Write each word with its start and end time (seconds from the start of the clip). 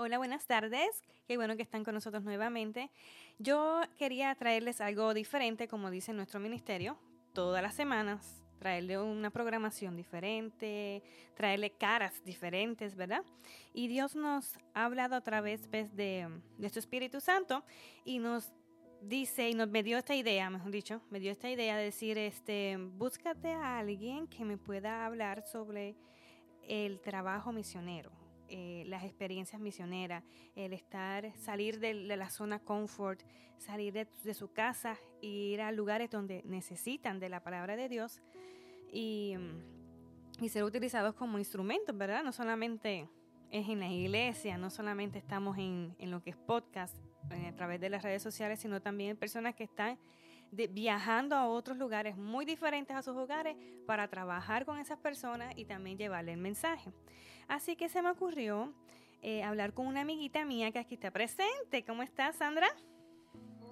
Hola, 0.00 0.18
buenas 0.18 0.46
tardes. 0.46 1.02
Qué 1.26 1.36
bueno 1.36 1.56
que 1.56 1.62
están 1.64 1.82
con 1.82 1.92
nosotros 1.92 2.22
nuevamente. 2.22 2.88
Yo 3.40 3.80
quería 3.96 4.32
traerles 4.36 4.80
algo 4.80 5.12
diferente, 5.12 5.66
como 5.66 5.90
dice 5.90 6.12
nuestro 6.12 6.38
ministerio, 6.38 6.96
todas 7.32 7.64
las 7.64 7.74
semanas, 7.74 8.40
traerle 8.60 9.00
una 9.00 9.30
programación 9.30 9.96
diferente, 9.96 11.02
traerle 11.34 11.70
caras 11.70 12.22
diferentes, 12.24 12.94
¿verdad? 12.94 13.24
Y 13.74 13.88
Dios 13.88 14.14
nos 14.14 14.56
ha 14.72 14.84
hablado 14.84 15.16
a 15.16 15.20
través 15.20 15.66
pues, 15.66 15.92
de, 15.96 16.28
de 16.58 16.68
su 16.70 16.78
Espíritu 16.78 17.20
Santo 17.20 17.64
y 18.04 18.20
nos 18.20 18.52
dice 19.02 19.50
y 19.50 19.54
nos 19.54 19.68
me 19.68 19.82
dio 19.82 19.98
esta 19.98 20.14
idea, 20.14 20.48
mejor 20.48 20.70
dicho, 20.70 21.02
me 21.10 21.18
dio 21.18 21.32
esta 21.32 21.50
idea 21.50 21.76
de 21.76 21.82
decir, 21.82 22.18
este, 22.18 22.76
búscate 22.76 23.50
a 23.50 23.80
alguien 23.80 24.28
que 24.28 24.44
me 24.44 24.58
pueda 24.58 25.04
hablar 25.04 25.42
sobre 25.42 25.96
el 26.62 27.00
trabajo 27.00 27.50
misionero 27.50 28.27
eh, 28.48 28.84
las 28.86 29.04
experiencias 29.04 29.60
misioneras, 29.60 30.24
el 30.56 30.72
estar, 30.72 31.32
salir 31.36 31.80
de, 31.80 31.94
la 31.94 32.30
zona 32.30 32.58
comfort, 32.58 33.20
salir 33.58 33.92
de, 33.92 34.34
su 34.34 34.52
casa 34.52 34.96
ir 35.20 35.60
a 35.60 35.72
lugares 35.72 36.10
donde 36.10 36.42
necesitan 36.44 37.20
de 37.20 37.28
la 37.28 37.42
palabra 37.42 37.76
de 37.76 37.88
Dios 37.88 38.22
y, 38.92 39.34
mm, 39.36 40.44
y 40.44 40.48
ser 40.48 40.64
utilizados 40.64 41.14
como 41.14 41.38
instrumentos, 41.38 41.96
¿verdad? 41.96 42.22
No 42.22 42.32
solamente 42.32 43.08
es 43.50 43.68
en 43.68 43.80
la 43.80 43.88
iglesia, 43.88 44.58
no 44.58 44.70
solamente 44.70 45.18
estamos 45.18 45.58
en, 45.58 45.94
en 45.98 46.10
lo 46.10 46.22
que 46.22 46.30
es 46.30 46.36
podcast 46.36 46.96
eh, 47.30 47.48
a 47.48 47.54
través 47.54 47.80
de 47.80 47.90
las 47.90 48.02
redes 48.02 48.22
sociales, 48.22 48.60
sino 48.60 48.80
también 48.80 49.16
personas 49.16 49.54
que 49.54 49.64
están 49.64 49.98
viajando 50.50 51.36
a 51.36 51.46
otros 51.46 51.76
lugares 51.78 52.16
muy 52.16 52.44
diferentes 52.44 52.96
a 52.96 53.02
sus 53.02 53.16
hogares 53.16 53.56
para 53.86 54.08
trabajar 54.08 54.64
con 54.64 54.78
esas 54.78 54.98
personas 54.98 55.52
y 55.56 55.64
también 55.64 55.98
llevarle 55.98 56.32
el 56.32 56.38
mensaje. 56.38 56.92
Así 57.48 57.76
que 57.76 57.88
se 57.88 58.02
me 58.02 58.10
ocurrió 58.10 58.72
eh, 59.22 59.42
hablar 59.42 59.72
con 59.74 59.86
una 59.86 60.02
amiguita 60.02 60.44
mía 60.44 60.70
que 60.70 60.78
aquí 60.78 60.94
está 60.94 61.10
presente. 61.10 61.84
¿Cómo 61.84 62.02
estás, 62.02 62.36
Sandra? 62.36 62.68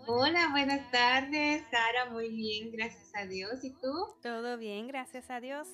Hola, 0.09 0.49
buenas 0.51 0.91
tardes, 0.91 1.65
Sara. 1.71 2.11
Muy 2.11 2.29
bien, 2.29 2.71
gracias 2.71 3.11
a 3.15 3.27
Dios. 3.27 3.65
¿Y 3.65 3.73
tú? 3.73 3.93
Todo 4.23 4.57
bien, 4.57 4.87
gracias 4.87 5.31
a 5.31 5.41
Dios. 5.41 5.69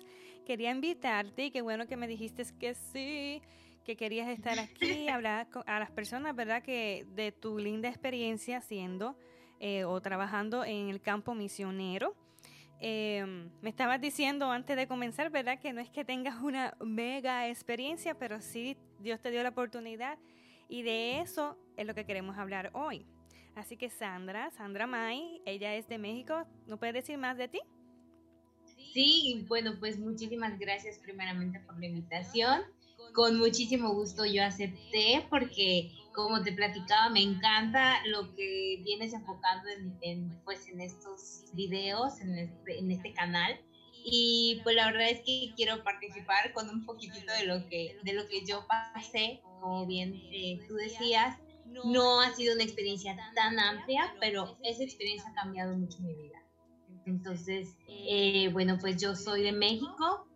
Quería 0.47 0.71
invitarte 0.71 1.45
y 1.45 1.51
qué 1.51 1.61
bueno 1.61 1.87
que 1.87 1.97
me 1.97 2.09
dijiste 2.09 2.45
que 2.59 2.75
sí, 2.75 3.43
que 3.85 3.97
querías 3.97 4.29
estar 4.29 4.59
aquí, 4.59 5.09
hablar 5.09 5.49
a 5.67 5.79
las 5.79 5.91
personas, 5.91 6.35
¿verdad? 6.35 6.63
Que 6.63 7.07
de 7.15 7.31
tu 7.33 7.59
linda 7.59 7.89
experiencia 7.89 8.61
siendo 8.61 9.17
eh, 9.65 9.85
o 9.85 10.01
trabajando 10.01 10.65
en 10.65 10.89
el 10.89 11.01
campo 11.01 11.37
misionero. 11.37 12.17
Em, 12.81 13.49
me 13.61 13.71
estabas 13.71 14.01
diciendo 14.01 14.51
antes 14.51 14.77
de 14.77 14.89
comenzar, 14.89 15.31
¿verdad? 15.31 15.61
Que 15.61 15.73
no 15.73 15.81
es 15.81 15.89
que 15.89 16.05
tengas 16.05 16.43
una 16.43 16.75
mega 16.81 17.49
experiencia, 17.49 18.19
pero 18.19 18.41
sí 18.41 18.77
Dios 18.99 19.21
te 19.21 19.31
dio 19.31 19.41
la 19.45 19.51
oportunidad 19.51 20.19
y 20.69 20.83
de 20.83 21.21
eso 21.21 21.57
es 21.77 21.87
lo 21.87 21.95
que 21.95 22.05
queremos 22.05 22.37
hablar 22.39 22.71
hoy. 22.75 23.07
Así 23.55 23.77
que 23.77 23.89
Sandra, 23.89 24.51
Sandra 24.51 24.89
May, 24.89 25.41
ella 25.47 25.77
es 25.77 25.87
de 25.87 25.97
México, 25.97 26.45
¿no 26.67 26.77
puedes 26.77 26.95
decir 26.97 27.17
más 27.17 27.39
de 27.39 27.47
ti? 27.47 27.61
Sí, 28.93 29.47
bueno, 29.47 29.77
pues 29.79 29.97
muchísimas 29.97 30.59
gracias 30.59 30.99
primeramente 30.99 31.61
por 31.61 31.79
la 31.79 31.87
invitación 31.87 32.63
con 33.13 33.39
muchísimo 33.39 33.95
gusto 33.95 34.25
yo 34.25 34.45
acepté 34.45 35.27
porque 35.31 35.93
como 36.15 36.43
te 36.43 36.53
platicaba 36.53 37.09
me 37.09 37.23
encanta 37.23 38.05
lo 38.07 38.35
que 38.35 38.81
vienes 38.85 39.13
enfocando 39.13 39.69
en, 40.01 40.41
pues 40.45 40.69
en 40.69 40.81
estos 40.81 41.45
videos 41.53 42.21
en 42.21 42.39
este, 42.39 42.79
en 42.79 42.91
este 42.91 43.13
canal. 43.13 43.59
Y 44.05 44.61
pues 44.65 44.75
la 44.75 44.87
verdad 44.87 45.11
es 45.11 45.21
que 45.21 45.53
quiero 45.57 45.83
participar 45.85 46.53
con 46.53 46.69
un 46.69 46.85
poquitito 46.85 47.33
de 47.33 47.47
lo 47.47 47.69
que 47.69 47.97
de 48.03 48.13
lo 48.15 48.27
que 48.27 48.45
yo 48.45 48.67
pasé 48.67 49.41
como 49.61 49.87
bien 49.87 50.15
eh, 50.33 50.61
tú 50.69 50.75
decías. 50.75 51.39
No 51.85 52.21
ha 52.21 52.35
sido 52.35 52.55
una 52.55 52.65
experiencia 52.65 53.17
tan 53.35 53.59
amplia 53.59 54.15
pero 54.21 54.59
esa 54.63 54.83
experiencia 54.83 55.31
ha 55.31 55.35
cambiado 55.35 55.77
mucho 55.77 56.01
mi 56.01 56.15
vida. 56.15 56.43
Entonces 57.07 57.77
eh, 57.89 58.49
bueno 58.53 58.77
pues 58.81 59.01
yo 59.01 59.15
soy 59.15 59.43
de 59.43 59.53
México 59.53 60.27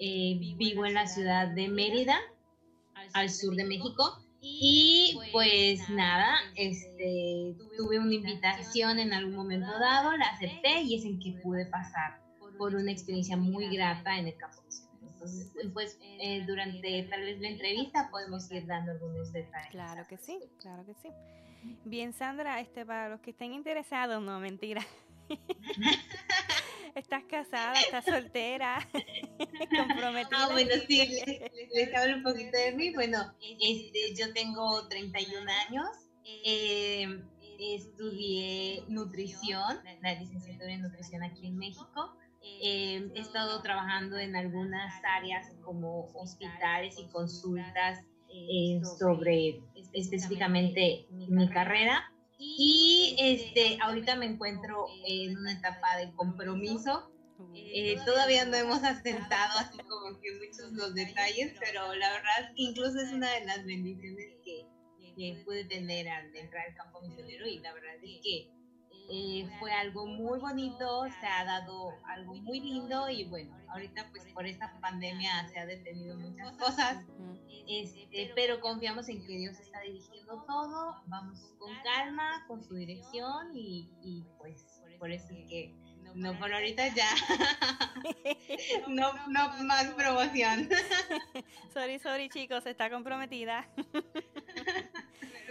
eh, 0.00 0.54
vivo 0.56 0.86
en 0.86 0.94
la 0.94 1.06
ciudad 1.06 1.48
de 1.48 1.68
Mérida, 1.68 2.18
al 3.14 3.30
sur 3.30 3.54
de 3.54 3.64
México. 3.64 4.18
Y 4.40 5.16
pues 5.30 5.88
nada, 5.88 6.34
este, 6.56 7.54
tuve 7.76 8.00
una 8.00 8.12
invitación 8.12 8.98
en 8.98 9.12
algún 9.12 9.36
momento 9.36 9.70
dado, 9.78 10.16
la 10.16 10.26
acepté 10.26 10.82
y 10.82 10.96
es 10.96 11.04
en 11.04 11.20
que 11.20 11.32
pude 11.42 11.66
pasar 11.66 12.20
por 12.58 12.74
una 12.74 12.90
experiencia 12.90 13.36
muy 13.36 13.74
grata 13.74 14.18
en 14.18 14.26
el 14.26 14.36
campo. 14.36 14.62
Entonces, 15.00 15.52
pues 15.72 15.98
eh, 16.20 16.44
durante 16.44 17.04
tal 17.04 17.20
vez 17.20 17.40
la 17.40 17.48
entrevista 17.48 18.08
podemos 18.10 18.50
ir 18.50 18.66
dando 18.66 18.90
algunos 18.90 19.32
detalles. 19.32 19.70
Claro 19.70 20.04
que 20.08 20.18
sí, 20.18 20.40
claro 20.60 20.84
que 20.84 20.94
sí. 20.94 21.08
Bien, 21.84 22.12
Sandra, 22.12 22.60
este, 22.60 22.84
para 22.84 23.08
los 23.08 23.20
que 23.20 23.30
estén 23.30 23.52
interesados, 23.52 24.20
no, 24.20 24.40
mentira. 24.40 24.84
¿Estás 26.94 27.24
casada? 27.24 27.72
¿Estás 27.72 28.04
soltera? 28.04 28.78
¿Comprometida? 29.78 30.36
Ah, 30.36 30.48
bueno, 30.52 30.70
sí, 30.86 31.22
les, 31.74 31.94
hablo 31.94 32.16
un 32.16 32.22
poquito 32.22 32.56
de 32.58 32.72
mí. 32.72 32.92
Bueno, 32.92 33.18
este, 33.40 34.14
yo 34.14 34.32
tengo 34.34 34.86
31 34.88 35.50
años. 35.68 35.86
Eh, 36.24 37.22
estudié 37.58 38.84
nutrición, 38.88 39.78
la 40.02 40.14
licenciatura 40.14 40.72
en 40.72 40.82
nutrición 40.82 41.22
aquí 41.22 41.46
en 41.46 41.56
México. 41.56 42.14
Eh, 42.42 43.10
he 43.14 43.20
estado 43.20 43.62
trabajando 43.62 44.18
en 44.18 44.36
algunas 44.36 44.92
áreas 45.16 45.50
como 45.64 46.10
hospitales 46.14 46.96
y 46.98 47.08
consultas 47.08 48.00
eh, 48.28 48.80
sobre 48.98 49.62
específicamente 49.94 51.06
mi 51.10 51.48
carrera. 51.48 52.11
Y 52.44 53.14
este, 53.18 53.78
ahorita 53.80 54.16
me 54.16 54.26
encuentro 54.26 54.86
en 55.06 55.38
una 55.38 55.52
etapa 55.52 55.96
de 55.98 56.12
compromiso. 56.12 57.08
Eh, 57.54 57.96
todavía 58.04 58.44
no 58.44 58.56
hemos 58.56 58.82
asentado 58.84 59.58
así 59.58 59.78
como 59.78 60.20
que 60.20 60.28
muchos 60.34 60.72
los 60.72 60.94
detalles, 60.94 61.54
pero 61.58 61.94
la 61.94 62.10
verdad 62.10 62.52
incluso 62.56 63.00
es 63.00 63.12
una 63.12 63.30
de 63.32 63.44
las 63.46 63.64
bendiciones 63.64 64.26
que, 64.44 64.66
que 65.16 65.42
pude 65.44 65.64
tener 65.64 66.08
al 66.08 66.34
entrar 66.34 66.68
al 66.68 66.74
campo 66.74 67.00
misionero 67.02 67.46
y 67.46 67.58
la 67.58 67.72
verdad 67.72 67.94
es 68.02 68.20
que 68.22 68.50
eh, 69.08 69.48
fue 69.58 69.72
algo 69.72 70.06
muy 70.06 70.38
bonito, 70.38 71.04
se 71.20 71.26
ha 71.26 71.44
dado 71.44 71.94
algo 72.06 72.34
muy 72.34 72.60
lindo 72.60 73.08
y 73.10 73.24
bueno, 73.24 73.54
ahorita 73.68 74.08
pues 74.10 74.24
por 74.32 74.46
esta 74.46 74.78
pandemia 74.80 75.48
se 75.48 75.58
ha 75.58 75.66
detenido 75.66 76.16
muchas 76.16 76.52
cosas, 76.56 77.04
este, 77.68 78.32
pero 78.34 78.60
confiamos 78.60 79.08
en 79.08 79.24
que 79.26 79.38
Dios 79.38 79.58
está 79.58 79.80
dirigiendo 79.80 80.42
todo, 80.46 81.02
vamos 81.06 81.54
con 81.58 81.70
calma, 81.82 82.44
con 82.46 82.62
su 82.62 82.74
dirección 82.74 83.54
y, 83.54 83.90
y 84.02 84.24
pues 84.38 84.82
por 84.98 85.10
eso 85.10 85.26
es 85.30 85.48
que 85.48 85.74
no 86.14 86.38
por 86.38 86.52
ahorita 86.52 86.88
ya, 86.94 87.08
no, 88.88 89.12
no 89.28 89.64
más 89.64 89.86
promoción. 89.94 90.68
sorry, 91.72 91.98
sorry 91.98 92.28
chicos, 92.28 92.66
está 92.66 92.90
comprometida. 92.90 93.66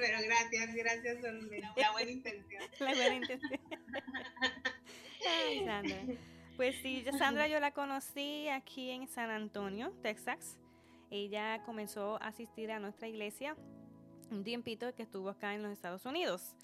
Pero 0.01 0.17
gracias, 0.23 0.73
gracias 0.73 1.17
por 1.17 1.31
la 1.77 1.91
buena 1.91 2.11
intención. 2.11 2.63
La 2.79 2.93
buena 2.95 3.15
intención. 3.15 3.61
Ay, 5.29 5.63
Sandra. 5.63 5.97
Pues 6.57 6.75
sí, 6.81 7.05
Sandra 7.19 7.47
yo 7.47 7.59
la 7.59 7.71
conocí 7.71 8.47
aquí 8.47 8.89
en 8.89 9.07
San 9.07 9.29
Antonio, 9.29 9.93
Texas. 10.01 10.57
Ella 11.11 11.61
comenzó 11.65 12.15
a 12.21 12.29
asistir 12.29 12.71
a 12.71 12.79
nuestra 12.79 13.07
iglesia 13.07 13.55
un 14.31 14.43
tiempito 14.43 14.91
que 14.95 15.03
estuvo 15.03 15.29
acá 15.29 15.53
en 15.53 15.61
los 15.61 15.71
Estados 15.71 16.03
Unidos. 16.05 16.55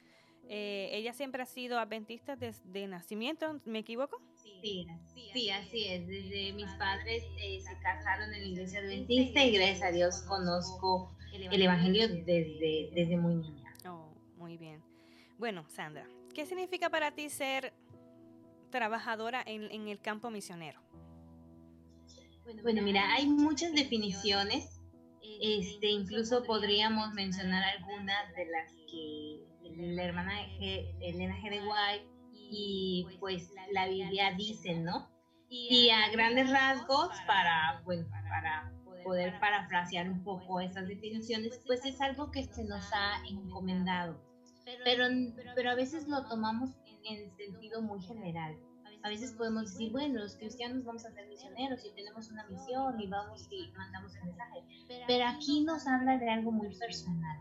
Eh, 0.49 0.89
ella 0.93 1.13
siempre 1.13 1.43
ha 1.43 1.45
sido 1.45 1.77
adventista 1.77 2.35
desde 2.35 2.87
nacimiento, 2.87 3.61
¿me 3.65 3.79
equivoco? 3.79 4.19
Sí, 4.61 4.87
sí, 5.33 5.49
así 5.51 5.87
es. 5.89 6.07
Desde 6.07 6.53
mis 6.53 6.71
padres 6.79 7.23
eh, 7.37 7.61
se 7.61 7.77
casaron 7.81 8.33
en 8.33 8.41
la 8.41 8.47
iglesia 8.47 8.79
adventista 8.79 9.43
y 9.43 9.51
gracias 9.51 9.83
a 9.83 9.91
Dios 9.91 10.21
conozco 10.23 11.16
el 11.33 11.61
Evangelio 11.61 12.07
desde, 12.07 12.89
desde 12.93 13.17
muy 13.17 13.35
niña. 13.35 13.73
Oh, 13.87 14.13
muy 14.37 14.57
bien. 14.57 14.81
Bueno, 15.37 15.65
Sandra, 15.69 16.07
¿qué 16.33 16.45
significa 16.45 16.89
para 16.89 17.11
ti 17.11 17.29
ser 17.29 17.73
trabajadora 18.69 19.43
en, 19.45 19.71
en 19.71 19.87
el 19.87 19.99
campo 19.99 20.29
misionero? 20.29 20.81
Bueno, 22.63 22.81
mira, 22.81 23.13
hay 23.13 23.27
muchas 23.27 23.73
definiciones. 23.73 24.81
Este, 25.41 25.87
incluso 25.87 26.43
podríamos 26.43 27.13
mencionar 27.13 27.63
algunas 27.63 28.33
de 28.35 28.45
las 28.45 28.71
que 28.89 29.47
la 29.75 30.03
hermana 30.03 30.33
Elena 30.59 31.37
G. 31.37 31.49
de 31.49 31.59
White 31.59 32.07
y 32.33 33.05
pues 33.19 33.51
la 33.71 33.87
Biblia 33.87 34.33
dicen, 34.35 34.85
¿no? 34.85 35.09
Y 35.49 35.89
a 35.89 36.09
grandes 36.09 36.49
rasgos, 36.49 37.09
para, 37.25 37.81
pues, 37.85 38.05
para 38.05 38.71
poder 39.03 39.39
parafrasear 39.39 40.09
un 40.09 40.23
poco 40.23 40.59
esas 40.59 40.87
definiciones, 40.87 41.59
pues 41.65 41.85
es 41.85 41.99
algo 42.01 42.31
que 42.31 42.43
se 42.43 42.63
nos 42.63 42.85
ha 42.93 43.25
encomendado. 43.29 44.19
Pero, 44.83 45.05
pero 45.55 45.71
a 45.71 45.75
veces 45.75 46.07
lo 46.07 46.25
tomamos 46.27 46.71
en 47.05 47.31
sentido 47.37 47.81
muy 47.81 48.01
general. 48.01 48.57
a 49.03 49.09
veces 49.09 49.31
podemos 49.33 49.71
decir, 49.71 49.91
bueno, 49.91 50.19
los 50.19 50.35
cristianos 50.35 50.83
vamos 50.83 51.05
a 51.05 51.11
ser 51.11 51.27
misioneros 51.27 51.85
y 51.85 51.91
tenemos 51.91 52.29
una 52.31 52.45
misión 52.47 52.99
y 52.99 53.07
vamos 53.07 53.47
y 53.49 53.71
mandamos 53.77 54.15
el 54.17 54.25
mensaje. 54.25 54.63
Pero 55.07 55.25
aquí 55.25 55.63
nos 55.63 55.87
habla 55.87 56.17
de 56.17 56.29
algo 56.29 56.51
muy 56.51 56.75
personal. 56.77 57.39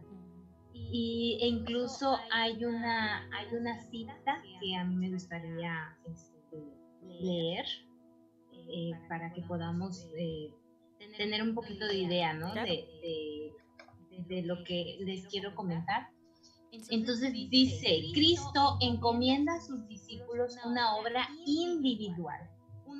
Y, 0.73 1.39
e 1.41 1.49
incluso 1.49 2.17
hay 2.33 2.65
una, 2.65 3.29
hay 3.37 3.55
una 3.55 3.77
cita 3.91 4.41
que 4.61 4.77
a 4.77 4.85
mí 4.85 4.95
me 4.97 5.11
gustaría 5.11 5.97
este, 6.07 6.63
leer 7.03 7.65
eh, 8.53 8.93
para 9.09 9.33
que 9.33 9.43
podamos 9.43 10.07
eh, 10.17 10.53
tener 11.17 11.43
un 11.43 11.55
poquito 11.55 11.87
de 11.87 11.97
idea 11.97 12.33
¿no? 12.35 12.53
de, 12.55 13.53
de 14.27 14.43
lo 14.43 14.63
que 14.65 14.97
les 15.01 15.27
quiero 15.27 15.55
comentar. 15.55 16.09
Entonces 16.91 17.33
dice, 17.33 18.03
Cristo 18.13 18.77
encomienda 18.81 19.55
a 19.55 19.61
sus 19.61 19.87
discípulos 19.89 20.57
una 20.65 20.97
obra 20.97 21.29
individual, 21.47 22.51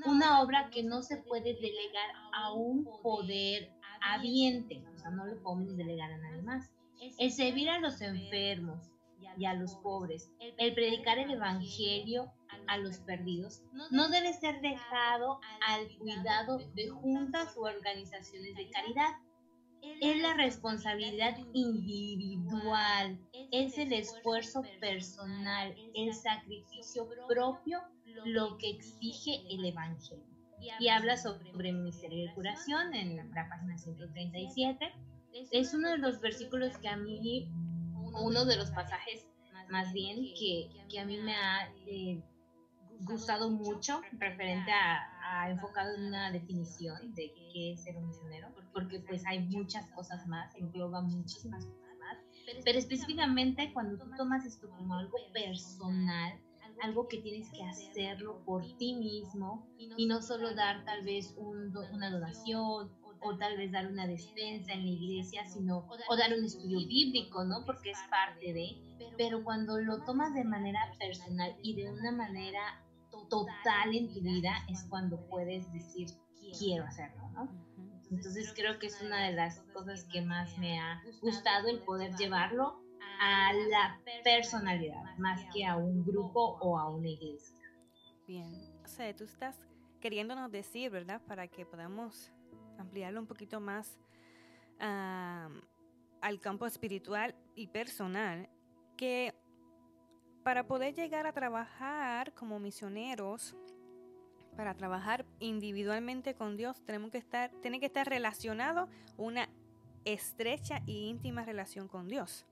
una 0.07 0.41
obra 0.41 0.71
que 0.71 0.83
no 0.83 1.03
se 1.03 1.19
puede 1.19 1.55
delegar 1.55 2.11
a 2.33 2.53
un 2.53 2.89
poder 3.03 3.71
habiente, 4.01 4.83
o 4.95 4.99
sea, 4.99 5.11
no 5.11 5.27
lo 5.27 5.43
podemos 5.43 5.77
delegar 5.77 6.11
a 6.11 6.19
nadie 6.19 6.43
más. 6.43 6.71
El 7.19 7.31
servir 7.33 7.69
a 7.69 7.81
los 7.81 8.01
enfermos 8.01 8.96
y 9.37 9.47
a 9.47 9.55
los 9.55 9.75
pobres, 9.77 10.31
el 10.59 10.75
predicar 10.75 11.19
el 11.19 11.31
Evangelio 11.31 12.33
a 12.69 12.79
los 12.79 12.99
perdidos, 12.99 13.63
no 13.91 14.09
debe 14.09 14.33
ser 14.33 14.61
dejado 14.61 15.41
al 15.67 15.89
cuidado 15.99 16.59
de 16.75 16.89
juntas 16.89 17.57
u 17.57 17.65
organizaciones 17.65 18.57
de 18.57 18.71
caridad 18.71 19.15
es 20.01 20.21
la 20.21 20.35
responsabilidad 20.35 21.37
individual, 21.53 23.19
es 23.53 23.79
el 23.79 23.93
esfuerzo 23.93 24.63
personal, 24.81 25.75
el 25.95 26.13
sacrificio 26.15 27.09
propio 27.29 27.81
lo 28.25 28.59
que 28.59 28.71
exige 28.71 29.43
el 29.49 29.65
Evangelio. 29.65 30.25
Y 30.81 30.89
habla 30.89 31.17
sobre 31.17 31.73
misterio 31.73 32.27
de 32.27 32.35
curación 32.35 32.95
en 32.95 33.17
la 33.17 33.49
página 33.49 33.77
137. 33.77 34.93
Es 35.53 35.75
uno 35.75 35.91
de 35.91 35.99
los 35.99 36.21
versículos 36.21 36.77
que 36.79 36.89
a 36.89 36.97
mí, 36.97 37.49
uno 38.23 38.45
de 38.45 38.57
los 38.57 38.71
pasajes 38.71 39.27
más 39.71 39.93
bien 39.93 40.17
que, 40.39 40.69
que 40.89 41.01
a 41.01 41.05
mí 41.05 41.19
me 41.19 41.35
ha 41.35 41.69
eh, 41.87 42.23
gustado 43.01 43.51
mucho 43.51 44.01
referente 44.13 44.71
a, 44.71 45.43
a, 45.43 45.51
enfocado 45.51 45.95
en 45.97 46.07
una 46.07 46.31
definición 46.31 47.15
de 47.15 47.33
qué 47.53 47.73
es 47.73 47.83
ser 47.83 47.97
un 47.97 48.07
misionero, 48.09 48.49
porque 48.73 49.01
pues 49.01 49.25
hay 49.27 49.41
muchas 49.41 49.91
cosas 49.91 50.27
más, 50.27 50.55
engloba 50.57 51.03
muchísimas 51.03 51.65
cosas 51.67 51.99
más, 51.99 52.19
pero 52.65 52.79
específicamente 52.79 53.73
cuando 53.73 53.99
tú 53.99 54.11
tomas 54.17 54.47
esto 54.47 54.71
como 54.71 54.95
algo 54.95 55.17
personal, 55.33 56.39
algo 56.83 57.09
que 57.09 57.19
tienes 57.19 57.51
que 57.51 57.65
hacerlo 57.65 58.43
por 58.45 58.63
ti 58.77 58.95
mismo 58.95 59.67
y 59.79 60.07
no 60.07 60.21
solo 60.23 60.55
dar 60.55 60.85
tal 60.85 61.05
vez 61.05 61.35
un, 61.37 61.75
una 61.93 62.11
donación 62.11 62.91
o 63.27 63.37
tal 63.37 63.57
vez 63.57 63.73
dar 63.73 63.87
una 63.87 64.07
despensa 64.07 64.73
en 64.73 64.85
la 64.85 64.91
iglesia, 64.91 65.45
sino 65.47 65.89
o 66.09 66.17
dar 66.17 66.33
un 66.33 66.45
estudio 66.45 66.79
bíblico, 66.87 67.45
¿no? 67.45 67.65
Porque 67.65 67.91
es 67.91 67.99
parte 68.11 68.53
de, 68.53 68.77
pero 69.17 69.43
cuando 69.45 69.79
lo 69.79 70.03
tomas 70.05 70.35
de 70.35 70.45
manera 70.45 70.81
personal 70.99 71.57
y 71.63 71.75
de 71.75 71.91
una 71.91 72.13
manera 72.13 72.83
total 73.29 73.95
en 73.95 74.13
tu 74.13 74.21
vida 74.21 74.53
es 74.69 74.85
cuando 74.89 75.27
puedes 75.29 75.73
decir 75.73 76.09
quiero 76.59 76.85
hacerlo, 76.85 77.29
¿no? 77.35 77.67
Entonces 78.11 78.53
creo 78.55 78.79
que 78.79 78.87
es 78.87 79.03
una 79.03 79.27
de 79.27 79.33
las 79.33 79.61
cosas 79.73 80.05
que 80.13 80.23
más 80.23 80.57
me 80.59 80.79
ha 80.79 81.03
gustado 81.21 81.69
el 81.69 81.81
poder 81.81 82.15
llevarlo 82.17 82.81
a 83.21 83.53
la 83.53 84.01
personalidad, 84.23 85.17
más 85.19 85.41
que 85.53 85.65
a 85.65 85.77
un 85.77 86.05
grupo 86.05 86.59
o 86.61 86.79
a 86.79 86.89
una 86.89 87.09
iglesia. 87.09 87.57
Bien, 88.27 88.53
o 88.85 88.89
sea, 88.89 89.15
tú 89.15 89.25
estás 89.25 89.61
queriéndonos 90.01 90.51
decir, 90.53 90.91
¿verdad? 90.91 91.21
Para 91.27 91.49
que 91.49 91.67
podamos 91.67 92.33
ampliarlo 92.79 93.21
un 93.21 93.27
poquito 93.27 93.61
más 93.61 93.99
al 94.79 96.41
campo 96.41 96.67
espiritual 96.67 97.35
y 97.55 97.69
personal, 97.69 98.49
que 98.97 99.35
para 100.43 100.67
poder 100.67 100.95
llegar 100.95 101.27
a 101.27 101.33
trabajar 101.33 102.33
como 102.35 102.59
misioneros, 102.59 103.57
para 104.57 104.75
trabajar 104.75 105.27
individualmente 105.39 106.35
con 106.35 106.57
Dios, 106.57 106.83
tenemos 106.85 107.11
que 107.11 107.19
estar, 107.19 107.51
tiene 107.63 107.81
que 107.81 107.87
estar 107.87 108.09
relacionado 108.09 108.89
una 109.17 109.49
estrecha 110.05 110.83
y 110.87 111.09
íntima 111.09 111.45
relación 111.45 111.89
con 111.89 112.09
Dios. 112.09 112.47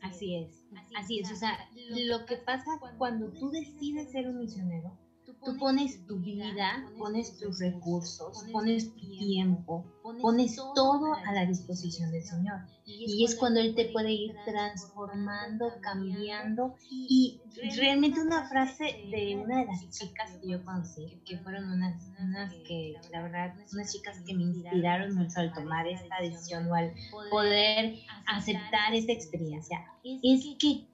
Así 0.00 0.36
es, 0.36 0.64
así 0.96 1.18
es. 1.18 1.32
O 1.32 1.36
sea, 1.36 1.58
lo 1.90 2.24
que 2.24 2.36
pasa 2.36 2.70
cuando 2.96 3.30
tú 3.32 3.50
decides 3.50 4.12
ser 4.12 4.28
un 4.28 4.38
misionero, 4.38 4.96
Tú 5.44 5.56
pones 5.56 6.04
tu 6.06 6.18
vida, 6.18 6.84
pones 6.98 7.38
tus 7.38 7.60
recursos, 7.60 8.44
pones 8.52 8.92
tu 8.94 9.08
tiempo, 9.18 9.84
pones 10.20 10.56
todo 10.74 11.14
a 11.14 11.32
la 11.32 11.46
disposición 11.46 12.10
del 12.10 12.22
Señor. 12.22 12.60
Y 12.84 13.24
es 13.24 13.34
cuando 13.36 13.60
Él 13.60 13.74
te 13.74 13.86
puede 13.86 14.12
ir 14.12 14.34
transformando, 14.44 15.72
cambiando. 15.80 16.74
Y 16.90 17.40
realmente 17.76 18.20
una 18.20 18.48
frase 18.48 18.84
de 19.10 19.40
una 19.42 19.60
de 19.60 19.66
las 19.66 19.88
chicas 19.90 20.32
que 20.40 20.50
yo 20.50 20.64
conocí, 20.64 21.20
que 21.24 21.38
fueron 21.38 21.70
unas, 21.70 22.02
unas 22.18 22.52
que, 22.66 22.94
la 23.12 23.22
verdad, 23.22 23.54
unas 23.72 23.92
chicas 23.92 24.20
que 24.26 24.34
me 24.34 24.42
inspiraron 24.42 25.14
mucho 25.14 25.40
al 25.40 25.52
tomar 25.54 25.86
esta 25.86 26.16
decisión 26.20 26.70
o 26.70 26.74
al 26.74 26.92
poder 27.30 27.96
aceptar 28.26 28.94
esta 28.94 29.12
experiencia, 29.12 29.78
es 30.04 30.44
que 30.58 30.86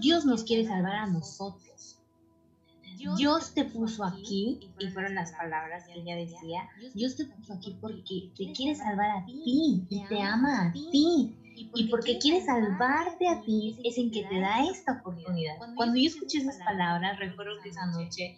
Dios 0.00 0.24
nos 0.24 0.44
quiere 0.44 0.66
salvar 0.66 0.94
a 0.94 1.06
nosotros. 1.06 2.00
Dios 3.16 3.54
te 3.54 3.64
puso 3.64 4.04
aquí, 4.04 4.60
y 4.78 4.88
fueron 4.88 5.14
las 5.14 5.32
palabras 5.32 5.86
que 5.86 6.00
ella 6.00 6.16
decía, 6.16 6.68
Dios 6.94 7.16
te 7.16 7.26
puso 7.26 7.54
aquí 7.54 7.76
porque 7.80 8.30
te 8.36 8.52
quiere 8.52 8.74
salvar 8.74 9.10
a 9.10 9.24
ti 9.26 9.86
y 9.88 10.06
te 10.08 10.22
ama 10.22 10.68
a 10.68 10.72
ti. 10.72 11.36
Y 11.56 11.84
porque 11.88 12.18
quiere 12.18 12.44
salvarte 12.44 13.28
a 13.28 13.40
ti 13.42 13.76
es 13.84 13.96
en 13.96 14.10
que 14.10 14.24
te 14.24 14.40
da 14.40 14.64
esta 14.64 14.94
oportunidad. 15.00 15.54
Cuando 15.76 15.96
yo 15.96 16.08
escuché 16.08 16.38
esas 16.38 16.58
palabras, 16.58 17.18
recuerdo 17.18 17.52
que 17.62 17.68
esa 17.68 17.86
noche 17.86 18.36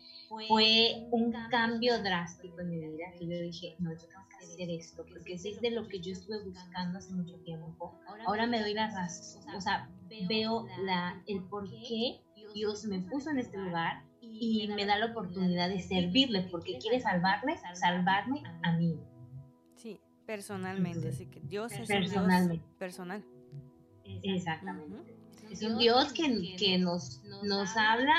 fue 0.49 1.07
un 1.11 1.33
cambio 1.51 2.03
drástico 2.03 2.61
en 2.61 2.71
mi 2.71 2.79
vida, 2.79 3.07
que 3.19 3.27
yo 3.27 3.41
dije, 3.41 3.75
no, 3.79 3.91
yo 3.93 4.01
tengo 4.01 4.29
que 4.29 4.45
hacer 4.45 4.71
esto, 4.71 5.07
porque 5.09 5.39
si 5.39 5.51
es 5.51 5.61
de 5.61 5.71
lo 5.71 5.89
que 5.89 6.01
yo 6.01 6.13
estuve 6.13 6.45
buscando 6.45 6.99
hace 6.99 7.13
mucho 7.15 7.37
tiempo. 7.37 7.95
Ahora 8.27 8.47
me 8.47 8.61
doy 8.61 8.75
la 8.75 8.91
razón, 8.91 9.43
o 9.55 9.61
sea, 9.61 9.89
veo 10.29 10.67
la, 10.85 11.23
el 11.27 11.43
por 11.45 11.71
qué 11.71 12.21
Dios 12.55 12.85
me 12.85 13.01
puso 13.01 13.31
en 13.31 13.39
este 13.39 13.57
lugar 13.57 14.03
y 14.33 14.69
me 14.69 14.85
da 14.87 14.99
la 14.99 15.07
oportunidad 15.07 15.69
de 15.69 15.81
servirle 15.81 16.43
porque 16.51 16.79
quiere 16.79 17.01
salvarme, 17.01 17.57
salvarme 17.75 18.43
a 18.63 18.73
mí. 18.73 18.99
Sí, 19.75 20.01
personalmente, 20.27 21.09
así 21.09 21.27
que 21.27 21.41
Dios 21.41 21.73
es 21.73 21.81
un 21.81 21.87
Dios 21.87 22.61
personal. 22.79 23.25
Exactamente. 24.23 25.17
Es 25.51 25.63
un 25.63 25.79
Dios 25.79 26.13
que, 26.13 26.57
que 26.59 26.79
nos, 26.79 27.23
nos 27.43 27.77
habla 27.77 28.15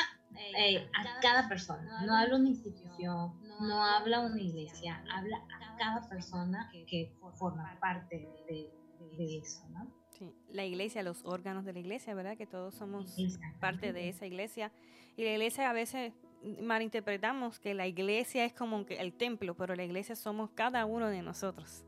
eh, 0.57 0.87
a 0.93 1.19
cada 1.21 1.49
persona, 1.49 2.05
no 2.05 2.15
habla 2.15 2.37
una 2.37 2.49
institución, 2.49 3.33
no 3.59 3.83
habla 3.83 4.21
una 4.21 4.39
iglesia, 4.39 5.03
habla 5.11 5.37
a 5.37 5.77
cada 5.77 6.07
persona 6.07 6.69
que 6.71 7.11
forma 7.35 7.77
parte 7.79 8.27
de, 8.47 8.71
de 9.17 9.37
eso, 9.37 9.67
¿no? 9.69 9.96
Sí, 10.17 10.33
la 10.49 10.65
iglesia, 10.65 11.03
los 11.03 11.23
órganos 11.25 11.63
de 11.65 11.73
la 11.73 11.79
iglesia, 11.79 12.15
¿verdad? 12.15 12.37
Que 12.37 12.47
todos 12.47 12.73
somos 12.73 13.15
parte 13.59 13.93
de 13.93 14.09
esa 14.09 14.25
iglesia. 14.25 14.71
Y 15.15 15.23
la 15.23 15.31
iglesia 15.31 15.69
a 15.69 15.73
veces 15.73 16.13
malinterpretamos 16.61 17.59
que 17.59 17.73
la 17.73 17.87
iglesia 17.87 18.45
es 18.45 18.53
como 18.53 18.85
el 18.89 19.13
templo, 19.13 19.55
pero 19.55 19.75
la 19.75 19.83
iglesia 19.83 20.15
somos 20.15 20.49
cada 20.51 20.85
uno 20.85 21.07
de 21.09 21.21
nosotros. 21.21 21.83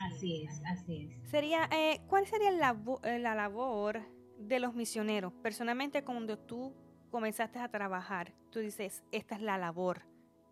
Así 0.00 0.44
es, 0.44 0.62
así 0.64 1.08
es. 1.10 1.30
Sería, 1.30 1.68
eh, 1.72 2.00
¿Cuál 2.08 2.26
sería 2.26 2.50
la, 2.50 2.76
eh, 3.04 3.18
la 3.18 3.34
labor 3.34 4.00
de 4.38 4.60
los 4.60 4.74
misioneros? 4.74 5.32
Personalmente, 5.42 6.04
cuando 6.04 6.38
tú 6.38 6.74
comenzaste 7.10 7.58
a 7.58 7.68
trabajar, 7.68 8.32
tú 8.50 8.60
dices, 8.60 9.02
esta 9.12 9.34
es 9.34 9.42
la 9.42 9.58
labor 9.58 10.02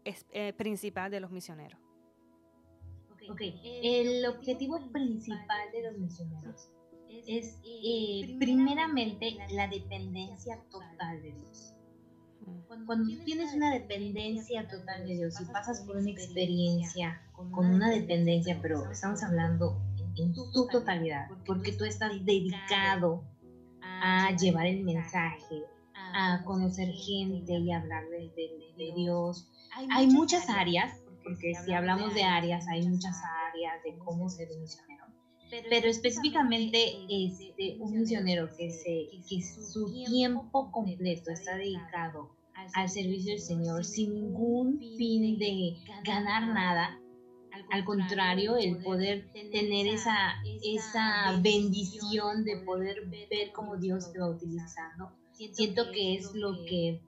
eh, 0.04 0.52
principal 0.52 1.10
de 1.10 1.20
los 1.20 1.30
misioneros. 1.30 1.80
Ok, 3.30 3.40
el 3.82 4.26
objetivo 4.26 4.80
principal 4.92 5.72
de 5.72 5.90
los 5.90 5.98
misioneros 5.98 6.68
es 7.26 7.58
eh, 7.64 8.36
primeramente 8.38 9.36
la 9.50 9.68
dependencia 9.68 10.60
total 10.70 11.22
de 11.22 11.32
Dios. 11.32 11.72
Cuando 12.86 13.04
tienes 13.24 13.52
una 13.54 13.72
dependencia 13.72 14.68
total 14.68 15.06
de 15.06 15.14
Dios 15.14 15.40
y 15.40 15.44
pasas 15.46 15.80
por 15.80 15.96
una 15.96 16.10
experiencia 16.10 17.20
con 17.32 17.66
una 17.66 17.90
dependencia, 17.90 18.58
pero 18.62 18.88
estamos 18.90 19.22
hablando 19.24 19.80
en 20.16 20.32
tu 20.32 20.68
totalidad, 20.68 21.28
porque 21.44 21.72
tú 21.72 21.84
estás 21.84 22.12
dedicado 22.24 23.24
a 23.82 24.30
llevar 24.36 24.66
el 24.66 24.84
mensaje, 24.84 25.62
a 25.94 26.42
conocer 26.44 26.88
gente 26.92 27.52
y 27.52 27.72
hablar 27.72 28.04
de, 28.10 28.30
de 28.76 28.92
Dios. 28.94 29.48
Hay 29.90 30.06
muchas 30.06 30.48
áreas, 30.48 31.00
porque 31.26 31.54
si 31.64 31.72
hablamos 31.72 32.14
de 32.14 32.22
áreas, 32.22 32.68
hay 32.68 32.86
muchas 32.86 33.16
áreas 33.50 33.82
de 33.84 33.98
cómo 33.98 34.28
ser 34.28 34.48
un 34.52 34.60
misionero 34.60 35.06
pero 35.70 35.88
específicamente 35.88 36.78
este, 37.08 37.76
un 37.80 37.98
misionero 37.98 38.48
que, 38.56 38.70
se, 38.70 39.08
que 39.28 39.42
su 39.42 39.92
tiempo 39.92 40.70
completo 40.72 41.30
está 41.30 41.56
dedicado 41.56 42.30
al 42.74 42.88
servicio 42.88 43.32
del 43.32 43.40
Señor 43.40 43.84
sin 43.84 44.14
ningún 44.14 44.78
fin 44.96 45.38
de 45.38 45.76
ganar 46.04 46.48
nada. 46.48 46.98
Al 47.70 47.84
contrario, 47.84 48.56
el 48.56 48.78
poder 48.82 49.30
tener 49.32 49.86
esa, 49.86 50.34
esa 50.62 51.38
bendición 51.40 52.44
de 52.44 52.58
poder 52.64 53.06
ver 53.08 53.52
cómo 53.54 53.76
Dios 53.76 54.12
te 54.12 54.18
va 54.18 54.28
utilizando, 54.28 55.12
siento 55.32 55.90
que 55.90 56.16
es 56.16 56.34
lo 56.34 56.52
que 56.66 57.00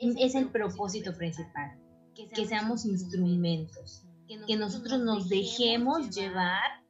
es 0.00 0.34
el 0.34 0.48
propósito 0.50 1.14
principal, 1.16 1.78
que 2.26 2.46
seamos 2.46 2.84
instrumentos, 2.84 4.04
que 4.46 4.56
nosotros 4.56 5.00
nos 5.00 5.28
dejemos 5.28 6.10
llevar 6.10 6.82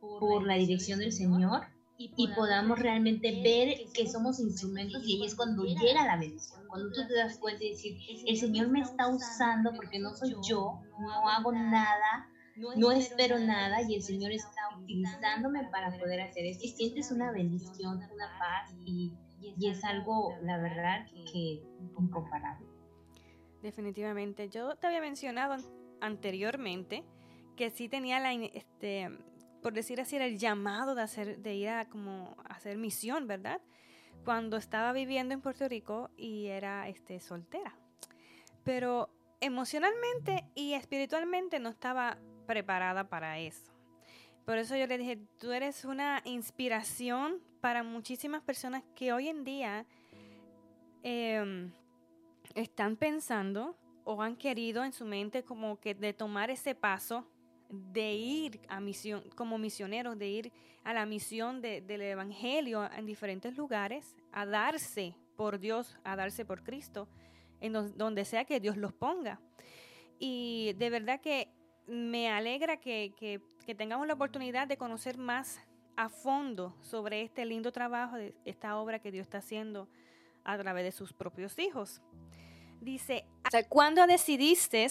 por 0.00 0.46
la 0.46 0.54
dirección 0.54 0.98
del 0.98 1.12
Señor 1.12 1.62
y 1.98 2.28
podamos 2.34 2.78
realmente 2.78 3.40
ver 3.42 3.78
que 3.94 4.06
somos 4.06 4.38
instrumentos 4.38 5.02
y 5.06 5.16
ahí 5.16 5.26
es 5.26 5.34
cuando 5.34 5.64
llega 5.64 6.04
la 6.04 6.18
bendición, 6.18 6.62
cuando 6.68 6.90
tú 6.92 7.06
te 7.06 7.14
das 7.14 7.38
cuenta 7.38 7.64
y 7.64 7.70
decir, 7.70 7.96
el 8.26 8.36
Señor 8.36 8.68
me 8.68 8.80
está 8.80 9.08
usando 9.08 9.72
porque 9.74 9.98
no 9.98 10.14
soy 10.14 10.34
yo, 10.46 10.80
no 11.00 11.28
hago 11.30 11.52
nada, 11.52 12.28
no 12.76 12.92
espero 12.92 13.38
nada 13.38 13.80
y 13.88 13.94
el 13.94 14.02
Señor 14.02 14.32
está 14.32 14.60
utilizándome 14.78 15.68
para 15.70 15.96
poder 15.98 16.20
hacer 16.20 16.44
esto 16.44 16.64
y 16.64 16.68
sientes 16.68 17.10
una 17.10 17.32
bendición, 17.32 17.96
una 17.96 18.38
paz 18.38 18.74
y, 18.84 19.14
y 19.40 19.68
es 19.68 19.82
algo, 19.84 20.34
la 20.42 20.58
verdad, 20.58 21.06
que 21.32 21.62
incomparable. 21.80 22.75
Definitivamente. 23.62 24.48
Yo 24.48 24.76
te 24.76 24.86
había 24.86 25.00
mencionado 25.00 25.56
anteriormente 26.00 27.04
que 27.56 27.70
sí 27.70 27.88
tenía 27.88 28.20
la, 28.20 28.32
este, 28.32 29.10
por 29.62 29.72
decir 29.72 30.00
así, 30.00 30.16
era 30.16 30.26
el 30.26 30.38
llamado 30.38 30.94
de, 30.94 31.02
hacer, 31.02 31.38
de 31.38 31.54
ir 31.54 31.68
a 31.68 31.88
como 31.88 32.36
hacer 32.48 32.76
misión, 32.76 33.26
¿verdad? 33.26 33.60
Cuando 34.24 34.56
estaba 34.56 34.92
viviendo 34.92 35.34
en 35.34 35.40
Puerto 35.40 35.68
Rico 35.68 36.10
y 36.16 36.46
era 36.46 36.88
este, 36.88 37.20
soltera. 37.20 37.76
Pero 38.62 39.10
emocionalmente 39.40 40.44
y 40.54 40.74
espiritualmente 40.74 41.58
no 41.58 41.68
estaba 41.68 42.18
preparada 42.46 43.08
para 43.08 43.38
eso. 43.38 43.72
Por 44.44 44.58
eso 44.58 44.76
yo 44.76 44.86
le 44.86 44.98
dije, 44.98 45.18
tú 45.38 45.50
eres 45.50 45.84
una 45.84 46.22
inspiración 46.24 47.40
para 47.60 47.82
muchísimas 47.82 48.42
personas 48.42 48.84
que 48.94 49.12
hoy 49.12 49.28
en 49.28 49.42
día 49.42 49.86
em, 51.02 51.72
están 52.56 52.96
pensando 52.96 53.76
o 54.04 54.22
han 54.22 54.36
querido 54.36 54.82
en 54.82 54.92
su 54.92 55.04
mente 55.04 55.44
como 55.44 55.78
que 55.78 55.94
de 55.94 56.12
tomar 56.12 56.50
ese 56.50 56.74
paso 56.74 57.28
de 57.68 58.14
ir 58.14 58.60
a 58.68 58.80
misión, 58.80 59.24
como 59.34 59.58
misioneros, 59.58 60.18
de 60.18 60.28
ir 60.28 60.52
a 60.82 60.94
la 60.94 61.04
misión 61.04 61.60
del 61.60 62.00
Evangelio 62.00 62.88
en 62.90 63.04
diferentes 63.06 63.56
lugares, 63.56 64.16
a 64.32 64.46
darse 64.46 65.16
por 65.36 65.58
Dios, 65.58 65.98
a 66.04 66.16
darse 66.16 66.44
por 66.44 66.62
Cristo, 66.62 67.08
en 67.60 67.72
donde 67.96 68.24
sea 68.24 68.44
que 68.44 68.60
Dios 68.60 68.76
los 68.76 68.92
ponga. 68.92 69.40
Y 70.18 70.72
de 70.78 70.90
verdad 70.90 71.20
que 71.20 71.48
me 71.86 72.30
alegra 72.30 72.78
que, 72.78 73.12
que 73.66 73.74
tengamos 73.74 74.06
la 74.06 74.14
oportunidad 74.14 74.66
de 74.68 74.76
conocer 74.76 75.18
más 75.18 75.60
a 75.96 76.08
fondo 76.08 76.76
sobre 76.80 77.22
este 77.22 77.44
lindo 77.44 77.72
trabajo, 77.72 78.16
esta 78.44 78.78
obra 78.78 79.00
que 79.00 79.10
Dios 79.10 79.24
está 79.24 79.38
haciendo 79.38 79.88
a 80.44 80.56
través 80.56 80.84
de 80.84 80.92
sus 80.92 81.12
propios 81.12 81.58
hijos. 81.58 82.00
Dice, 82.80 83.24
¿cuándo 83.68 84.06
decidiste 84.06 84.86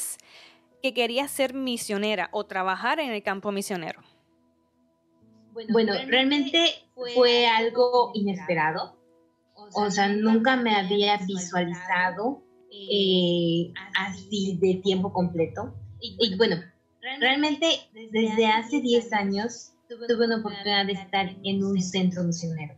que 0.81 0.93
quería 0.93 1.27
ser 1.27 1.53
misionera 1.53 2.29
o 2.31 2.45
trabajar 2.45 2.99
en 2.99 3.11
el 3.11 3.23
campo 3.23 3.51
misionero? 3.51 4.01
Bueno, 5.71 5.93
realmente 6.07 6.73
fue 6.93 7.47
algo 7.47 8.11
inesperado. 8.13 8.97
O 9.73 9.89
sea, 9.89 10.09
nunca 10.09 10.57
me 10.57 10.75
había 10.75 11.17
visualizado 11.25 12.43
eh, 12.71 13.71
así 13.97 14.57
de 14.61 14.81
tiempo 14.83 15.13
completo. 15.13 15.73
Y 16.01 16.35
bueno, 16.35 16.57
realmente 17.19 17.67
desde 18.11 18.47
hace 18.47 18.81
10 18.81 19.13
años 19.13 19.71
tuve 19.87 20.25
una 20.25 20.37
oportunidad 20.37 20.85
de 20.85 20.93
estar 20.93 21.35
en 21.43 21.63
un 21.63 21.81
centro 21.81 22.23
misionero. 22.23 22.75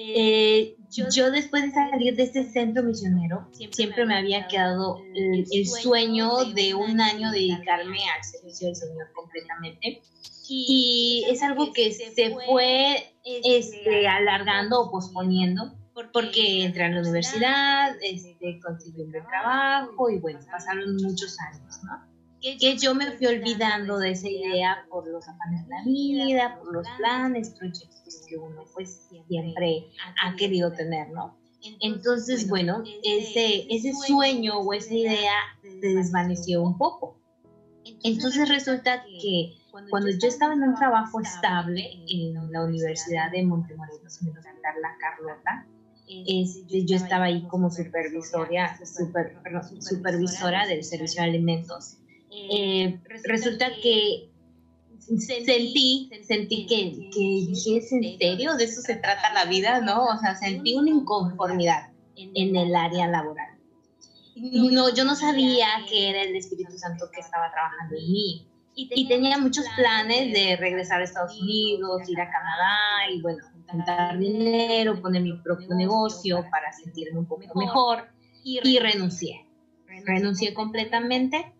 Eh, 0.00 0.76
yo, 0.90 1.30
después 1.32 1.64
de 1.64 1.70
salir 1.72 2.14
de 2.14 2.22
ese 2.22 2.44
centro 2.44 2.84
misionero, 2.84 3.48
siempre, 3.50 4.06
me 4.06 4.16
había 4.16 4.46
quedado 4.46 5.02
el, 5.14 5.66
sueño 5.66 6.44
de 6.54 6.74
un 6.74 7.00
año 7.00 7.32
dedicarme 7.32 7.98
al 8.16 8.24
servicio 8.24 8.68
del 8.68 8.76
Señor 8.76 9.12
completamente. 9.12 10.00
Y 10.48 11.24
es 11.28 11.42
algo 11.42 11.72
que 11.72 11.92
se 11.92 12.30
fue 12.30 13.12
este, 13.24 14.06
alargando 14.06 14.82
o 14.82 14.90
posponiendo 14.90 15.74
porque 16.12 16.64
entré 16.64 16.84
a 16.84 16.88
la 16.90 17.00
universidad, 17.00 17.96
este, 18.00 18.60
conseguí 18.60 19.02
un 19.02 19.10
trabajo 19.10 20.10
y 20.10 20.18
bueno, 20.20 20.38
pasaron 20.48 20.94
muchos 21.02 21.36
años, 21.40 21.80
¿no? 21.82 22.17
Que 22.40 22.76
yo 22.76 22.94
me 22.94 23.10
fui 23.12 23.26
olvidando 23.26 23.98
de 23.98 24.12
esa 24.12 24.28
idea 24.28 24.86
por 24.88 25.06
los 25.08 25.26
afanes 25.28 25.66
de 25.66 25.74
la 25.74 25.82
vida, 25.84 26.58
por 26.58 26.72
los 26.72 26.86
planes, 26.98 27.50
proyectos 27.50 28.24
que 28.28 28.36
uno 28.36 28.64
pues 28.74 29.08
siempre 29.08 29.88
ha 30.22 30.36
querido 30.36 30.72
tener, 30.72 31.10
¿no? 31.10 31.36
Entonces, 31.80 32.48
bueno, 32.48 32.84
ese, 33.02 33.66
ese 33.68 33.92
sueño 33.92 34.58
o 34.60 34.72
esa 34.72 34.94
idea 34.94 35.32
se 35.62 35.88
desvaneció 35.88 36.62
un 36.62 36.78
poco. 36.78 37.18
Entonces 38.04 38.48
resulta 38.48 39.02
que 39.02 39.56
cuando 39.90 40.10
yo 40.10 40.28
estaba 40.28 40.54
en 40.54 40.62
un 40.62 40.74
trabajo 40.76 41.20
estable 41.20 41.90
en 42.08 42.52
la 42.52 42.64
Universidad 42.64 43.32
de 43.32 43.42
Montemorelos, 43.44 44.22
en 44.22 44.28
La 44.28 44.96
Carlota, 45.00 45.66
este, 46.06 46.86
yo 46.86 46.96
estaba 46.96 47.24
ahí 47.26 47.46
como 47.48 47.70
supervisora, 47.70 48.78
super, 48.84 49.36
supervisora 49.80 50.66
del 50.66 50.84
servicio 50.84 51.22
de 51.22 51.28
alimentos 51.28 51.98
eh, 52.30 53.00
resulta 53.24 53.70
que 53.82 54.30
sentí, 55.16 56.10
sentí 56.26 56.66
que, 56.66 57.10
que 57.10 57.20
dije, 57.20 57.78
¿es 57.78 57.92
en 57.92 58.18
serio? 58.18 58.56
¿De 58.56 58.64
eso 58.64 58.80
se 58.82 58.96
trata 58.96 59.32
la 59.32 59.46
vida? 59.46 59.80
¿No? 59.80 60.04
O 60.04 60.18
sea, 60.18 60.34
sentí 60.34 60.74
una 60.74 60.90
inconformidad 60.90 61.90
en 62.16 62.56
el 62.56 62.74
área 62.74 63.06
laboral. 63.06 63.58
No, 64.36 64.94
yo 64.94 65.04
no 65.04 65.14
sabía 65.14 65.66
que 65.88 66.10
era 66.10 66.22
el 66.22 66.36
Espíritu 66.36 66.76
Santo 66.78 67.06
que 67.12 67.20
estaba 67.20 67.50
trabajando 67.50 67.96
en 67.96 68.12
mí. 68.12 68.44
Y 68.80 69.08
tenía 69.08 69.38
muchos 69.38 69.64
planes 69.76 70.32
de 70.32 70.54
regresar 70.54 71.00
a 71.00 71.04
Estados 71.04 71.36
Unidos, 71.40 72.08
ir 72.08 72.20
a 72.20 72.30
Canadá 72.30 73.10
y 73.12 73.20
bueno, 73.20 73.44
juntar 73.68 74.16
dinero, 74.16 75.02
poner 75.02 75.22
mi 75.22 75.32
propio 75.38 75.74
negocio 75.74 76.46
para 76.48 76.72
sentirme 76.72 77.18
un 77.18 77.26
poco 77.26 77.58
mejor. 77.58 78.08
Y 78.44 78.78
renuncié. 78.78 79.44
Renuncié 80.06 80.54
completamente 80.54 81.52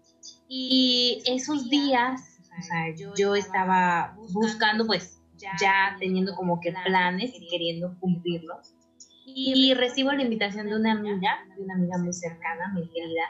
y 0.48 1.22
esos 1.26 1.68
días, 1.68 2.40
o 2.58 2.62
sea, 2.62 3.12
yo 3.16 3.34
estaba 3.34 4.16
buscando, 4.32 4.86
pues, 4.86 5.20
ya 5.60 5.96
teniendo 6.00 6.34
como 6.34 6.60
que 6.60 6.72
planes 6.84 7.32
y 7.34 7.46
queriendo 7.48 7.96
cumplirlos. 8.00 8.74
Y 9.26 9.74
recibo 9.74 10.10
la 10.12 10.22
invitación 10.22 10.68
de 10.68 10.76
una 10.76 10.92
amiga, 10.92 11.38
de 11.54 11.62
una 11.62 11.74
amiga 11.74 11.98
muy 11.98 12.12
cercana, 12.12 12.72
muy 12.72 12.88
querida, 12.88 13.24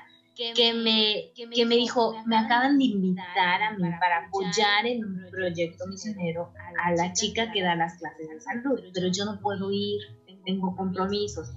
que 0.55 0.73
me, 0.73 1.33
que 1.53 1.67
me 1.67 1.75
dijo, 1.75 2.15
me 2.25 2.37
acaban 2.37 2.79
de 2.79 2.85
invitar 2.85 3.61
a 3.61 3.73
mí 3.77 3.91
para 3.99 4.27
apoyar 4.27 4.87
en 4.87 5.05
un 5.05 5.27
proyecto 5.33 5.85
misionero 5.89 6.53
a 6.85 6.93
la 6.93 7.13
chica 7.13 7.51
que 7.51 7.63
da 7.63 7.75
las 7.75 7.99
clases 7.99 8.29
de 8.29 8.41
salud, 8.41 8.81
pero 8.95 9.09
yo 9.09 9.25
no 9.25 9.41
puedo 9.41 9.73
ir, 9.73 10.01
tengo 10.45 10.77
compromisos. 10.77 11.51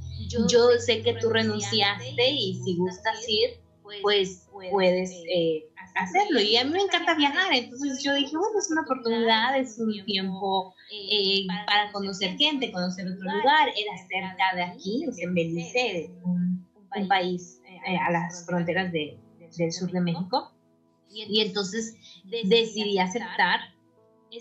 Yo 0.50 0.70
sé 0.80 1.04
que 1.04 1.14
tú 1.14 1.30
renunciaste 1.30 2.30
y 2.30 2.56
si 2.64 2.76
gustas 2.76 3.24
ir, 3.30 3.62
pues 4.02 4.50
puedes 4.70 5.12
eh, 5.12 5.66
hacerlo. 5.96 6.42
Y 6.42 6.58
a 6.58 6.66
mí 6.66 6.72
me 6.72 6.82
encanta 6.82 7.16
viajar, 7.16 7.54
entonces 7.54 8.04
yo 8.04 8.14
dije, 8.14 8.36
bueno, 8.38 8.60
es 8.60 8.70
una 8.72 8.82
oportunidad, 8.82 9.58
es 9.58 9.80
un 9.80 10.06
tiempo 10.06 10.74
eh, 10.92 11.46
para 11.66 11.92
conocer 11.92 12.38
gente, 12.38 12.72
conocer 12.72 13.08
otro 13.08 13.24
lugar. 13.24 13.70
Era 13.70 13.98
cerca 14.08 14.56
de 14.56 14.64
aquí, 14.64 15.06
en 15.18 15.34
Belice, 15.34 16.12
un, 16.24 16.68
un 16.96 17.08
país 17.08 17.62
eh, 17.66 17.98
a 17.98 18.12
las 18.12 18.46
fronteras 18.46 18.92
de, 18.92 19.18
del 19.58 19.72
sur 19.72 19.92
de 19.92 20.02
México. 20.02 20.52
Y 21.14 21.42
entonces 21.42 21.96
decidí 22.46 22.98
aceptar. 23.00 23.60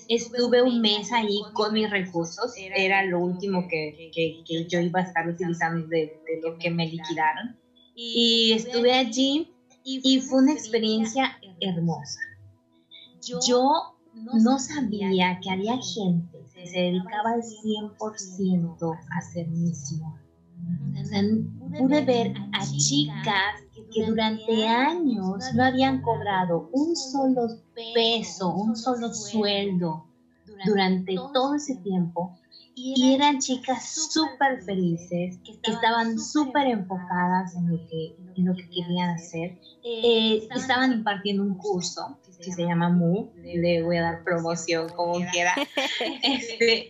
Estuve 0.09 0.63
un 0.63 0.81
mes 0.81 1.11
ahí 1.11 1.41
con 1.53 1.73
mis 1.73 1.91
recursos, 1.91 2.55
era 2.57 3.05
lo 3.05 3.19
último 3.19 3.67
que, 3.67 4.13
que, 4.15 4.45
que 4.47 4.67
yo 4.69 4.79
iba 4.79 5.01
a 5.01 5.03
estar 5.03 5.29
utilizando 5.29 5.89
de, 5.89 6.17
de 6.27 6.41
lo 6.45 6.57
que 6.59 6.71
me 6.71 6.87
liquidaron. 6.87 7.59
Y 7.97 8.53
estuve 8.53 8.93
allí 8.93 9.53
y 9.85 10.21
fue 10.21 10.43
una 10.43 10.53
experiencia 10.53 11.39
hermosa. 11.61 12.21
Yo 13.47 13.97
no 14.15 14.59
sabía 14.59 15.39
que 15.41 15.51
había 15.51 15.79
gente 15.79 16.45
que 16.55 16.67
se 16.67 16.79
dedicaba 16.79 17.33
al 17.33 17.43
100% 17.43 18.99
a 19.11 19.19
hacer 19.19 19.49
misión. 19.49 20.15
pude 21.79 22.05
ver 22.05 22.35
a 22.53 22.67
chicas 22.67 23.63
que 23.93 24.07
durante 24.07 24.67
años 24.67 25.45
no 25.55 25.65
habían 25.65 26.03
cobrado 26.03 26.69
un 26.73 26.95
solo 26.97 27.49
peso, 27.95 28.55
un 28.55 28.77
solo 28.77 29.13
sueldo 29.15 30.07
durante 30.65 31.15
todo 31.33 31.55
ese 31.55 31.77
tiempo 31.77 32.37
y 32.75 33.15
eran 33.15 33.39
chicas 33.39 34.11
súper 34.13 34.63
felices, 34.63 35.39
que 35.45 35.71
estaban 35.71 36.19
súper 36.19 36.67
enfocadas 36.67 37.55
en 37.57 37.71
lo 37.71 37.87
que, 37.87 38.17
en 38.37 38.45
lo 38.47 38.55
que 38.55 38.69
querían 38.71 39.11
hacer. 39.11 39.59
Eh, 39.85 40.49
estaban 40.55 40.93
impartiendo 40.93 41.43
un 41.43 41.57
curso 41.57 42.19
que 42.43 42.53
se 42.53 42.63
llama 42.63 42.89
MU, 42.89 43.33
le 43.43 43.83
voy 43.83 43.99
a 43.99 44.03
dar 44.03 44.25
promoción 44.25 44.89
como 44.91 45.21
quiera. 45.31 45.55
Este, 46.23 46.89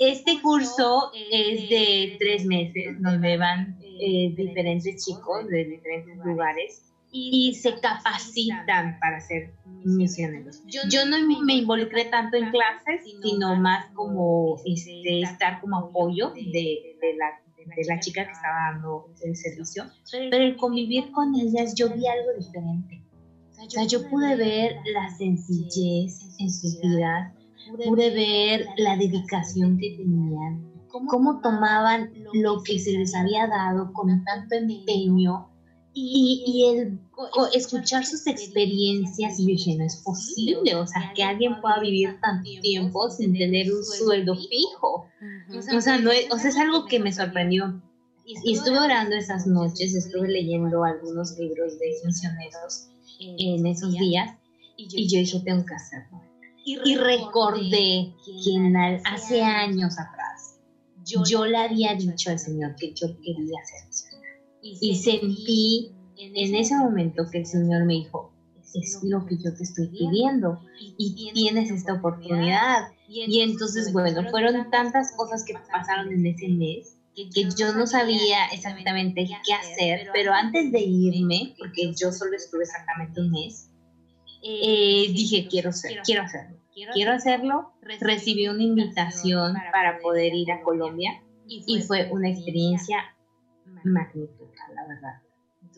este 0.00 0.40
curso 0.40 1.10
es 1.30 1.68
de 1.68 2.16
tres 2.18 2.46
meses, 2.46 2.96
donde 3.00 3.36
van 3.36 3.78
eh, 3.82 4.32
diferentes 4.34 5.04
chicos 5.04 5.46
de 5.48 5.64
diferentes 5.64 6.16
lugares 6.24 6.82
y 7.16 7.54
se 7.54 7.80
capacitan 7.80 8.98
para 9.00 9.20
ser 9.20 9.54
misioneros. 9.84 10.62
Yo 10.66 11.06
no 11.06 11.16
me 11.44 11.54
involucré 11.54 12.06
tanto 12.06 12.36
en 12.36 12.50
clases, 12.50 13.02
sino 13.22 13.56
más 13.56 13.86
como 13.94 14.56
este, 14.64 15.22
estar 15.22 15.60
como 15.60 15.78
apoyo 15.78 16.30
de, 16.30 16.42
de, 17.00 17.16
la, 17.16 17.40
de 17.56 17.84
la 17.88 18.00
chica 18.00 18.24
que 18.24 18.32
estaba 18.32 18.72
dando 18.72 19.14
el 19.22 19.36
servicio. 19.36 19.84
Pero 20.10 20.44
el 20.44 20.56
convivir 20.56 21.10
con 21.12 21.34
ellas, 21.34 21.74
yo 21.74 21.88
vi 21.88 22.06
algo 22.06 22.32
diferente. 22.38 23.02
O 23.58 23.70
sea, 23.70 23.84
yo 23.84 24.08
pude 24.10 24.36
ver 24.36 24.76
la 24.92 25.08
sencillez 25.16 26.20
en 26.38 26.50
sus 26.50 26.80
vidas, 26.80 27.32
pude 27.86 28.10
ver 28.10 28.66
la 28.76 28.96
dedicación 28.96 29.78
que 29.78 29.96
tenían, 29.96 30.72
cómo 31.08 31.40
tomaban 31.40 32.10
lo 32.34 32.62
que 32.62 32.78
se 32.78 32.92
les 32.92 33.14
había 33.14 33.46
dado 33.46 33.92
con 33.92 34.24
tanto 34.24 34.54
empeño 34.54 35.48
y, 35.98 36.64
el 36.68 37.00
escuchar 37.52 38.04
sus 38.04 38.26
experiencias, 38.26 39.38
y 39.40 39.46
dije, 39.46 39.76
no 39.76 39.84
es 39.84 39.96
posible, 39.96 40.74
o 40.74 40.86
sea, 40.86 41.12
que 41.14 41.22
alguien 41.22 41.60
pueda 41.60 41.80
vivir 41.80 42.18
tanto 42.20 42.50
tiempo 42.60 43.10
sin 43.10 43.32
tener 43.32 43.72
un 43.72 43.84
sueldo 43.84 44.34
fijo. 44.34 45.06
O 45.74 45.80
sea, 45.80 45.98
no 45.98 46.10
es, 46.10 46.26
o 46.30 46.38
sea, 46.38 46.50
es 46.50 46.56
algo 46.56 46.86
que 46.86 46.98
me 46.98 47.12
sorprendió. 47.12 47.82
Y 48.24 48.54
estuve 48.54 48.78
orando 48.78 49.14
esas 49.14 49.46
noches, 49.46 49.94
estuve 49.94 50.28
leyendo 50.28 50.82
algunos 50.82 51.38
libros 51.38 51.78
de 51.78 51.86
misioneros 52.04 52.88
en 53.20 53.66
esos 53.66 53.92
días, 53.92 54.36
y 54.76 55.08
yo 55.08 55.18
dije, 55.18 55.40
tengo 55.44 55.64
que 55.64 55.74
hacerlo. 55.74 56.22
Y 56.64 56.96
recordé 56.96 58.12
que 58.24 59.00
hace 59.04 59.42
años 59.42 59.94
atrás 59.98 60.58
yo 61.04 61.46
le 61.46 61.56
había 61.56 61.94
dicho 61.94 62.30
al 62.30 62.38
Señor 62.40 62.74
que 62.74 62.92
yo 62.92 63.06
quería 63.20 63.64
ser 63.64 63.86
y 64.80 64.96
sentí 64.96 65.92
en 66.18 66.54
ese 66.54 66.76
momento 66.76 67.24
que 67.30 67.38
el 67.38 67.46
Señor 67.46 67.84
me 67.84 67.94
dijo, 67.94 68.32
es 68.74 69.00
lo 69.02 69.24
que 69.26 69.36
yo 69.36 69.54
te 69.54 69.62
estoy 69.62 69.88
pidiendo 69.88 70.60
y 70.98 71.32
tienes 71.32 71.70
esta 71.70 71.94
oportunidad. 71.94 72.88
Y 73.08 73.40
entonces, 73.40 73.92
bueno, 73.92 74.28
fueron 74.30 74.70
tantas 74.70 75.12
cosas 75.16 75.44
que 75.44 75.54
pasaron 75.70 76.12
en 76.12 76.26
ese 76.26 76.48
mes 76.48 76.96
que 77.14 77.48
yo 77.56 77.72
no 77.72 77.86
sabía 77.86 78.46
exactamente 78.52 79.26
qué 79.26 79.54
hacer, 79.54 80.08
pero 80.12 80.34
antes 80.34 80.70
de 80.70 80.80
irme, 80.80 81.54
porque 81.58 81.94
yo 81.98 82.12
solo 82.12 82.36
estuve 82.36 82.64
exactamente 82.64 83.20
un 83.20 83.30
mes, 83.30 83.70
eh, 84.42 85.06
dije, 85.12 85.48
quiero, 85.48 85.72
ser, 85.72 86.02
quiero 86.04 86.22
hacerlo. 86.22 86.58
Quiero 86.92 87.12
hacerlo. 87.12 87.72
Recibí 88.00 88.48
una 88.48 88.62
invitación 88.62 89.54
para 89.72 89.98
poder 89.98 90.34
ir 90.34 90.52
a 90.52 90.62
Colombia 90.62 91.22
y 91.48 91.80
fue 91.80 92.10
una 92.12 92.28
experiencia 92.28 92.98
magnífica, 93.82 94.68
la 94.74 94.86
verdad. 94.86 95.22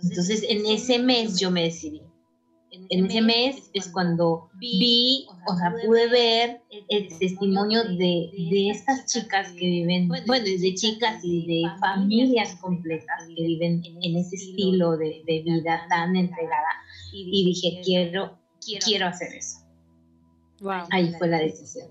Entonces, 0.02 0.45
en 0.49 0.66
ese 0.66 0.99
mes 0.99 1.38
yo 1.38 1.50
me 1.50 1.64
decidí. 1.64 2.02
En 2.90 3.07
ese 3.07 3.23
mes 3.23 3.71
es 3.73 3.88
cuando 3.88 4.50
vi, 4.59 5.26
o 5.47 5.57
sea, 5.57 5.75
pude 5.85 6.09
ver 6.09 6.61
el 6.88 7.09
testimonio 7.18 7.83
de, 7.83 8.30
de 8.50 8.71
estas 8.71 9.07
chicas 9.07 9.50
que 9.52 9.66
viven, 9.66 10.09
bueno, 10.09 10.45
de 10.45 10.75
chicas 10.75 11.21
y 11.23 11.47
de 11.47 11.71
familias 11.80 12.57
completas 12.57 13.26
que 13.26 13.42
viven 13.42 13.83
en 14.02 14.16
ese 14.16 14.37
estilo 14.37 14.97
de, 14.97 15.23
de 15.26 15.42
vida 15.42 15.87
tan 15.88 16.14
entregada. 16.14 16.68
Y 17.12 17.45
dije, 17.47 17.80
quiero, 17.83 18.38
quiero 18.85 19.07
hacer 19.07 19.35
eso. 19.35 19.59
Ahí 20.90 21.12
fue 21.18 21.28
la 21.28 21.38
decisión. 21.38 21.88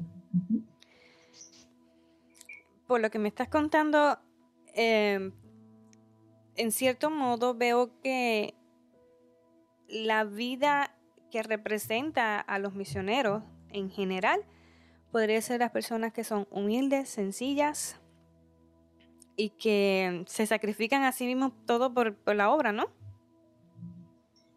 Por 2.88 3.01
lo 3.01 3.10
que 3.10 3.20
me 3.20 3.30
estás 3.30 3.50
contando, 3.50 4.18
eh, 4.75 5.32
en 6.58 6.72
cierto 6.72 7.10
modo 7.10 7.56
veo 7.56 7.91
que 8.02 8.56
la 9.88 10.26
vida 10.26 10.93
que 11.32 11.43
representa 11.43 12.39
a 12.39 12.60
los 12.60 12.74
misioneros 12.74 13.43
en 13.70 13.89
general 13.89 14.41
podría 15.12 15.41
ser 15.41 15.60
las 15.60 15.72
personas 15.72 16.12
que 16.13 16.24
son 16.24 16.48
humildes, 16.52 17.10
sencillas 17.10 18.00
y 19.36 19.52
que 19.52 20.24
se 20.28 20.46
sacrifican 20.48 21.04
a 21.04 21.12
sí 21.12 21.26
mismos 21.26 21.54
todo 21.65 21.93
por, 21.93 22.17
la 22.36 22.50
obra, 22.50 22.72
¿no? 22.72 22.88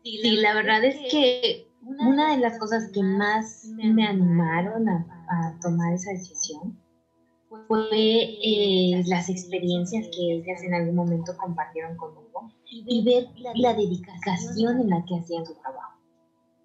Sí, 0.03 0.19
la 0.41 0.55
verdad 0.55 0.83
es 0.85 0.97
que 1.11 1.69
una 1.83 2.35
de 2.35 2.39
las 2.39 2.59
cosas 2.59 2.91
que 2.93 3.03
más 3.03 3.67
me 3.77 4.07
animaron 4.07 4.89
a 4.89 5.59
tomar 5.61 5.93
esa 5.93 6.13
decisión 6.13 6.80
fue 7.67 7.89
eh, 7.93 9.03
las 9.07 9.29
experiencias 9.29 10.07
que 10.15 10.35
ellas 10.35 10.63
en 10.63 10.75
algún 10.75 10.95
momento 10.95 11.37
compartieron 11.37 11.97
conmigo 11.97 12.53
y 12.71 13.03
ver 13.05 13.27
la 13.57 13.75
dedicación 13.75 14.81
en 14.81 14.91
la 14.91 15.05
que 15.05 15.17
hacían 15.17 15.45
su 15.45 15.55
trabajo. 15.55 15.99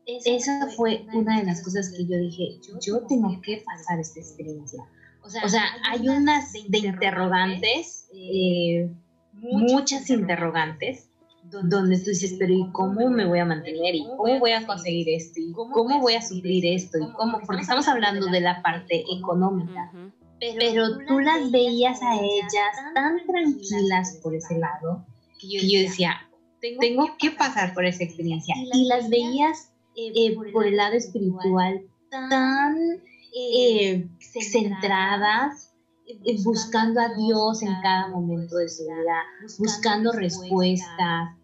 Esa 0.05 0.67
fue 0.75 1.03
una 1.13 1.39
de 1.39 1.45
las 1.47 1.63
cosas 1.63 1.89
que 1.89 2.05
yo 2.05 2.17
dije, 2.17 2.59
yo 2.79 3.01
tengo 3.07 3.41
que 3.41 3.63
pasar 3.65 3.99
esta 3.99 4.19
experiencia. 4.19 4.83
O 5.23 5.49
sea, 5.49 5.63
hay 5.89 6.07
unas 6.07 6.53
de 6.53 6.77
interrogantes, 6.77 8.07
eh, 8.13 8.87
muchas 9.33 10.07
interrogantes, 10.11 11.09
donde 11.45 11.97
tú 11.97 12.11
dices, 12.11 12.35
pero 12.37 12.53
¿y 12.53 12.71
cómo 12.71 13.09
me 13.09 13.25
voy 13.25 13.39
a 13.39 13.45
mantener? 13.45 13.95
¿Y 13.95 14.05
cómo 14.05 14.39
voy 14.39 14.51
a 14.51 14.67
conseguir 14.67 15.09
esto? 15.09 15.39
¿Y 15.39 15.51
cómo 15.53 15.99
voy 15.99 16.13
a 16.13 16.21
suplir 16.21 16.63
esto? 16.67 16.99
¿Y 16.99 17.11
cómo? 17.13 17.39
Porque 17.43 17.63
estamos 17.63 17.87
hablando 17.87 18.27
de 18.27 18.41
la 18.41 18.61
parte 18.61 19.03
económica 19.11 19.91
pero 20.39 20.97
tú 21.07 21.19
las 21.19 21.51
veías 21.51 22.01
a 22.01 22.15
ellas 22.15 22.75
tan 22.93 23.25
tranquilas 23.25 24.19
por 24.21 24.35
ese 24.35 24.57
lado 24.57 25.05
que 25.39 25.47
yo 25.47 25.81
decía, 25.81 26.15
tengo 26.59 27.15
que 27.17 27.31
pasar 27.31 27.73
por 27.73 27.85
esa 27.85 28.03
experiencia. 28.03 28.55
Y 28.73 28.87
las 28.87 29.09
veías 29.09 29.71
eh, 29.95 30.11
eh, 30.15 30.35
por 30.51 30.65
el 30.65 30.77
lado 30.77 30.95
espiritual 30.95 31.81
tan 32.09 32.77
eh, 33.35 34.07
centradas, 34.29 35.73
buscando 36.43 37.01
a 37.01 37.13
Dios 37.15 37.61
en 37.63 37.73
cada 37.81 38.09
momento 38.09 38.57
de 38.57 38.69
su 38.69 38.83
vida, 38.83 39.23
buscando 39.57 40.11
respuestas. 40.11 41.35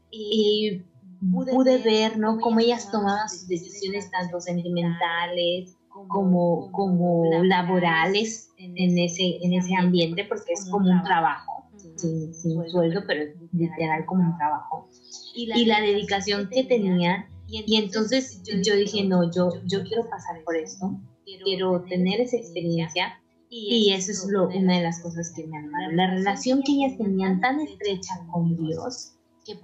pude 1.31 1.77
ver, 1.79 2.17
¿no? 2.17 2.39
Cómo 2.39 2.59
ellas 2.59 2.89
tomaban 2.91 3.29
sus 3.29 3.47
decisiones 3.47 4.09
tanto 4.11 4.39
sentimentales 4.39 5.75
como, 6.07 6.71
como 6.71 7.23
laborales 7.43 8.49
en 8.57 8.97
ese, 8.97 9.37
en 9.41 9.53
ese 9.53 9.75
ambiente 9.75 10.25
porque 10.25 10.53
es 10.53 10.69
como 10.69 10.89
un 10.89 11.03
trabajo, 11.03 11.65
sin, 11.95 12.33
sueldo, 12.33 13.01
pero 13.07 13.33
literal 13.51 14.05
como 14.05 14.23
un 14.23 14.37
trabajo. 14.37 14.87
Y 15.35 15.65
la 15.65 15.81
dedicación 15.81 16.49
que 16.49 16.63
tenía, 16.63 17.27
y 17.47 17.75
entonces 17.77 18.41
yo 18.43 18.75
dije, 18.75 19.03
no, 19.03 19.31
yo, 19.31 19.49
yo 19.65 19.83
quiero 19.83 20.09
pasar 20.09 20.41
por 20.43 20.55
esto, 20.55 20.99
quiero 21.43 21.83
tener 21.83 22.21
esa 22.21 22.37
experiencia. 22.37 23.17
Y 23.53 23.91
eso 23.91 24.11
es 24.11 24.25
lo, 24.29 24.47
una 24.47 24.77
de 24.77 24.83
las 24.83 25.01
cosas 25.01 25.33
que 25.35 25.45
me 25.45 25.57
animaron. 25.57 25.97
La 25.97 26.09
relación 26.11 26.61
que 26.63 26.71
ellas 26.71 26.97
tenían 26.97 27.41
tan 27.41 27.59
estrecha 27.59 28.25
con 28.31 28.55
Dios, 28.55 29.15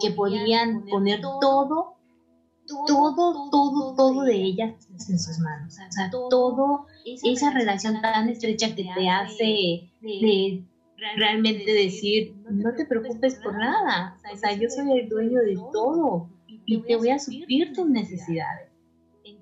que 0.02 0.12
podían 0.12 0.86
poner 0.88 1.22
todo 1.22 1.97
todo, 2.67 3.49
todo, 3.49 3.95
todo 3.95 4.23
de 4.23 4.36
ellas 4.36 4.88
en 5.10 5.19
sus 5.19 5.39
manos. 5.39 5.73
O 5.73 5.91
sea, 5.91 6.10
todo, 6.10 6.86
esa 7.06 7.51
relación 7.51 8.01
tan 8.01 8.30
estrecha 8.30 8.75
que 8.75 8.84
te 8.84 9.10
hace 9.10 9.89
de 10.01 10.63
realmente 11.15 11.71
decir, 11.71 12.36
no 12.49 12.73
te 12.75 12.86
preocupes 12.86 13.36
por 13.36 13.58
nada. 13.58 14.17
O 14.32 14.36
sea, 14.36 14.53
yo 14.53 14.69
soy 14.69 14.99
el 14.99 15.10
dueño 15.10 15.39
de 15.41 15.56
todo 15.71 16.30
y 16.65 16.82
te 16.82 16.95
voy 16.95 17.10
a 17.10 17.19
suplir 17.19 17.73
tus 17.73 17.88
necesidades. 17.89 18.69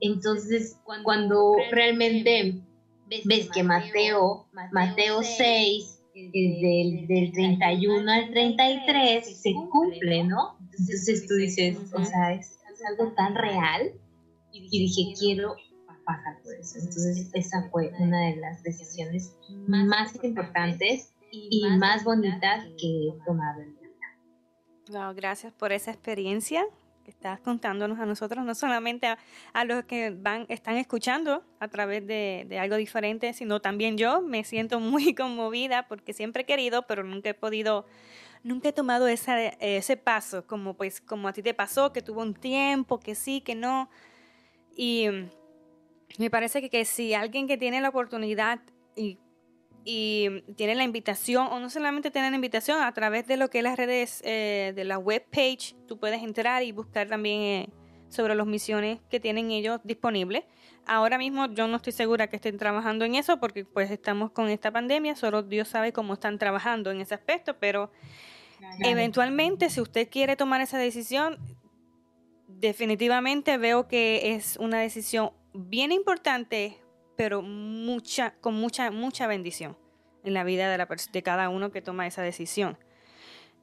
Entonces, 0.02 0.78
cuando 1.04 1.56
realmente 1.72 2.62
ves 3.08 3.50
que 3.50 3.64
Mateo, 3.64 4.48
Mateo 4.72 5.22
6, 5.22 5.96
del, 6.14 7.08
del 7.08 7.32
31 7.34 8.10
al 8.10 8.30
33, 8.30 9.42
se 9.42 9.54
cumple, 9.54 10.24
¿no? 10.24 10.58
Entonces 10.62 11.28
tú 11.28 11.36
dices, 11.36 11.78
o 11.94 12.04
sea, 12.04 12.34
es 12.34 12.58
algo 12.86 13.14
tan 13.14 13.36
real 13.36 13.94
y 14.52 14.70
dije, 14.70 15.14
quiero 15.20 15.56
pasar 16.06 16.42
por 16.44 16.54
eso. 16.54 16.80
Entonces, 16.80 17.30
esa 17.34 17.70
fue 17.70 17.92
una 18.00 18.28
de 18.28 18.38
las 18.38 18.64
decisiones 18.64 19.36
más 19.68 20.16
importantes 20.24 21.14
y 21.32 21.66
más 21.78 22.04
bonitas 22.04 22.66
que 22.80 23.10
he 23.10 23.26
tomado 23.26 23.62
en 23.62 23.74
mi 23.74 23.82
vida. 23.82 25.14
gracias 25.14 25.52
por 25.54 25.72
esa 25.72 25.92
experiencia 25.92 26.66
que 27.04 27.12
estás 27.12 27.40
contándonos 27.40 28.00
a 28.00 28.06
nosotros, 28.06 28.44
no 28.44 28.56
solamente 28.56 29.08
a, 29.54 29.66
los 29.66 29.84
que 29.86 30.10
van, 30.10 30.48
están 30.50 30.78
escuchando 30.78 31.44
a 31.60 31.68
través 31.68 32.08
de, 32.08 32.46
de, 32.50 32.58
algo 32.58 32.78
diferente, 32.78 33.34
sino 33.34 33.60
también 33.60 33.96
yo 33.96 34.22
me 34.22 34.44
siento 34.44 34.80
muy 34.80 35.14
conmovida 35.16 35.88
porque 35.88 36.14
siempre 36.14 36.44
he 36.44 36.46
querido, 36.46 36.84
pero 36.88 37.04
nunca 37.04 37.30
he 37.30 37.34
podido, 37.36 37.86
nunca 38.46 38.70
he 38.70 38.74
tomado 38.74 39.08
esa, 39.08 39.42
ese 39.42 39.98
paso, 39.98 40.48
como 40.48 40.76
pues 40.76 41.02
como 41.02 41.28
a 41.28 41.34
ti 41.34 41.42
te 41.42 41.54
pasó, 41.54 41.92
que 41.92 42.02
tuvo 42.02 42.22
un 42.22 42.34
tiempo, 42.34 43.00
que 43.00 43.16
sí, 43.16 43.42
que 43.42 43.56
no. 43.56 43.90
Y 44.78 45.08
me 46.18 46.30
parece 46.30 46.62
que, 46.62 46.70
que 46.70 46.86
si 46.86 47.14
alguien 47.14 47.48
que 47.48 47.58
tiene 47.58 47.82
la 47.82 47.90
oportunidad 47.90 48.62
y 48.96 49.20
y 49.88 50.42
tienen 50.56 50.78
la 50.78 50.84
invitación, 50.84 51.48
o 51.52 51.60
no 51.60 51.70
solamente 51.70 52.10
tienen 52.10 52.32
la 52.32 52.36
invitación, 52.36 52.82
a 52.82 52.92
través 52.92 53.28
de 53.28 53.38
lo 53.38 53.52
que 53.52 53.60
es 53.60 53.64
las 53.64 53.78
redes 53.78 54.22
eh, 54.26 54.74
de 54.76 54.84
la 54.84 54.98
web 54.98 55.24
page, 55.32 55.76
tú 55.88 56.00
puedes 56.00 56.24
entrar 56.24 56.64
y 56.64 56.72
buscar 56.72 57.08
también 57.08 57.42
eh, 57.42 57.70
sobre 58.10 58.34
las 58.34 58.48
misiones 58.48 59.00
que 59.12 59.20
tienen 59.20 59.52
ellos 59.52 59.80
disponibles. 59.84 60.44
Ahora 60.88 61.20
mismo 61.20 61.46
yo 61.54 61.68
no 61.68 61.78
estoy 61.78 61.94
segura 61.94 62.28
que 62.28 62.36
estén 62.36 62.58
trabajando 62.58 63.06
en 63.06 63.14
eso 63.14 63.40
porque 63.40 63.64
pues 63.64 63.92
estamos 63.92 64.32
con 64.32 64.50
esta 64.50 64.72
pandemia, 64.72 65.16
solo 65.16 65.44
Dios 65.44 65.68
sabe 65.68 65.94
cómo 65.94 66.14
están 66.14 66.40
trabajando 66.40 66.90
en 66.90 67.02
ese 67.02 67.14
aspecto, 67.14 67.58
pero 67.60 67.92
eventualmente 68.80 69.70
si 69.70 69.82
usted 69.82 70.10
quiere 70.10 70.36
tomar 70.36 70.62
esa 70.62 70.78
decisión, 70.78 71.38
definitivamente 72.48 73.58
veo 73.58 73.88
que 73.88 74.34
es 74.34 74.58
una 74.58 74.80
decisión 74.80 75.32
bien 75.54 75.92
importante 75.92 76.80
pero 77.16 77.42
mucha, 77.42 78.36
con 78.42 78.56
mucha, 78.56 78.92
mucha 78.92 79.28
bendición 79.28 79.78
en 80.24 80.34
la 80.34 80.44
vida 80.44 80.70
de, 80.70 80.78
la, 80.78 80.88
de 81.12 81.24
cada 81.24 81.50
uno 81.50 81.72
que 81.72 81.82
toma 81.82 82.08
esa 82.08 82.22
decisión. 82.22 82.78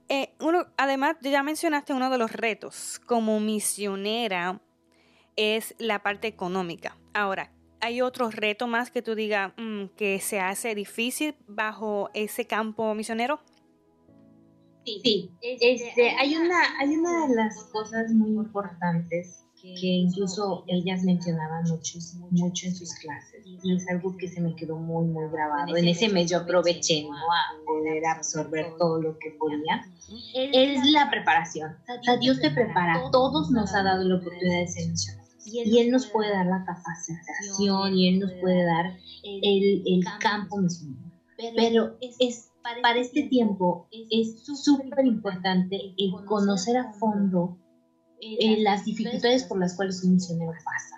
Eh, 0.08 0.34
uno, 0.40 0.66
además, 0.76 1.16
ya 1.20 1.42
mencionaste 1.42 1.92
uno 1.92 2.10
de 2.10 2.18
los 2.18 2.32
retos 2.32 3.00
como 3.06 3.40
misionera 3.40 4.60
es 5.36 5.74
la 5.78 6.02
parte 6.02 6.28
económica. 6.28 6.96
Ahora, 7.14 7.52
¿hay 7.80 8.00
otro 8.00 8.30
reto 8.30 8.66
más 8.66 8.90
que 8.90 9.02
tú 9.02 9.14
digas 9.14 9.52
mm, 9.56 9.86
que 9.96 10.20
se 10.20 10.40
hace 10.40 10.74
difícil 10.74 11.34
bajo 11.46 12.10
ese 12.14 12.46
campo 12.46 12.94
misionero? 12.94 13.40
Sí, 14.84 15.30
este, 15.40 16.10
hay, 16.10 16.36
una, 16.36 16.78
hay 16.78 16.96
una 16.96 17.28
de 17.28 17.34
las 17.34 17.64
cosas 17.64 18.10
muy 18.12 18.30
importantes 18.30 19.44
que 19.62 19.86
incluso 19.86 20.64
ellas 20.66 21.04
mencionaban 21.04 21.62
mucho, 21.68 21.98
mucho 22.30 22.66
en 22.66 22.74
sus 22.74 22.94
clases 22.96 23.46
y 23.46 23.76
es 23.76 23.88
algo 23.88 24.16
que 24.16 24.26
se 24.26 24.40
me 24.40 24.56
quedó 24.56 24.76
muy, 24.76 25.06
muy 25.06 25.30
grabado. 25.30 25.76
En 25.76 25.86
ese 25.86 26.08
mes 26.08 26.30
yo 26.30 26.38
aproveché 26.38 27.04
a 27.06 27.64
poder 27.64 28.04
absorber 28.06 28.66
todo 28.78 29.00
lo 29.00 29.16
que 29.18 29.30
podía. 29.38 29.86
Es 30.34 30.84
la 30.90 31.08
preparación. 31.10 31.76
O 32.00 32.02
sea, 32.02 32.16
Dios 32.16 32.40
te 32.40 32.50
prepara, 32.50 33.10
todos 33.12 33.50
nos 33.52 33.72
ha 33.74 33.84
dado 33.84 34.02
la 34.02 34.16
oportunidad 34.16 34.60
de 34.60 34.68
ser 34.68 34.88
misioneros. 34.88 35.22
Y 35.44 35.78
Él 35.78 35.90
nos 35.90 36.06
puede 36.06 36.30
dar 36.30 36.46
la 36.46 36.64
capacitación 36.64 37.94
y 37.94 38.08
Él 38.08 38.18
nos 38.20 38.32
puede 38.40 38.64
dar 38.64 38.96
el, 39.22 39.82
el 39.86 40.04
campo 40.18 40.56
misionero. 40.56 41.12
Pero 41.56 41.96
es, 42.00 42.51
para 42.62 42.98
este 42.98 43.24
tiempo 43.24 43.88
es 43.90 44.44
súper 44.44 45.04
importante 45.06 45.94
el 45.96 46.12
conocer 46.26 46.76
a 46.76 46.92
fondo 46.92 47.58
eh, 48.20 48.62
las 48.62 48.84
dificultades 48.84 49.44
por 49.44 49.58
las 49.58 49.74
cuales 49.74 50.02
un 50.04 50.14
misionero 50.14 50.52
pasa. 50.52 50.96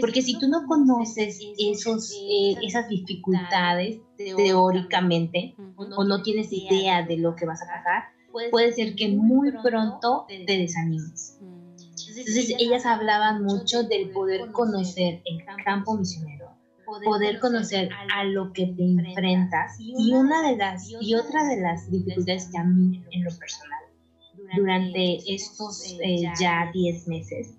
Porque, 0.00 0.22
si 0.22 0.38
tú 0.38 0.48
no 0.48 0.66
conoces 0.66 1.40
esos, 1.58 2.12
eh, 2.12 2.54
esas 2.62 2.88
dificultades 2.88 4.00
teóricamente 4.16 5.56
o 5.76 6.04
no 6.04 6.22
tienes 6.22 6.52
idea 6.52 7.04
de 7.04 7.16
lo 7.16 7.34
que 7.34 7.46
vas 7.46 7.62
a 7.62 7.66
pasar, 7.66 8.04
puede 8.50 8.72
ser 8.72 8.94
que 8.94 9.08
muy 9.08 9.52
pronto 9.62 10.26
te 10.28 10.56
desanimes. 10.56 11.38
Entonces 11.40 12.54
ellas 12.58 12.86
hablaban 12.86 13.42
mucho 13.42 13.82
del 13.84 14.10
poder 14.10 14.52
conocer 14.52 15.22
el 15.24 15.44
campo 15.64 15.96
misionero, 15.96 16.50
poder 17.04 17.40
conocer 17.40 17.90
a 18.14 18.24
lo 18.24 18.52
que 18.52 18.66
te 18.66 18.84
enfrentas. 18.84 19.76
y 19.78 20.12
una 20.12 20.42
de 20.42 20.56
las 20.56 20.88
y 21.00 21.14
otra 21.14 21.44
de 21.44 21.60
las 21.60 21.90
dificultades 21.90 22.48
que 22.50 22.58
a 22.58 22.64
mí 22.64 23.02
en 23.10 23.24
lo 23.24 23.30
personal 23.38 23.80
durante 24.56 25.18
estos 25.32 25.96
eh, 26.02 26.24
ya 26.38 26.70
10 26.72 27.08
meses 27.08 27.56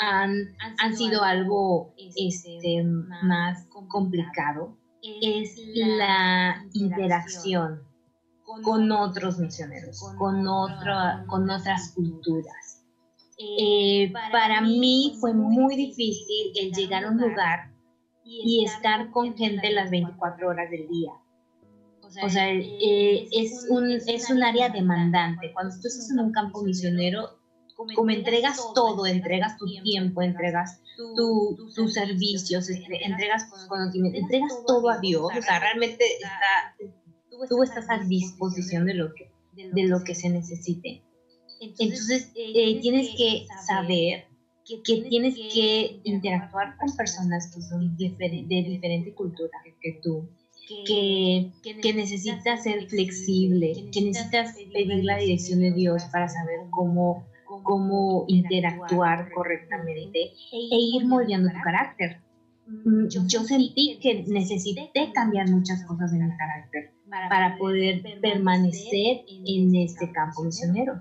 han, 0.00 0.54
han 0.78 0.96
sido 0.96 1.22
algo 1.22 1.94
este, 1.96 2.56
este 2.56 2.84
más 3.22 3.66
complicado 3.88 4.76
es 5.22 5.56
la 5.74 6.64
interacción 6.72 7.82
con 8.62 8.90
otros 8.92 9.38
misioneros, 9.38 10.00
con, 10.18 10.46
otra, 10.46 11.24
con 11.26 11.48
otras 11.50 11.92
culturas. 11.92 12.84
Eh, 13.38 14.12
para 14.32 14.60
mí 14.60 15.16
fue 15.20 15.34
muy 15.34 15.76
difícil 15.76 16.52
el 16.54 16.72
llegar 16.72 17.04
a 17.04 17.10
un 17.10 17.18
lugar 17.18 17.70
y 18.26 18.64
estar 18.64 19.10
con 19.12 19.36
gente 19.36 19.70
las 19.70 19.90
24 19.90 20.48
horas 20.48 20.70
del 20.70 20.88
día 20.88 21.12
o 22.22 22.30
sea, 22.30 22.52
eh, 22.52 23.28
es, 23.32 23.66
un, 23.68 23.90
es 23.90 24.30
un 24.30 24.42
área 24.42 24.68
demandante. 24.68 25.52
Cuando 25.52 25.74
tú 25.80 25.88
estás 25.88 26.10
en 26.10 26.20
un 26.20 26.32
campo 26.32 26.62
misionero, 26.62 27.38
como 27.94 28.10
entregas 28.10 28.58
todo, 28.74 29.06
entregas 29.06 29.58
tu 29.58 29.66
tiempo, 29.82 30.22
entregas 30.22 30.80
tus 31.74 31.92
servicios, 31.92 32.70
entregas 32.70 33.50
tus 33.50 33.66
conocimientos, 33.66 34.22
entregas 34.22 34.64
todo 34.66 34.88
a 34.88 34.98
Dios, 34.98 35.24
o 35.24 35.42
sea, 35.42 35.58
realmente 35.58 36.04
está, 36.14 36.88
tú 37.50 37.62
estás 37.62 37.90
a 37.90 37.98
disposición 37.98 38.86
de 38.86 38.94
lo 38.94 39.12
que, 39.12 39.30
de 39.52 39.82
lo 39.84 40.02
que 40.04 40.14
se 40.14 40.30
necesite. 40.30 41.02
Entonces, 41.60 42.32
eh, 42.34 42.80
tienes 42.80 43.08
que 43.16 43.46
saber 43.66 44.24
que 44.66 45.02
tienes 45.08 45.36
que 45.52 46.00
interactuar 46.04 46.76
con 46.76 46.94
personas 46.96 47.52
que 47.54 47.62
son 47.62 47.96
de 47.96 48.62
diferente 48.62 49.14
cultura 49.14 49.58
que 49.80 50.00
tú, 50.02 50.28
que, 50.84 51.52
que, 51.80 51.94
necesitas 51.94 52.64
ser 52.64 52.88
flexible, 52.88 53.88
que 53.92 54.02
necesitas 54.02 54.56
pedir 54.72 55.04
la 55.04 55.18
dirección 55.18 55.60
de 55.60 55.72
Dios 55.72 56.04
para 56.12 56.28
saber 56.28 56.60
cómo, 56.70 57.26
cómo 57.62 58.24
interactuar 58.26 59.30
correctamente 59.32 60.18
e 60.52 60.76
ir 60.96 61.06
moldeando 61.06 61.50
tu 61.50 61.60
carácter. 61.62 62.20
Mm, 62.66 63.06
yo 63.28 63.44
sentí 63.44 63.98
que 64.02 64.24
necesité 64.24 64.90
cambiar 65.14 65.48
muchas 65.50 65.84
cosas 65.84 66.12
en 66.12 66.26
mi 66.26 66.36
carácter 66.36 66.90
para 67.28 67.56
poder 67.56 68.02
permanecer 68.20 69.24
en 69.46 69.74
este 69.76 70.10
campo 70.10 70.42
misionero. 70.42 71.00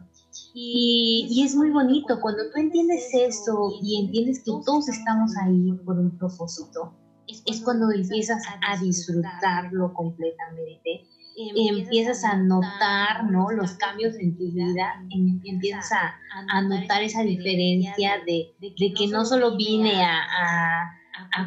Y, 0.58 1.28
y, 1.30 1.44
es 1.44 1.54
muy 1.54 1.70
bonito 1.70 2.20
cuando 2.22 2.44
tú 2.50 2.60
entiendes 2.60 3.10
eso 3.14 3.74
y 3.84 4.06
entiendes 4.06 4.40
que 4.40 4.54
todos 4.66 4.88
estamos 4.88 5.36
ahí 5.44 5.74
por 5.86 6.00
un 6.00 6.18
propósito 6.18 6.96
es 7.28 7.62
cuando 7.62 7.92
empiezas 7.92 8.44
a 8.68 8.78
disfrutarlo 8.78 9.94
completamente, 9.94 11.08
empiezas 11.38 12.24
a 12.24 12.38
notar 12.38 13.30
¿no? 13.30 13.52
los 13.52 13.74
cambios 13.74 14.16
en 14.16 14.38
tu 14.38 14.52
vida, 14.52 15.04
em, 15.12 15.42
empiezas 15.44 15.92
a, 15.92 16.62
notar 16.62 17.04
esa 17.04 17.24
diferencia 17.24 18.22
de, 18.26 18.54
que 18.78 19.08
no 19.08 19.26
solo 19.26 19.56
vine 19.58 20.04
a, 20.04 20.92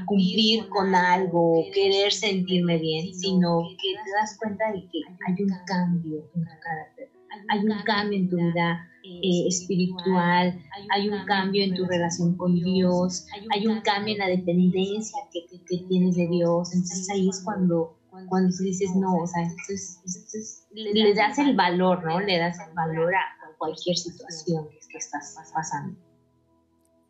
cumplir 0.06 0.68
con 0.70 0.94
algo, 0.94 1.64
querer 1.74 2.10
sentirme 2.10 2.78
bien, 2.78 3.14
sino 3.14 3.60
que 3.80 3.94
te 4.02 4.10
das 4.18 4.36
cuenta 4.38 4.72
de 4.72 4.80
que 4.80 5.00
hay 5.26 5.42
un 5.42 5.50
cambio 5.66 6.30
en 6.34 6.44
tu 6.44 6.60
carácter, 6.60 7.10
hay 7.48 7.60
un 7.60 7.82
cambio 7.84 8.18
en 8.18 8.28
tu 8.28 8.36
vida 8.36 8.88
eh, 9.04 9.46
espiritual, 9.48 10.60
hay 10.90 11.08
un 11.08 11.24
cambio 11.24 11.64
en 11.64 11.74
tu 11.74 11.84
relación 11.86 12.36
con 12.36 12.54
Dios, 12.54 13.26
hay 13.50 13.66
un 13.66 13.80
cambio 13.80 14.14
en 14.14 14.18
la 14.18 14.28
dependencia 14.28 15.18
que, 15.32 15.46
que, 15.46 15.84
tienes 15.88 16.16
de 16.16 16.28
Dios. 16.28 16.74
Entonces 16.74 17.08
ahí 17.10 17.28
es 17.28 17.42
cuando, 17.44 17.96
cuando 18.28 18.54
tú 18.56 18.64
dices, 18.64 18.94
no, 18.96 19.16
o 19.16 19.26
sea, 19.26 19.42
esto 19.42 19.72
es, 19.72 20.66
le 20.72 21.14
das 21.14 21.38
el 21.38 21.56
valor, 21.56 22.04
¿no? 22.04 22.20
Le 22.20 22.38
das 22.38 22.58
el 22.66 22.74
valor 22.74 23.14
a 23.14 23.38
cualquier 23.58 23.96
situación 23.96 24.68
que 24.90 24.98
estás 24.98 25.36
pasando. 25.52 25.98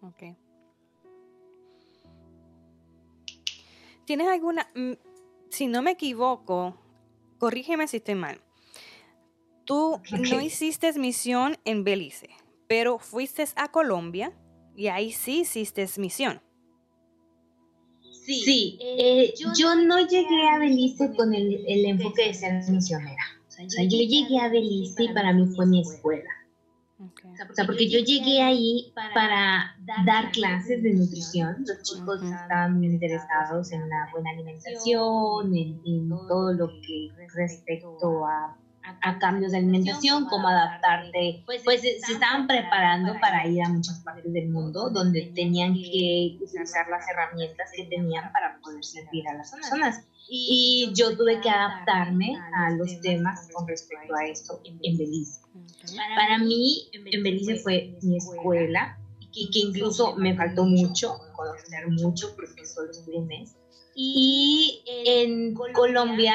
Ok. 0.03 0.37
¿Tienes 4.05 4.29
alguna, 4.29 4.67
mm, 4.75 4.93
si 5.51 5.67
no 5.67 5.83
me 5.83 5.93
equivoco, 5.93 6.75
corrígeme 7.39 7.87
si 7.87 7.99
estoy 7.99 8.15
mal, 8.15 8.41
Tú 9.69 10.01
no 10.11 10.41
hiciste 10.41 10.91
misión 10.95 11.59
en 11.67 11.85
Belice, 11.85 12.31
pero 12.69 12.99
fuiste 12.99 13.45
a 13.55 13.71
Colombia 13.71 14.33
y 14.75 14.87
ahí 14.87 15.13
sí 15.13 15.41
hiciste 15.41 15.87
misión. 15.99 16.41
Sí, 18.25 18.79
eh, 18.81 19.35
yo, 19.37 19.75
no 19.75 19.99
llegué 20.07 20.49
a 20.55 20.59
Belice 20.59 21.15
con 21.15 21.35
el, 21.35 21.85
enfoque 21.85 22.29
de 22.29 22.33
ser 22.33 22.55
misionera. 22.71 23.23
O 23.47 23.69
sea, 23.69 23.85
yo 23.85 23.99
llegué 23.99 24.39
a 24.41 24.49
Belice 24.49 25.03
y 25.03 25.13
para 25.13 25.35
mí 25.35 25.47
fue 25.55 25.67
mi 25.67 25.83
escuela. 25.83 26.31
O 26.99 27.55
sea, 27.55 27.67
porque 27.67 27.91
yo 27.91 28.01
llegué 28.01 28.41
ahí 28.41 28.91
para 29.15 29.77
dar 30.07 30.33
clases 30.33 30.83
de 30.83 30.95
nutrición. 30.95 31.63
Los 31.67 31.83
chicos 31.83 32.23
estaban 32.23 32.79
muy 32.79 32.87
interesados 32.87 33.71
en 33.73 33.87
la 33.87 34.09
buena 34.13 34.31
alimentación, 34.31 35.55
en 35.55 36.09
todo 36.27 36.55
lo 36.55 36.69
que 36.81 37.11
respecto 37.35 38.25
a 38.27 38.57
a 39.03 39.19
cambios 39.19 39.53
de 39.53 39.59
alimentación, 39.59 40.27
cómo 40.27 40.49
adaptarte. 40.49 41.43
Pues, 41.47 41.63
pues 41.65 41.81
se 41.81 42.13
estaban 42.13 42.47
preparando 42.47 43.15
para 43.21 43.47
ir 43.47 43.63
a 43.63 43.69
muchas 43.69 44.01
partes 44.01 44.33
del 44.33 44.49
mundo 44.49 44.91
donde 44.91 45.33
tenían 45.35 45.75
que 45.75 46.39
utilizar 46.41 46.89
las 46.89 47.09
herramientas 47.09 47.71
que 47.75 47.85
tenían 47.85 48.33
para 48.33 48.59
poder 48.61 48.85
servir 48.85 49.29
a 49.29 49.35
las 49.35 49.51
personas. 49.51 50.05
Y 50.31 50.93
yo 50.95 51.17
tuve 51.17 51.41
que 51.41 51.49
adaptarme 51.49 52.37
a 52.55 52.71
los 52.73 53.01
temas 53.01 53.49
con 53.53 53.67
respecto 53.67 54.15
a 54.15 54.27
esto 54.27 54.61
en 54.65 54.99
Belice. 54.99 55.41
Para 56.15 56.39
mí, 56.39 56.89
en 56.93 57.23
Belice 57.23 57.57
fue 57.57 57.97
mi 58.03 58.19
escuela 58.19 58.99
y 59.33 59.51
que 59.51 59.59
incluso 59.61 60.17
me 60.17 60.37
faltó 60.37 60.65
mucho, 60.65 61.19
conocer 61.35 61.89
mucho 61.89 62.35
porque 62.37 62.67
solo 62.67 62.91
estuve 62.91 63.19
un 63.19 63.27
mes. 63.27 63.57
Y 63.95 64.83
en 64.87 65.55
Colombia 65.55 66.35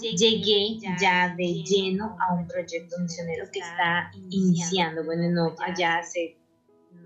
llegué 0.00 0.78
ya 1.00 1.34
de 1.36 1.62
lleno 1.64 2.16
a 2.20 2.34
un 2.34 2.46
proyecto 2.46 2.96
misionero 3.00 3.46
que 3.52 3.60
está 3.60 4.10
iniciando. 4.30 5.04
Bueno, 5.04 5.30
no, 5.30 5.54
allá 5.64 5.98
hace 5.98 6.36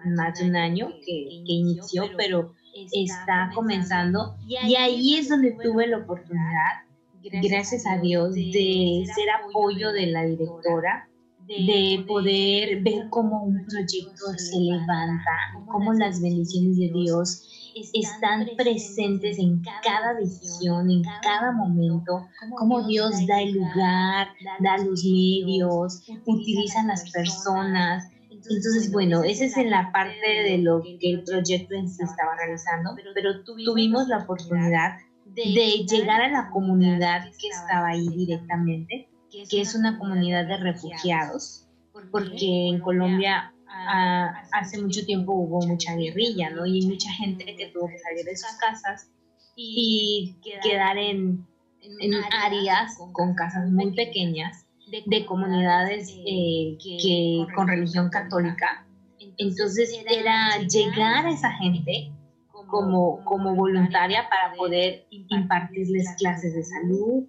más 0.05 0.39
de 0.39 0.49
un 0.49 0.57
año 0.57 0.89
que, 1.05 1.43
que 1.47 1.53
inició, 1.53 2.11
pero 2.17 2.55
está 2.93 3.51
comenzando. 3.55 4.37
Y 4.47 4.57
ahí 4.77 5.17
es 5.17 5.29
donde 5.29 5.53
tuve 5.53 5.87
la 5.87 5.99
oportunidad, 5.99 6.85
gracias 7.43 7.87
a 7.87 7.99
Dios, 7.99 8.35
de 8.35 9.05
ser 9.15 9.31
apoyo 9.31 9.93
de 9.93 10.07
la 10.07 10.25
directora 10.25 11.09
de 11.47 12.05
poder 12.07 12.83
ver 12.83 13.09
cómo 13.09 13.45
un 13.45 13.65
proyecto 13.67 14.27
se 14.37 14.59
levanta, 14.59 15.31
cómo 15.71 15.93
las 15.93 16.21
bendiciones 16.21 16.77
de 16.77 16.91
Dios 16.93 17.49
están 17.93 18.49
presentes 18.57 19.39
en 19.39 19.63
cada 19.83 20.15
decisión, 20.15 20.91
en 20.91 21.03
cada 21.23 21.53
momento, 21.53 22.27
cómo 22.57 22.87
Dios 22.87 23.27
da 23.27 23.41
el 23.43 23.55
lugar, 23.55 24.29
da 24.61 24.79
los 24.79 25.05
medios, 25.05 26.03
utiliza 26.25 26.83
las 26.85 27.11
personas. 27.11 28.09
Entonces, 28.31 28.93
bueno, 28.93 29.25
esa 29.25 29.45
es 29.45 29.57
en 29.57 29.71
la 29.71 29.91
parte 29.93 30.27
de 30.27 30.59
lo 30.59 30.83
que 30.83 30.99
el 31.11 31.25
proyecto 31.25 31.75
en 31.75 31.89
sí 31.89 32.03
estaba 32.03 32.37
realizando, 32.37 32.97
pero 33.15 33.43
tuvimos 33.45 34.09
la 34.09 34.19
oportunidad 34.19 34.99
de 35.25 35.85
llegar 35.89 36.23
a 36.23 36.29
la 36.29 36.51
comunidad 36.51 37.25
que 37.39 37.49
estaba 37.49 37.89
ahí 37.89 38.09
directamente 38.09 39.09
que 39.51 39.61
es 39.61 39.75
una 39.75 39.99
comunidad 39.99 40.47
de 40.47 40.57
refugiados, 40.57 41.67
porque 42.11 42.69
en 42.69 42.81
Colombia 42.81 43.53
ah, 43.87 44.43
hace 44.53 44.81
mucho 44.81 45.05
tiempo 45.05 45.33
hubo 45.33 45.67
mucha 45.67 45.95
guerrilla, 45.95 46.51
¿no? 46.51 46.67
Y 46.67 46.87
mucha 46.87 47.11
gente 47.13 47.45
que 47.45 47.69
tuvo 47.69 47.89
que 47.89 47.99
salir 47.99 48.25
de 48.25 48.37
sus 48.37 48.53
casas 48.59 49.11
y 49.57 50.37
quedar 50.63 50.99
en, 50.99 51.47
en 51.81 52.15
áreas 52.33 52.99
con 53.13 53.35
casas 53.35 53.71
muy 53.71 53.95
pequeñas 53.95 54.67
de 55.07 55.27
comunidades 55.27 56.15
eh, 56.27 56.77
que 56.81 57.47
con 57.55 57.69
religión 57.69 58.09
católica. 58.11 58.87
Entonces 59.39 59.93
era 60.09 60.59
llegar 60.59 61.27
a 61.27 61.31
esa 61.31 61.51
gente 61.53 62.13
como, 62.69 63.25
como 63.25 63.55
voluntaria 63.55 64.29
para 64.29 64.55
poder 64.55 65.07
impartirles 65.11 66.09
clases 66.19 66.55
de 66.55 66.63
salud, 66.63 67.25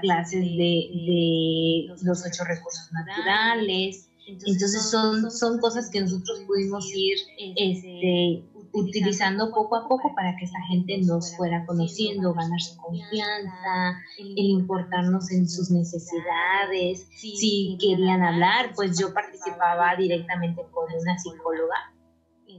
clases 0.00 0.40
de, 0.40 0.90
de 1.06 1.86
los 2.04 2.24
ocho 2.24 2.44
recursos 2.44 2.90
naturales. 2.92 4.08
Entonces 4.26 4.90
son, 4.90 5.30
son 5.30 5.58
cosas 5.58 5.90
que 5.90 6.00
nosotros 6.00 6.40
pudimos 6.46 6.88
ir 6.94 7.16
este, 7.56 8.44
utilizando 8.72 9.50
poco 9.50 9.76
a 9.76 9.88
poco 9.88 10.14
para 10.14 10.36
que 10.36 10.44
esa 10.44 10.60
gente 10.68 10.98
nos 10.98 11.36
fuera 11.36 11.64
conociendo, 11.66 12.32
ganar 12.32 12.60
su 12.60 12.76
confianza, 12.76 13.98
el 14.18 14.36
importarnos 14.36 15.30
en 15.32 15.48
sus 15.48 15.70
necesidades. 15.70 17.06
Si 17.14 17.76
querían 17.80 18.22
hablar, 18.22 18.72
pues 18.74 18.98
yo 18.98 19.12
participaba 19.12 19.96
directamente 19.96 20.62
con 20.70 20.84
una 20.92 21.18
psicóloga. 21.18 21.92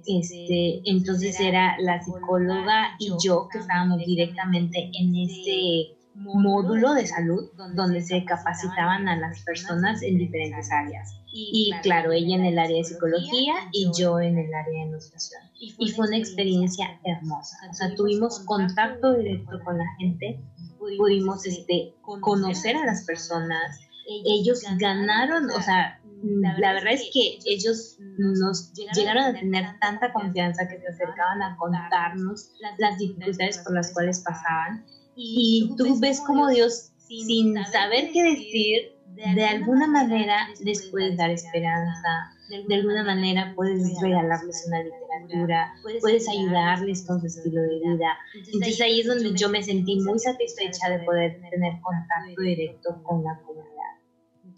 Este, 0.05 0.81
entonces 0.89 1.39
era 1.39 1.77
la 1.79 2.03
psicóloga 2.03 2.95
y 2.99 3.11
yo 3.23 3.47
que 3.51 3.59
estábamos 3.59 3.99
directamente 3.99 4.91
en 4.99 5.15
ese 5.15 5.95
módulo 6.15 6.93
de 6.93 7.07
salud 7.07 7.49
donde 7.75 8.01
se 8.01 8.23
capacitaban 8.25 9.07
a 9.07 9.15
las 9.17 9.41
personas 9.43 10.01
en 10.01 10.17
diferentes 10.17 10.71
áreas. 10.71 11.22
Y 11.35 11.73
claro, 11.81 12.11
ella 12.11 12.35
en 12.35 12.45
el 12.45 12.59
área 12.59 12.77
de 12.77 12.83
psicología 12.83 13.55
y 13.71 13.89
yo 13.97 14.19
en 14.19 14.37
el 14.37 14.53
área 14.53 14.85
de 14.85 14.91
nutrición. 14.91 15.41
Y 15.59 15.89
fue 15.91 16.07
una 16.07 16.17
experiencia 16.17 16.99
hermosa. 17.03 17.57
O 17.71 17.73
sea, 17.73 17.95
tuvimos 17.95 18.39
contacto 18.41 19.15
directo 19.15 19.59
con 19.65 19.79
la 19.79 19.85
gente, 19.97 20.39
pudimos 20.77 21.45
este, 21.47 21.95
conocer 22.21 22.75
a 22.75 22.85
las 22.85 23.03
personas. 23.05 23.79
Ellos 24.25 24.61
ganaron, 24.77 25.49
o 25.49 25.61
sea, 25.61 25.99
la 26.23 26.73
verdad 26.73 26.93
es 26.93 27.09
que 27.11 27.39
ellos 27.45 27.97
nos 28.17 28.71
llegaron 28.95 29.23
a 29.23 29.33
tener 29.33 29.65
tanta 29.79 30.13
confianza 30.13 30.67
que 30.67 30.79
se 30.79 30.87
acercaban 30.87 31.41
a 31.41 31.57
contarnos 31.57 32.51
las 32.77 32.97
dificultades 32.99 33.57
por 33.59 33.73
las 33.73 33.91
cuales 33.91 34.19
pasaban 34.19 34.85
y 35.15 35.73
tú 35.77 35.99
ves 35.99 36.21
como 36.21 36.47
Dios, 36.49 36.91
sin 36.97 37.55
saber 37.65 38.11
qué 38.11 38.23
decir, 38.23 38.92
de 39.15 39.45
alguna 39.45 39.87
manera 39.87 40.47
les 40.61 40.87
puedes 40.87 41.17
dar 41.17 41.29
esperanza, 41.29 42.31
de 42.49 42.75
alguna 42.75 43.03
manera 43.03 43.53
puedes 43.55 43.99
regalarles 44.01 44.65
una 44.67 44.83
literatura, 44.83 45.73
puedes 46.01 46.27
ayudarles 46.27 47.05
con 47.05 47.19
su 47.19 47.27
estilo 47.27 47.61
de 47.61 47.79
vida. 47.79 48.17
Entonces 48.33 48.81
ahí 48.81 49.01
es 49.01 49.07
donde 49.07 49.33
yo 49.33 49.49
me 49.49 49.61
sentí 49.63 49.99
muy 50.01 50.19
satisfecha 50.19 50.89
de 50.89 50.99
poder 51.05 51.39
tener 51.49 51.79
contacto 51.81 52.41
directo 52.41 53.01
con 53.03 53.23
la 53.23 53.39
comunidad. 53.45 53.73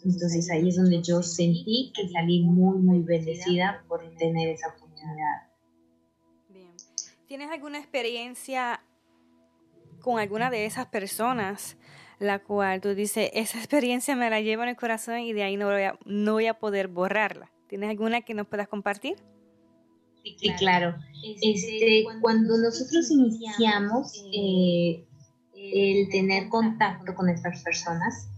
Entonces 0.04 0.50
ahí 0.52 0.70
es 0.70 0.78
donde 0.78 1.02
yo 1.02 1.22
sentí 1.22 1.92
que 1.96 2.08
salí 2.10 2.44
muy, 2.44 2.78
muy 2.80 3.00
bendecida 3.00 3.84
por 3.88 4.02
tener 4.18 4.50
esa 4.50 4.70
oportunidad. 4.70 5.50
Bien. 6.50 6.72
¿Tienes 7.28 7.50
alguna 7.50 7.80
experiencia 7.80 8.82
con 10.06 10.20
alguna 10.20 10.52
de 10.52 10.66
esas 10.66 10.86
personas, 10.86 11.78
la 12.20 12.40
cual 12.40 12.82
tú 12.82 12.96
dices, 12.96 13.30
esa 13.34 13.58
experiencia 13.58 14.16
me 14.16 14.30
la 14.30 14.42
llevo 14.42 14.64
en 14.64 14.70
el 14.70 14.76
corazón 14.76 15.20
y 15.20 15.34
de 15.34 15.44
ahí 15.44 15.58
no 15.58 15.68
voy 15.68 15.84
a, 15.84 15.98
no 16.06 16.34
voy 16.34 16.48
a 16.48 16.54
poder 16.56 16.88
borrarla. 16.88 17.52
¿Tienes 17.68 17.90
alguna 17.90 18.22
que 18.22 18.34
nos 18.34 18.48
puedas 18.48 18.68
compartir? 18.68 19.16
Sí, 20.24 20.50
claro. 20.58 20.96
Este, 21.42 22.06
cuando 22.22 22.58
nosotros 22.58 23.12
iniciamos 23.12 24.24
eh, 24.34 25.06
el 25.54 26.10
tener 26.10 26.50
contacto 26.50 27.14
con 27.14 27.30
estas 27.30 27.62
personas, 27.64 28.30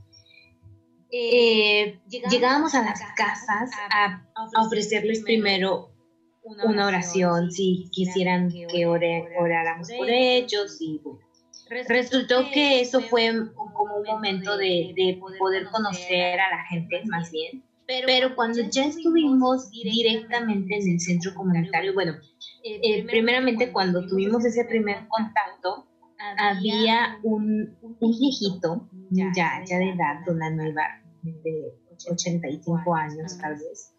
eh, 1.11 1.99
llegábamos 2.07 2.75
a 2.75 2.83
las 2.83 2.99
casas 3.15 3.71
a, 3.91 4.25
ofrecerles 4.61 5.21
primero 5.21 5.91
una 6.43 6.87
oración, 6.87 7.51
si 7.51 7.89
quisieran 7.91 8.49
que 8.49 8.85
oráramos 8.85 9.89
por 9.97 10.09
ellos 10.09 10.77
y 10.79 11.01
Resultó 11.69 12.49
que 12.53 12.81
eso 12.81 13.01
fue 13.01 13.31
como 13.55 13.97
un 13.97 14.03
momento 14.05 14.57
de, 14.57 15.19
poder 15.37 15.67
conocer 15.69 16.39
a 16.39 16.49
la 16.49 16.65
gente 16.69 17.01
más 17.05 17.31
bien. 17.31 17.63
Pero 17.85 18.35
cuando 18.35 18.61
ya 18.69 18.85
estuvimos 18.85 19.71
directamente 19.71 20.75
en 20.75 20.89
el 20.89 20.99
centro 20.99 21.33
comunitario, 21.33 21.93
bueno, 21.93 22.15
eh, 22.63 23.05
primeramente 23.05 23.71
cuando 23.71 24.05
tuvimos 24.05 24.43
ese 24.43 24.65
primer 24.65 25.07
contacto, 25.07 25.87
había 26.37 27.19
un, 27.23 27.77
un 27.81 27.97
viejito, 27.99 28.89
ya, 29.11 29.31
ya 29.65 29.77
de 29.77 29.91
edad, 29.91 30.27
una 30.27 30.49
nueva, 30.49 30.83
de 31.21 31.73
85 31.91 32.95
años 32.95 33.37
tal 33.37 33.53
vez, 33.53 33.93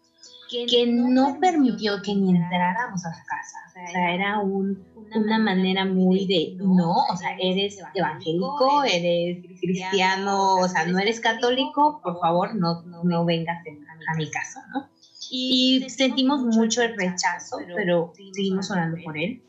que 0.49 0.85
no 0.87 1.39
permitió 1.39 2.01
que 2.01 2.15
ni 2.15 2.35
entráramos 2.35 3.05
a 3.05 3.13
su 3.13 3.23
casa. 3.25 3.57
O 3.67 3.91
sea, 3.91 4.13
era 4.13 4.39
un, 4.39 4.83
una 5.15 5.39
manera 5.39 5.85
muy 5.85 6.25
de, 6.25 6.55
no, 6.57 6.91
o 6.91 7.15
sea, 7.15 7.35
eres 7.39 7.79
evangélico, 7.93 8.83
eres 8.83 9.45
cristiano, 9.59 10.55
o 10.55 10.67
sea, 10.67 10.85
no 10.85 10.99
eres 10.99 11.19
católico, 11.19 12.01
por 12.03 12.19
favor, 12.19 12.55
no, 12.55 12.81
no 12.81 13.25
vengas 13.25 13.59
a 14.07 14.17
mi 14.17 14.29
casa, 14.29 14.65
¿no? 14.73 14.89
Y 15.31 15.85
sentimos 15.89 16.41
mucho 16.41 16.81
el 16.81 16.97
rechazo, 16.97 17.57
pero 17.75 18.11
seguimos 18.33 18.71
orando 18.71 18.97
por 19.03 19.17
él. 19.17 19.43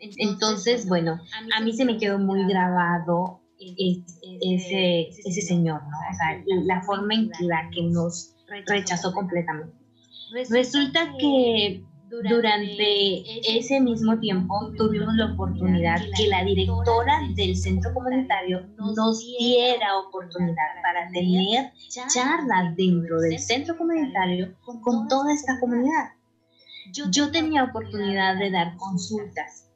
Entonces, 0.00 0.88
bueno, 0.88 1.20
a 1.54 1.60
mí 1.60 1.72
se 1.74 1.84
me 1.84 1.98
quedó 1.98 2.18
muy 2.18 2.46
grabado 2.46 3.40
ese, 3.60 5.08
ese 5.08 5.42
señor, 5.42 5.82
¿no? 5.82 5.98
O 6.10 6.14
sea, 6.14 6.42
la 6.64 6.82
forma 6.82 7.14
en 7.14 7.30
la 7.40 7.68
que 7.70 7.82
nos 7.82 8.34
rechazó 8.66 9.12
completamente. 9.12 9.76
Resulta 10.50 11.14
que 11.18 11.82
durante 12.10 13.58
ese 13.58 13.80
mismo 13.80 14.18
tiempo 14.18 14.72
tuvimos 14.76 15.14
la 15.14 15.32
oportunidad 15.32 16.00
que 16.16 16.28
la 16.28 16.42
directora 16.44 17.20
del 17.34 17.56
centro 17.56 17.92
comunitario 17.92 18.66
nos 18.76 19.20
diera 19.20 19.98
oportunidad 19.98 20.82
para 20.82 21.10
tener 21.10 21.72
charlas 22.08 22.74
dentro 22.76 23.20
del 23.20 23.38
centro 23.38 23.76
comunitario 23.76 24.54
con 24.82 25.08
toda 25.08 25.32
esta 25.32 25.58
comunidad. 25.60 26.12
Yo 27.10 27.30
tenía 27.30 27.64
oportunidad 27.64 28.38
de 28.38 28.50
dar 28.50 28.76
consultas. 28.76 29.66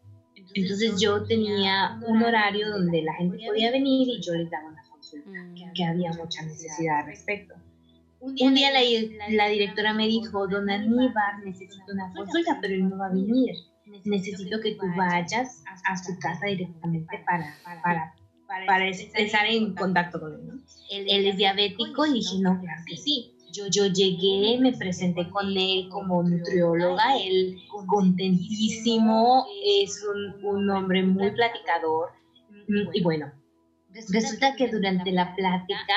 Entonces 0.55 1.01
yo 1.01 1.25
tenía 1.25 1.99
un 2.07 2.23
horario 2.23 2.71
donde 2.71 3.03
la 3.03 3.15
gente 3.15 3.39
podía 3.47 3.71
venir 3.71 4.09
y 4.09 4.21
yo 4.23 4.35
les 4.35 4.51
daba 4.51 4.69
una 4.69 4.83
consulta, 4.91 5.31
que 5.75 5.85
había 5.85 6.13
mucha 6.13 6.43
necesidad 6.43 7.01
al 7.01 7.07
respecto. 7.07 7.55
Un 8.23 8.55
día 8.55 8.71
la, 8.71 9.49
directora 9.49 9.93
me 9.95 10.07
dijo, 10.07 10.47
don 10.47 10.71
Aníbal, 10.71 11.45
necesito 11.45 11.93
una 11.93 12.13
consulta, 12.15 12.59
pero 12.61 12.75
él 12.75 12.89
no 12.89 12.97
va 12.97 13.07
a 13.07 13.13
venir. 13.13 13.55
Necesito 14.05 14.61
que 14.61 14.77
tú 14.77 14.87
vayas 14.97 15.63
a 15.85 15.97
su 15.97 16.19
casa 16.19 16.47
directamente 16.47 17.23
para, 17.27 17.55
para, 17.83 18.15
para, 18.67 18.89
estar 18.89 19.47
en 19.47 19.75
contacto 19.75 20.21
con 20.21 20.35
él. 20.35 20.61
Él 20.91 21.27
es 21.27 21.37
diabético 21.37 22.07
y 22.07 22.15
dije, 22.15 22.39
no, 22.41 22.59
claro 22.61 22.83
que 22.87 22.97
sí. 22.97 23.35
Yo, 23.53 23.67
yo 23.67 23.87
llegué, 23.87 24.59
me 24.61 24.73
presenté 24.73 25.29
con 25.29 25.55
él 25.55 25.89
como 25.91 26.23
nutrióloga, 26.23 27.19
él 27.19 27.59
contentísimo, 27.87 29.45
es 29.63 30.03
un, 30.09 30.45
un 30.47 30.71
hombre 30.71 31.03
muy 31.03 31.33
platicador. 31.33 32.13
Y 32.95 33.03
bueno, 33.03 33.31
resulta 34.11 34.55
que 34.57 34.69
durante 34.69 35.11
la 35.11 35.35
plática 35.35 35.95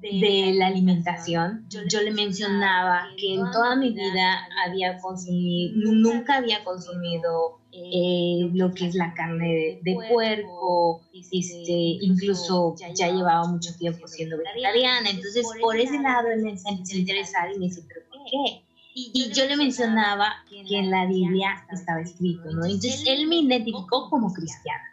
de 0.00 0.52
la 0.54 0.66
alimentación, 0.66 1.66
yo 1.68 2.00
le 2.00 2.12
mencionaba 2.12 3.08
que 3.16 3.34
en 3.34 3.50
toda 3.50 3.76
mi 3.76 3.90
vida 3.92 4.46
había 4.64 4.98
consumido, 4.98 5.92
nunca 5.92 6.36
había 6.36 6.62
consumido 6.64 7.60
eh, 7.72 8.48
lo 8.52 8.72
que 8.72 8.86
es 8.86 8.94
la 8.94 9.14
carne 9.14 9.80
de, 9.82 9.96
puerco, 10.10 11.02
este, 11.12 11.72
incluso 12.00 12.74
ya 12.78 12.88
llevaba 12.92 13.46
mucho 13.48 13.74
tiempo 13.76 14.06
siendo 14.06 14.38
vegetariana, 14.38 15.10
entonces 15.10 15.46
por 15.60 15.76
ese 15.76 16.00
lado 16.00 16.28
él 16.28 16.42
me 16.42 16.50
empezó 16.50 16.68
a 16.68 16.96
interesar 16.96 17.50
y 17.54 17.58
me 17.58 17.66
dice, 17.66 17.82
¿pero 17.88 18.00
por 18.10 18.20
qué? 18.24 18.62
Y 18.98 19.30
yo 19.30 19.44
le 19.44 19.58
mencionaba 19.58 20.32
que 20.48 20.78
en 20.78 20.90
la 20.90 21.04
Biblia 21.04 21.66
estaba 21.70 22.00
escrito, 22.00 22.50
¿no? 22.50 22.64
Entonces 22.64 23.04
él 23.06 23.26
me 23.26 23.36
identificó 23.36 24.08
como 24.08 24.32
cristiana. 24.32 24.84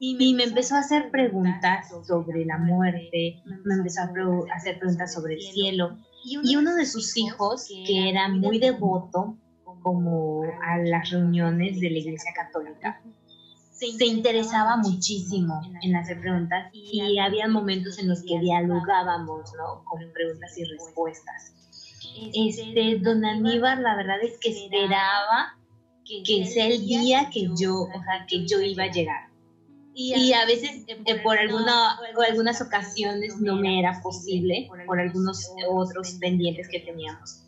Y 0.00 0.34
me 0.34 0.44
empezó 0.44 0.76
a 0.76 0.80
hacer 0.80 1.10
preguntas 1.10 1.88
sobre 2.06 2.44
la 2.44 2.56
muerte, 2.58 3.42
me 3.64 3.74
empezó 3.74 4.02
a 4.02 4.10
hacer 4.54 4.78
preguntas 4.78 5.12
sobre 5.12 5.34
el 5.34 5.40
cielo. 5.40 5.98
Y 6.24 6.54
uno 6.56 6.74
de 6.74 6.86
sus 6.86 7.16
hijos, 7.16 7.66
que 7.68 8.08
era 8.08 8.28
muy 8.28 8.58
devoto 8.58 9.36
como 9.82 10.42
a 10.62 10.78
las 10.78 11.10
reuniones 11.10 11.80
de 11.80 11.90
la 11.90 11.98
Iglesia 11.98 12.32
Católica, 12.34 13.00
se 13.72 14.06
interesaba 14.06 14.76
muchísimo 14.76 15.60
en 15.82 15.96
hacer 15.96 16.20
preguntas 16.20 16.70
y 16.72 17.18
había 17.18 17.48
momentos 17.48 17.98
en 17.98 18.08
los 18.08 18.22
que 18.22 18.38
dialogábamos, 18.40 19.52
¿no? 19.56 19.84
Con 19.84 20.00
preguntas 20.12 20.56
y 20.58 20.64
respuestas. 20.64 21.54
Este, 22.34 22.98
don 22.98 23.24
Aníbal, 23.24 23.82
la 23.82 23.96
verdad 23.96 24.16
es 24.22 24.38
que 24.40 24.50
esperaba 24.50 25.56
que 26.04 26.46
sea 26.46 26.66
el 26.66 26.86
día 26.86 27.30
que 27.32 27.48
yo, 27.56 27.82
o 27.82 28.02
sea, 28.02 28.26
que 28.28 28.46
yo 28.46 28.60
iba 28.60 28.84
a 28.84 28.90
llegar 28.90 29.27
y 30.00 30.32
a 30.32 30.46
veces 30.46 30.84
eh, 30.86 31.20
por 31.24 31.36
alguna 31.38 31.98
o 32.16 32.22
algunas 32.22 32.60
ocasiones 32.62 33.36
no 33.40 33.56
me 33.56 33.80
era 33.80 34.00
posible 34.00 34.68
por 34.86 35.00
algunos 35.00 35.50
otros 35.68 36.12
pendientes 36.20 36.68
que 36.68 36.78
teníamos. 36.78 37.42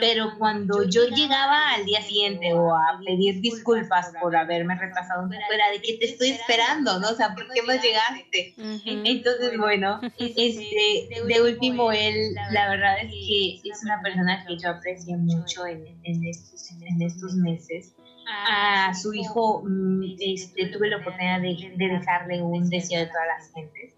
Pero 0.00 0.38
cuando 0.38 0.84
yo 0.84 1.08
llegaba 1.08 1.74
al 1.74 1.84
día 1.84 2.00
siguiente 2.00 2.54
o 2.54 2.72
a 2.72 3.00
pedir 3.04 3.40
disculpas 3.40 4.12
por 4.22 4.34
haberme 4.36 4.78
retrasado 4.78 5.28
era 5.28 5.70
de 5.72 5.82
que 5.82 5.94
te 5.94 6.04
estoy 6.06 6.30
esperando, 6.30 7.00
¿no? 7.00 7.10
O 7.10 7.14
sea, 7.14 7.34
¿por 7.34 7.52
qué 7.52 7.60
no 7.66 7.74
llegaste? 7.74 8.54
Entonces, 8.86 9.58
bueno, 9.58 10.00
este, 10.18 11.08
de 11.26 11.42
último, 11.42 11.90
él, 11.90 12.32
la 12.52 12.70
verdad 12.70 12.94
es 13.02 13.10
que 13.10 13.68
es 13.68 13.82
una 13.82 14.00
persona 14.00 14.44
que 14.46 14.56
yo 14.56 14.70
aprecio 14.70 15.18
mucho 15.18 15.66
en, 15.66 15.84
en, 16.04 16.24
estos, 16.26 16.70
en 16.70 17.02
estos 17.02 17.34
meses 17.34 17.92
a 18.26 18.94
su 18.94 19.12
hijo, 19.14 19.62
mm, 19.64 20.16
este, 20.18 20.66
tuve 20.66 20.90
la 20.90 20.98
oportunidad 20.98 21.40
de, 21.40 21.74
dejarle 21.76 22.42
un 22.42 22.68
deseo 22.68 23.00
de 23.00 23.06
todas 23.06 23.26
las 23.26 23.52
gentes. 23.52 23.94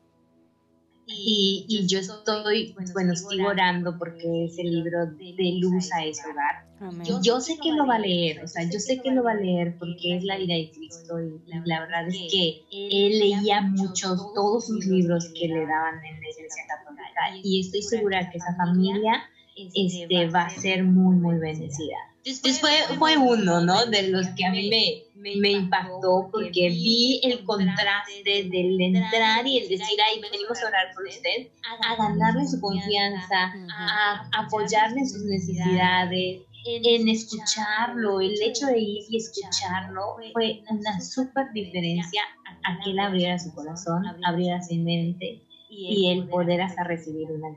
Y, 1.06 1.66
y, 1.68 1.86
yo 1.86 1.98
estoy, 1.98 2.74
bueno, 2.94 3.14
sigo 3.14 3.48
orando 3.48 3.98
porque 3.98 4.46
ese 4.46 4.62
libro 4.64 5.06
de 5.06 5.58
luz 5.60 5.92
a 5.92 6.02
ese 6.02 6.22
hogar. 6.30 6.64
Yo, 7.04 7.20
yo, 7.22 7.40
sé 7.40 7.58
que 7.62 7.72
lo 7.72 7.86
va 7.86 7.96
a 7.96 7.98
leer, 7.98 8.42
o 8.42 8.48
sea, 8.48 8.64
yo 8.64 8.78
sé 8.78 9.00
que 9.00 9.10
lo 9.10 9.22
va 9.22 9.32
a 9.32 9.36
leer 9.36 9.76
porque 9.78 10.16
es 10.16 10.24
la 10.24 10.36
vida 10.38 10.54
de 10.54 10.70
Cristo 10.70 11.20
y, 11.20 11.40
la 11.66 11.80
verdad 11.80 12.08
es 12.08 12.16
que 12.30 12.62
él 12.70 13.18
leía 13.18 13.60
muchos, 13.60 14.32
todos 14.34 14.66
sus 14.66 14.84
libros 14.86 15.30
que 15.38 15.48
le 15.48 15.66
daban 15.66 16.04
en 16.04 16.20
la 16.20 16.30
iglesia 16.30 16.62
católica 16.68 17.36
y 17.42 17.60
estoy 17.60 17.82
segura 17.82 18.28
que 18.30 18.38
esa 18.38 18.54
familia 18.56 19.22
este, 19.56 20.28
va 20.28 20.42
a 20.42 20.50
ser 20.50 20.84
muy, 20.84 21.16
muy 21.16 21.38
bendecida. 21.38 21.96
Entonces 22.24 22.60
fue, 22.60 22.70
fue 22.98 23.18
uno, 23.18 23.60
¿no? 23.60 23.84
De 23.86 24.08
los 24.08 24.26
que 24.28 24.46
a 24.46 24.50
mí 24.50 24.70
me, 25.14 25.36
me 25.38 25.50
impactó 25.50 26.30
porque 26.32 26.70
vi 26.70 27.20
el 27.22 27.44
contraste 27.44 28.22
del 28.24 28.80
entrar 28.80 29.46
y 29.46 29.58
el 29.58 29.68
decir, 29.68 29.98
ay, 30.06 30.20
venimos 30.20 30.62
a 30.62 30.68
orar 30.68 30.86
por 30.94 31.04
usted, 31.06 31.48
a 31.82 31.96
ganarle 31.96 32.46
su 32.46 32.60
confianza, 32.60 33.52
a 33.78 34.28
apoyarle 34.32 35.04
sus 35.06 35.24
necesidades, 35.24 36.40
en 36.64 37.08
escucharlo, 37.08 38.20
el 38.20 38.40
hecho 38.42 38.66
de 38.66 38.78
ir 38.78 39.04
y 39.08 39.18
escucharlo 39.18 40.16
fue 40.32 40.62
una 40.70 41.00
súper 41.00 41.52
diferencia 41.52 42.22
a 42.64 42.78
que 42.82 42.90
él 42.90 42.98
abriera 42.98 43.38
su 43.38 43.54
corazón, 43.54 44.02
abriera 44.24 44.62
su 44.62 44.74
mente 44.76 45.42
y 45.68 46.10
el 46.10 46.26
poder 46.28 46.62
hasta 46.62 46.84
recibir 46.84 47.30
una 47.30 47.48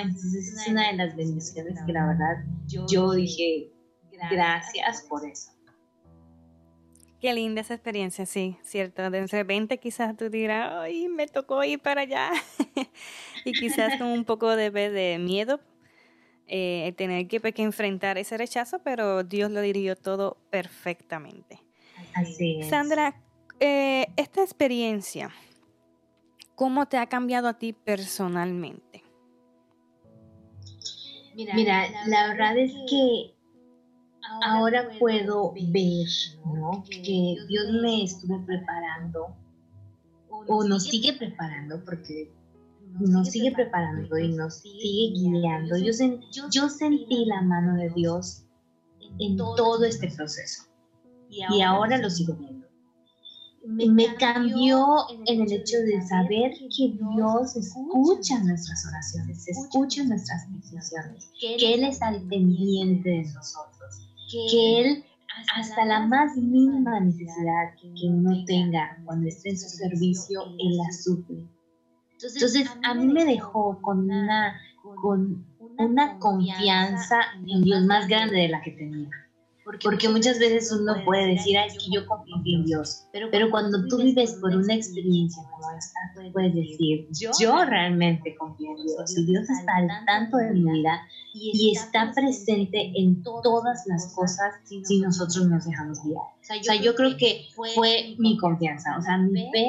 entonces 0.00 0.54
es 0.54 0.68
una 0.68 0.90
de 0.90 0.96
las 0.96 1.16
bendiciones 1.16 1.78
que 1.84 1.92
la 1.92 2.06
verdad 2.06 2.44
yo 2.66 3.12
dije 3.12 3.70
gracias 4.30 5.02
por 5.08 5.26
eso. 5.26 5.52
Qué 7.20 7.34
linda 7.34 7.62
esa 7.62 7.74
experiencia, 7.74 8.26
sí, 8.26 8.56
cierto. 8.62 9.10
De 9.10 9.26
repente 9.26 9.78
quizás 9.78 10.16
tú 10.16 10.30
dirás, 10.30 10.72
ay, 10.72 11.08
me 11.08 11.26
tocó 11.26 11.64
ir 11.64 11.80
para 11.80 12.02
allá. 12.02 12.30
y 13.44 13.52
quizás 13.52 13.98
con 13.98 14.06
un 14.08 14.24
poco 14.24 14.54
de, 14.54 14.70
de 14.70 15.18
miedo, 15.18 15.60
eh, 16.46 16.94
tener 16.96 17.26
que, 17.26 17.40
pues, 17.40 17.54
que, 17.54 17.62
enfrentar 17.62 18.18
ese 18.18 18.38
rechazo, 18.38 18.78
pero 18.84 19.24
Dios 19.24 19.50
lo 19.50 19.60
dirigió 19.60 19.96
todo 19.96 20.36
perfectamente. 20.50 21.60
Así 22.14 22.60
es. 22.60 22.68
Sandra, 22.68 23.20
eh, 23.58 24.06
esta 24.16 24.42
experiencia, 24.42 25.30
¿cómo 26.54 26.86
te 26.86 26.98
ha 26.98 27.06
cambiado 27.06 27.48
a 27.48 27.58
ti 27.58 27.72
personalmente? 27.72 29.02
Mira, 31.38 31.86
la, 32.06 32.28
verdad 32.28 32.58
es 32.58 32.72
que 32.90 33.32
ahora 34.42 34.88
puedo 34.98 35.52
ver, 35.52 36.08
¿no? 36.44 36.82
Que 36.90 37.36
Dios 37.46 37.72
me 37.80 38.02
estuvo 38.02 38.44
preparando 38.44 39.36
o 40.48 40.64
nos 40.64 40.84
sigue 40.84 41.12
preparando 41.12 41.84
porque 41.84 42.32
nos 42.98 43.28
sigue 43.30 43.52
preparando 43.52 44.18
y 44.18 44.32
nos 44.32 44.58
sigue 44.58 45.12
guiando. 45.14 45.76
Yo, 45.76 45.92
yo 46.50 46.68
sentí 46.68 47.24
la 47.26 47.42
mano 47.42 47.76
de 47.76 47.90
Dios 47.90 48.44
en 49.20 49.36
todo 49.36 49.84
este 49.84 50.10
proceso. 50.10 50.64
y 51.28 51.62
ahora 51.62 51.98
lo 51.98 52.10
sigo 52.10 52.34
viendo 52.34 52.67
me 53.68 54.14
cambió 54.16 54.86
en 55.26 55.42
el 55.42 55.52
hecho 55.52 55.76
de 55.78 56.00
saber 56.00 56.52
que 56.52 56.96
Dios 57.14 57.54
escucha 57.54 58.42
nuestras 58.42 58.86
oraciones, 58.86 59.46
escucha 59.46 60.04
nuestras 60.04 60.46
peticiones, 60.46 61.30
que 61.38 61.74
Él 61.74 61.84
está 61.84 62.08
al 62.08 62.22
pendiente 62.28 63.10
de 63.10 63.24
nosotros, 63.24 64.08
que 64.32 64.80
Él 64.80 65.04
hasta 65.54 65.84
la 65.84 66.06
más 66.06 66.34
mínima 66.36 66.98
necesidad 67.00 67.74
que 67.78 68.06
uno 68.08 68.42
tenga 68.46 68.98
cuando 69.04 69.28
esté 69.28 69.50
en 69.50 69.58
su 69.58 69.68
servicio, 69.68 70.42
Él 70.58 70.76
la 70.78 70.92
suple. 70.92 71.46
Entonces 72.12 72.70
a 72.82 72.94
mí 72.94 73.06
me 73.06 73.26
dejó 73.26 73.80
con 73.82 74.10
una, 74.10 74.58
con 75.02 75.46
una 75.78 76.18
confianza 76.18 77.20
en 77.46 77.62
Dios 77.62 77.84
más 77.84 78.08
grande 78.08 78.36
de 78.36 78.48
la 78.48 78.62
que 78.62 78.70
tenía. 78.70 79.10
Porque, 79.82 80.08
muchas 80.08 80.38
veces 80.38 80.72
uno 80.72 80.94
puede 81.04 81.34
decir, 81.34 81.58
ay, 81.58 81.68
es 81.68 81.74
que 81.74 81.90
yo 81.92 82.06
confío 82.06 82.36
en 82.56 82.64
Dios. 82.64 83.06
Pero 83.12 83.50
cuando 83.50 83.86
tú 83.86 83.98
vives 83.98 84.32
por 84.40 84.56
una 84.56 84.74
experiencia 84.74 85.42
como 85.50 85.70
esta, 85.76 86.00
puedes 86.32 86.54
decir, 86.54 87.06
yo 87.38 87.64
realmente 87.66 88.34
confío 88.38 88.70
en 88.70 88.86
Dios. 88.86 89.16
Y 89.16 89.26
Dios 89.26 89.50
está 89.50 89.76
al 89.76 89.88
tanto 90.06 90.38
de 90.38 90.52
mi 90.52 90.72
vida 90.72 91.02
y 91.34 91.72
está 91.76 92.12
presente 92.14 92.92
en 92.96 93.22
todas 93.22 93.84
las 93.86 94.14
cosas 94.14 94.54
si 94.64 95.00
nosotros 95.00 95.46
nos 95.46 95.66
dejamos 95.66 96.02
guiar. 96.02 96.22
O 96.22 96.62
sea, 96.62 96.76
yo 96.76 96.94
creo 96.94 97.16
que 97.18 97.42
fue 97.54 98.14
mi 98.18 98.38
confianza. 98.38 98.96
O 98.98 99.02
sea, 99.02 99.18
mi 99.18 99.50
fe 99.52 99.68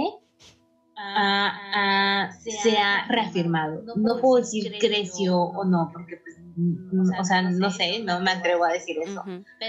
se 2.40 2.78
ha 2.78 3.06
reafirmado. 3.10 3.84
No 3.98 4.20
puedo 4.22 4.38
decir 4.38 4.72
creció 4.80 5.38
o 5.38 5.66
no, 5.66 5.90
porque 5.94 6.18
pues 6.18 6.39
o 7.20 7.24
sea, 7.24 7.42
no 7.42 7.70
sé, 7.72 8.04
no 8.04 8.20
me 8.22 8.32
atrevo 8.32 8.66
a 8.66 8.74
decir 8.74 8.98
eso, 9.04 9.24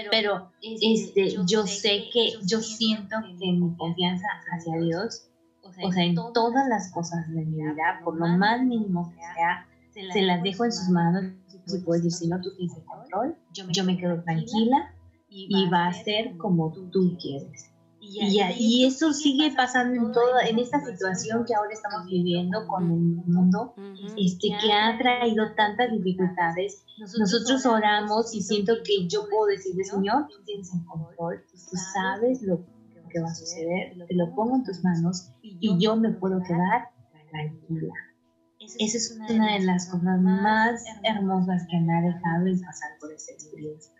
pero 0.09 0.51
este, 0.61 1.25
este 1.25 1.37
yo 1.45 1.65
sé 1.67 2.05
que, 2.11 2.33
yo 2.45 2.59
siento 2.61 3.17
que 3.39 3.51
mi 3.51 3.75
confianza 3.77 4.27
hacia 4.51 4.77
Dios, 4.77 5.27
o 5.63 5.91
sea, 5.91 6.03
en 6.03 6.15
todas 6.15 6.67
las 6.67 6.91
cosas 6.91 7.27
de 7.29 7.45
mi 7.45 7.63
vida, 7.63 8.01
por 8.03 8.17
lo 8.17 8.27
más 8.27 8.61
mínimo 8.61 9.11
que 9.11 9.21
sea, 9.35 9.67
se 10.13 10.21
las 10.21 10.41
dejo 10.43 10.65
en 10.65 10.71
sus 10.71 10.89
manos, 10.89 11.33
si 11.65 11.79
puedes 11.79 12.03
decir, 12.03 12.29
no, 12.29 12.41
tú 12.41 12.55
tienes 12.55 12.75
el 12.77 12.85
control, 12.85 13.35
yo 13.53 13.83
me 13.83 13.97
quedo 13.97 14.21
tranquila 14.23 14.93
y 15.29 15.69
va 15.69 15.87
a 15.87 15.93
ser 15.93 16.37
como 16.37 16.71
tú 16.71 17.17
quieres. 17.21 17.70
Y, 18.03 18.41
y, 18.57 18.85
eso 18.87 19.13
sigue 19.13 19.53
pasando 19.55 19.93
en 19.93 20.11
toda, 20.11 20.41
en 20.47 20.57
esta 20.57 20.83
situación 20.83 21.45
que 21.45 21.53
ahora 21.53 21.71
estamos 21.71 22.07
viviendo 22.07 22.65
con 22.67 22.89
el 22.89 22.99
mundo, 23.27 23.75
este, 24.17 24.47
que 24.59 24.73
ha 24.73 24.97
traído 24.97 25.53
tantas 25.55 25.91
dificultades. 25.91 26.83
Nosotros 26.97 27.63
oramos 27.67 28.33
y 28.33 28.41
siento 28.41 28.73
que 28.83 29.07
yo 29.07 29.29
puedo 29.29 29.45
decirle, 29.45 29.83
Señor, 29.83 30.27
tú 30.29 30.43
tienes 30.45 30.73
el 30.73 30.83
control, 30.85 31.45
tú 31.51 31.77
sabes 31.93 32.41
lo 32.41 32.65
que 33.11 33.21
va 33.21 33.29
a 33.29 33.35
suceder, 33.35 33.93
te 34.07 34.15
lo 34.15 34.33
pongo 34.33 34.55
en 34.55 34.63
tus 34.63 34.83
manos 34.83 35.31
y 35.43 35.77
yo 35.77 35.95
me 35.95 36.09
puedo 36.11 36.41
quedar 36.41 36.89
tranquila. 37.29 37.93
Esa 38.59 38.97
es 38.97 39.17
una 39.19 39.53
de 39.53 39.59
las 39.59 39.89
cosas 39.89 40.19
más 40.21 40.83
hermosas 41.03 41.67
que 41.69 41.79
me 41.79 41.97
ha 41.97 42.01
dejado 42.01 42.45
el 42.47 42.59
pasar 42.61 42.91
por 42.99 43.11
esta 43.11 43.33
experiencia. 43.33 43.93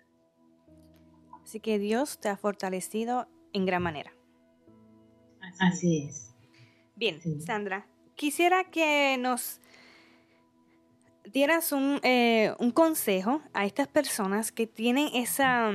Así 1.43 1.60
que 1.60 1.80
Dios 1.80 2.20
te 2.20 2.30
ha 2.30 2.38
fortalecido 2.38 3.28
en 3.54 3.66
gran 3.66 3.84
manera. 3.84 4.12
Así 5.60 6.06
es. 6.08 6.34
Bien, 6.95 7.20
Sandra, 7.41 7.88
quisiera 8.16 8.64
que 8.66 9.18
nos 9.20 9.60
dieras 11.32 11.72
un, 11.72 11.99
eh, 12.04 12.54
un, 12.60 12.72
consejo 12.72 13.41
a 13.54 13.66
estas 13.66 13.88
personas 13.88 14.52
que 14.52 14.68
tienen 14.68 15.10
esa 15.14 15.72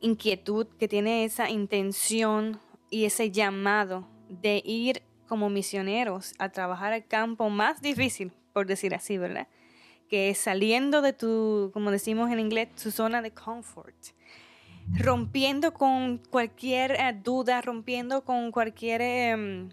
inquietud, 0.00 0.66
que 0.78 0.88
tienen 0.88 1.24
esa 1.24 1.50
intención 1.50 2.60
y 2.90 3.04
ese 3.04 3.30
llamado 3.30 4.08
de 4.28 4.62
ir 4.64 5.02
como 5.28 5.50
misioneros 5.50 6.34
a 6.38 6.50
trabajar 6.50 6.92
al 6.92 7.06
campo 7.06 7.50
más 7.50 7.80
difícil, 7.80 8.32
por 8.52 8.66
decir 8.66 8.94
así, 8.94 9.18
¿verdad? 9.18 9.48
Que 10.08 10.30
es 10.30 10.38
saliendo 10.38 11.02
de 11.02 11.12
tu, 11.12 11.70
como 11.72 11.90
decimos 11.90 12.30
en 12.30 12.40
inglés, 12.40 12.74
tu 12.74 12.90
zona 12.90 13.22
de 13.22 13.32
confort 13.32 13.96
rompiendo 14.94 15.72
con 15.74 16.18
cualquier 16.30 16.92
eh, 16.92 17.20
duda, 17.22 17.60
rompiendo 17.60 18.24
con 18.24 18.52
cualquier 18.52 19.02
em, 19.02 19.68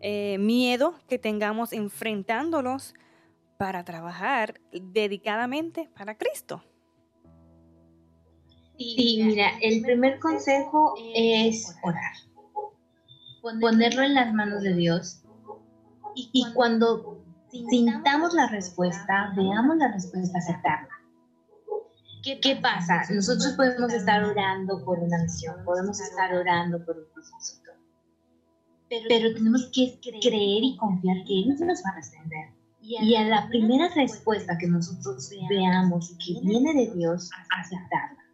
eh, 0.00 0.38
miedo 0.38 0.94
que 1.08 1.18
tengamos 1.18 1.72
enfrentándolos 1.72 2.94
para 3.56 3.84
trabajar 3.84 4.60
dedicadamente 4.72 5.90
para 5.96 6.16
Cristo. 6.16 6.62
Sí, 8.78 9.20
mira, 9.24 9.58
el 9.60 9.82
primer 9.82 10.20
consejo 10.20 10.94
es 11.14 11.76
orar, 11.82 12.12
ponerlo 13.42 14.02
en 14.02 14.14
las 14.14 14.32
manos 14.32 14.62
de 14.62 14.74
Dios 14.74 15.22
y 16.14 16.44
cuando 16.54 17.24
sintamos 17.50 18.34
la 18.34 18.48
respuesta, 18.48 19.32
veamos 19.36 19.76
la 19.76 19.92
respuesta, 19.92 20.38
aceptarla. 20.38 20.97
¿Qué, 22.22 22.58
pasa? 22.60 23.02
Nosotros 23.12 23.54
podemos 23.56 23.92
estar 23.92 24.24
orando 24.24 24.84
por 24.84 24.98
una 24.98 25.22
misión, 25.22 25.64
podemos 25.64 26.00
estar 26.00 26.34
orando 26.34 26.84
por 26.84 26.96
un 26.98 27.04
propósito, 27.12 27.72
pero 28.88 29.34
tenemos 29.34 29.70
que 29.72 29.98
creer 30.00 30.64
y 30.64 30.76
confiar 30.76 31.16
que 31.26 31.40
Él 31.40 31.48
nos 31.48 31.82
va 31.84 31.90
a 31.90 31.96
responder. 31.96 32.54
Y 32.80 33.14
a 33.16 33.24
la 33.24 33.48
primera 33.48 33.88
respuesta 33.94 34.56
que 34.56 34.66
nosotros 34.66 35.30
veamos 35.48 36.16
que 36.24 36.40
viene 36.40 36.72
de 36.72 36.94
Dios, 36.94 37.30
aceptarla. 37.50 38.24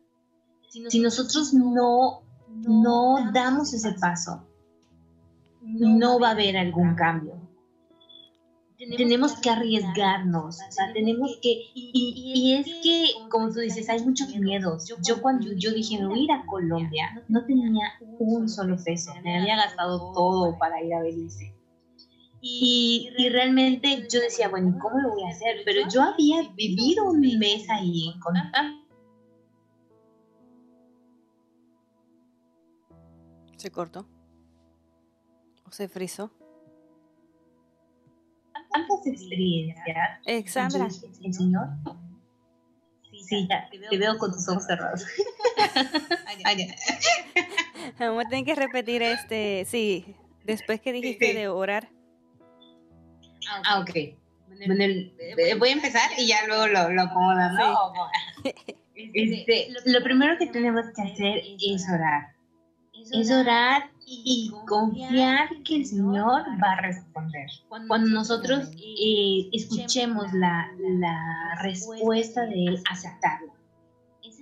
Si 0.69 1.01
nosotros 1.01 1.53
no, 1.55 2.23
no 2.49 3.33
damos 3.33 3.73
ese 3.73 3.93
paso, 3.93 4.47
no 5.63 6.21
va 6.21 6.29
a 6.29 6.33
haber 6.33 6.57
algún 6.57 6.95
cambio 6.95 7.44
tenemos 8.79 9.41
que 9.41 9.51
arriesgarnos, 9.51 10.59
tenemos 10.93 11.39
que, 11.41 11.71
y, 11.75 12.55
es 12.55 12.67
que, 12.83 13.29
como 13.31 13.51
tú 13.51 13.61
dices, 13.61 13.89
hay 13.89 14.05
muchos 14.05 14.35
miedos. 14.37 14.93
Yo 15.07 15.23
cuando 15.23 15.53
yo 15.53 15.73
dije, 15.73 15.99
me 15.99 16.09
voy 16.09 16.21
a 16.21 16.23
ir 16.25 16.33
a 16.33 16.47
Colombia, 16.47 17.25
no 17.29 17.45
tenía 17.45 17.93
un 18.19 18.49
solo 18.49 18.77
peso, 18.85 19.13
me 19.23 19.39
había 19.39 19.57
gastado 19.57 20.13
todo 20.13 20.59
para 20.59 20.83
ir 20.83 20.95
a 20.95 21.03
Belice. 21.03 21.55
Y, 22.41 23.11
y 23.17 23.29
realmente 23.31 24.07
yo 24.11 24.21
decía, 24.21 24.49
bueno, 24.49 24.77
¿cómo 24.81 24.99
lo 25.01 25.13
voy 25.13 25.23
a 25.25 25.29
hacer? 25.29 25.63
Pero 25.65 25.89
yo 25.89 26.03
había 26.03 26.43
vivido 26.55 27.05
un 27.05 27.21
mes 27.39 27.71
ahí 27.71 28.13
con 28.23 28.35
¿Se 33.57 33.71
cortó? 33.71 34.07
¿O 35.67 35.71
se 35.71 35.89
frizó? 35.89 36.31
Tantas 38.75 39.07
experiencias. 39.07 40.21
Exandra. 40.27 40.89
¿El 41.23 41.35
Señor? 41.35 41.69
Sí, 43.23 43.47
ya, 43.49 43.69
te 43.71 43.97
veo 43.97 44.19
con 44.19 44.33
tus 44.33 44.47
ojos 44.49 44.67
cerrados. 44.67 45.07
Vamos 47.99 48.25
a 48.25 48.29
tener 48.29 48.45
que 48.45 48.55
repetir 48.55 49.03
este, 49.03 49.65
sí, 49.67 50.15
después 50.45 50.81
que 50.81 50.93
dijiste 50.93 51.33
de 51.33 51.49
orar. 51.49 51.89
Ah, 53.65 53.81
ok. 53.81 53.91
Bueno, 54.47 54.75
eh, 54.85 55.55
voy 55.59 55.71
a 55.71 55.73
empezar 55.73 56.11
y 56.19 56.27
ya 56.29 56.47
luego 56.47 56.67
lo, 56.69 56.91
lo 56.91 57.05
¿no? 57.05 57.91
Este, 58.97 59.75
lo 59.87 60.05
primero 60.05 60.39
que 60.39 60.47
tenemos 60.47 60.85
que 60.95 61.03
hacer 61.03 61.39
es 61.39 61.85
orar. 61.93 62.34
Es 63.13 63.31
orar 63.31 63.91
y 64.07 64.53
confiar 64.67 65.49
que 65.65 65.77
el 65.77 65.87
Señor 65.87 66.43
va 66.63 66.73
a 66.73 66.81
responder. 66.81 67.47
Cuando 67.69 68.11
nosotros 68.11 68.71
eh, 68.77 69.49
escuchemos 69.53 70.33
la, 70.33 70.69
la 70.79 71.59
respuesta 71.63 72.47
de 72.47 72.65
Él, 72.67 72.83
aceptarla. 72.91 73.53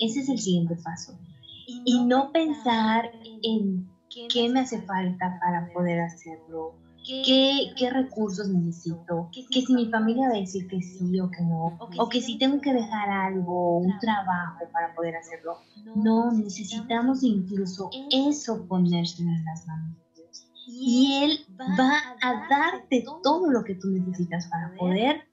Ese 0.00 0.20
es 0.20 0.28
el 0.28 0.38
siguiente 0.38 0.76
paso. 0.76 1.18
Y 1.66 2.04
no 2.04 2.32
pensar 2.32 3.10
en 3.42 3.88
qué 4.10 4.48
me 4.48 4.60
hace 4.60 4.82
falta 4.82 5.38
para 5.40 5.72
poder 5.72 6.00
hacerlo, 6.00 6.74
¿Qué, 7.04 7.72
¿Qué, 7.76 7.90
recursos 7.90 8.48
necesito? 8.48 9.28
Que 9.32 9.62
si 9.62 9.74
mi 9.74 9.86
familia 9.90 10.28
va 10.28 10.36
a 10.36 10.40
decir 10.40 10.68
que 10.68 10.80
sí 10.80 11.20
o 11.20 11.30
que 11.30 11.42
no, 11.42 11.78
o 11.98 12.08
que 12.08 12.20
si 12.20 12.38
tengo 12.38 12.60
que 12.60 12.72
dejar 12.72 13.10
algo, 13.10 13.78
un 13.78 13.98
trabajo 13.98 14.64
para 14.72 14.94
poder 14.94 15.16
hacerlo. 15.16 15.58
No, 15.96 16.32
necesitamos 16.32 17.22
incluso 17.22 17.90
eso 18.10 18.66
ponerse 18.66 19.22
en 19.22 19.44
las 19.44 19.66
manos 19.66 19.96
de 19.96 20.22
Dios. 20.22 20.46
Y 20.66 21.20
Él 21.22 21.38
va 21.60 21.98
a 22.22 22.48
darte 22.48 23.04
todo 23.22 23.50
lo 23.50 23.64
que 23.64 23.74
tú 23.74 23.88
necesitas 23.88 24.46
para 24.46 24.74
poder 24.76 25.24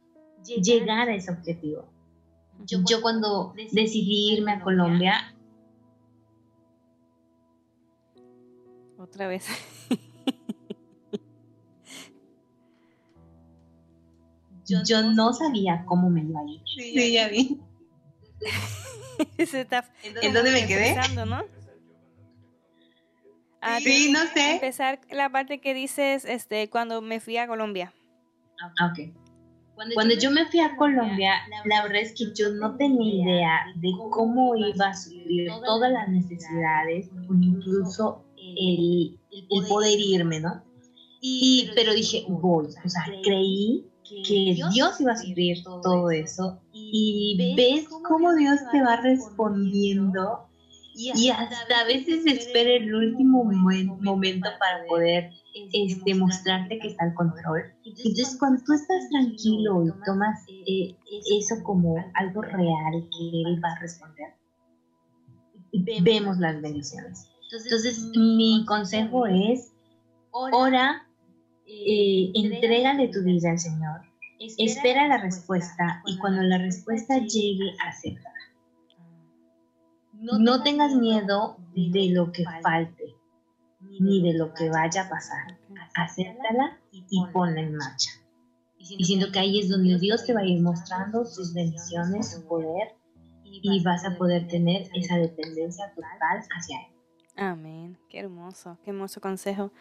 llegar 0.43 1.09
a 1.09 1.15
ese 1.15 1.31
objetivo. 1.31 1.85
Yo 2.65 3.01
cuando 3.01 3.53
decidí 3.71 4.33
irme 4.33 4.53
a 4.53 4.61
Colombia... 4.61 5.35
Otra 8.97 9.27
vez. 9.27 9.45
yo, 14.85 15.01
no 15.03 15.33
sabía 15.33 15.83
cómo 15.85 16.09
me 16.09 16.21
iba 16.21 16.39
a 16.39 16.43
ir. 16.45 16.61
Sí, 16.65 17.13
ya 17.13 17.27
vi. 17.27 17.59
¿En 20.21 20.33
dónde 20.33 20.51
me 20.51 20.65
quedé? 20.65 20.95
¿no? 21.25 21.43
Ah, 23.61 23.79
sí, 23.81 24.11
no 24.11 24.19
sé. 24.33 24.53
Empezar 24.53 24.99
la 25.11 25.29
parte 25.29 25.59
que 25.59 25.73
dices 25.73 26.23
este, 26.25 26.69
cuando 26.69 27.01
me 27.01 27.19
fui 27.19 27.37
a 27.37 27.47
Colombia. 27.47 27.93
Ah, 28.61 28.91
ok. 28.91 29.13
Cuando, 29.93 30.13
yo 30.15 30.29
me 30.29 30.45
fui 30.47 30.59
a 30.59 30.75
Colombia, 30.75 31.35
la 31.63 31.83
verdad 31.83 32.01
es 32.01 32.13
que 32.13 32.33
yo 32.35 32.49
no 32.49 32.75
tenía 32.75 33.13
idea 33.13 33.59
de 33.75 33.89
cómo 34.11 34.53
iba 34.57 34.87
a 34.87 34.93
suplir 34.93 35.49
todas 35.65 35.89
las 35.89 36.09
necesidades 36.09 37.09
o 37.29 37.33
incluso 37.33 38.25
el, 38.35 39.17
el 39.31 39.67
poder 39.69 39.97
irme, 39.97 40.41
¿no? 40.41 40.61
Y, 41.21 41.71
pero 41.75 41.93
dije, 41.93 42.25
voy, 42.27 42.67
o 42.67 42.89
sea, 42.89 43.05
creí 43.23 43.88
que 44.09 44.55
Dios 44.73 44.99
iba 44.99 45.13
a 45.13 45.17
suplir 45.17 45.63
todo 45.63 46.09
eso 46.11 46.59
y 46.73 47.55
ves 47.55 47.87
cómo 48.07 48.33
Dios 48.33 48.59
te 48.71 48.81
va 48.81 48.97
respondiendo 48.97 50.49
y 50.95 51.29
hasta 51.29 51.79
a 51.79 51.85
veces 51.85 52.25
espera 52.25 52.71
el 52.71 52.93
último 52.93 53.43
momento 53.43 54.49
para 54.59 54.85
poder 54.87 55.31
este, 55.73 56.13
mostrarte 56.15 56.77
que 56.79 56.89
está 56.89 57.05
al 57.05 57.13
control. 57.13 57.61
Entonces 57.85 58.35
cuando 58.37 58.61
tú 58.65 58.73
estás 58.73 59.09
tranquilo 59.09 59.85
y 59.85 60.05
tomas 60.05 60.43
eh, 60.49 60.95
eso 61.39 61.63
como 61.63 61.95
algo 62.15 62.41
real 62.41 63.07
que 63.11 63.41
Él 63.45 63.61
va 63.63 63.69
a 63.69 63.79
responder, 63.79 64.33
vemos 66.01 66.37
las 66.37 66.61
bendiciones. 66.61 67.29
Entonces 67.63 68.11
mi 68.15 68.65
consejo 68.65 69.25
es, 69.25 69.71
ora 70.31 71.08
eh, 71.69 72.31
entrégale 72.33 73.09
tu 73.09 73.23
vida 73.23 73.51
al 73.51 73.59
Señor, 73.59 74.01
espera 74.57 75.07
la 75.07 75.17
respuesta 75.17 76.01
y 76.05 76.17
cuando 76.17 76.41
la 76.41 76.57
respuesta 76.57 77.19
llegue, 77.19 77.73
acepta. 77.85 78.29
No 80.13 80.63
tengas 80.63 80.95
miedo 80.95 81.57
de 81.75 82.09
lo 82.09 82.31
que 82.31 82.43
falte, 82.61 83.15
ni 83.99 84.21
de 84.21 84.37
lo 84.37 84.53
que 84.53 84.69
vaya 84.69 85.03
a 85.03 85.09
pasar. 85.09 85.57
Acéptala 85.95 86.77
y 86.91 87.25
ponla 87.31 87.61
en 87.61 87.75
marcha. 87.75 88.11
Diciendo 88.77 89.27
que 89.31 89.39
ahí 89.39 89.59
es 89.59 89.69
donde 89.69 89.97
Dios 89.99 90.25
te 90.25 90.33
va 90.33 90.41
a 90.41 90.45
ir 90.45 90.61
mostrando 90.61 91.25
sus 91.25 91.53
bendiciones, 91.53 92.31
su 92.31 92.47
poder, 92.47 92.95
y 93.43 93.83
vas 93.83 94.05
a 94.05 94.17
poder 94.17 94.47
tener 94.47 94.89
esa 94.93 95.17
dependencia 95.17 95.93
total 95.95 96.43
hacia 96.57 96.77
Él. 96.79 96.98
Amén. 97.39 97.97
Qué 98.09 98.19
hermoso, 98.19 98.77
qué 98.83 98.89
hermoso 98.89 99.21
consejo 99.21 99.71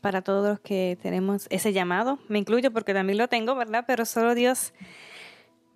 para 0.00 0.22
todos 0.22 0.48
los 0.48 0.60
que 0.60 0.96
tenemos 1.02 1.48
ese 1.50 1.72
llamado. 1.72 2.20
Me 2.28 2.38
incluyo 2.38 2.72
porque 2.72 2.94
también 2.94 3.18
lo 3.18 3.26
tengo, 3.26 3.56
¿verdad? 3.56 3.82
Pero 3.88 4.04
solo 4.04 4.36
Dios 4.36 4.72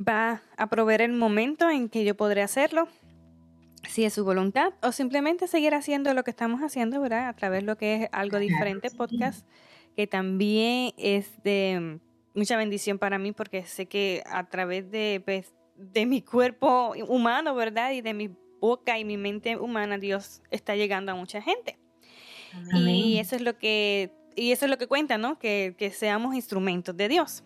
va 0.01 0.41
a 0.57 0.69
proveer 0.69 1.01
el 1.03 1.13
momento 1.13 1.69
en 1.69 1.89
que 1.89 2.05
yo 2.05 2.17
podré 2.17 2.43
hacerlo, 2.43 2.87
si 3.89 4.05
es 4.05 4.13
su 4.15 4.25
voluntad, 4.25 4.75
o 4.83 4.93
simplemente 4.93 5.49
seguir 5.49 5.75
haciendo 5.75 6.15
lo 6.15 6.23
que 6.23 6.31
estamos 6.31 6.61
haciendo, 6.61 7.01
¿verdad? 7.01 7.27
A 7.29 7.33
través 7.33 7.63
de 7.63 7.67
lo 7.67 7.77
que 7.77 8.05
es 8.05 8.09
algo 8.13 8.39
diferente, 8.39 8.89
podcast, 8.93 9.49
que 9.97 10.07
también 10.07 10.93
es 10.97 11.43
de 11.43 11.99
mucha 12.35 12.57
bendición 12.57 13.01
para 13.01 13.19
mí 13.19 13.33
porque 13.33 13.65
sé 13.65 13.87
que 13.87 14.23
a 14.27 14.49
través 14.49 14.93
de, 14.93 15.21
pues, 15.25 15.53
de 15.75 16.07
mi 16.07 16.23
cuerpo 16.23 16.95
humano, 17.09 17.57
¿verdad? 17.57 17.91
Y 17.91 18.01
de 18.01 18.15
mi 18.15 18.31
boca 18.67 18.99
y 18.99 19.05
mi 19.05 19.17
mente 19.17 19.57
humana, 19.57 19.99
Dios 19.99 20.43
está 20.51 20.77
llegando 20.77 21.13
a 21.13 21.15
mucha 21.15 21.41
gente. 21.41 21.79
Y 22.73 23.19
eso 23.19 23.37
es 23.37 23.43
lo 23.43 23.59
que, 23.59 24.13
y 24.35 24.53
eso 24.53 24.65
es 24.65 24.71
lo 24.71 24.79
que 24.79 24.87
cuenta, 24.87 25.19
¿no? 25.19 25.39
Que, 25.39 25.75
que 25.79 25.91
seamos 25.91 26.35
instrumentos 26.35 26.97
de 26.97 27.09
Dios. 27.09 27.45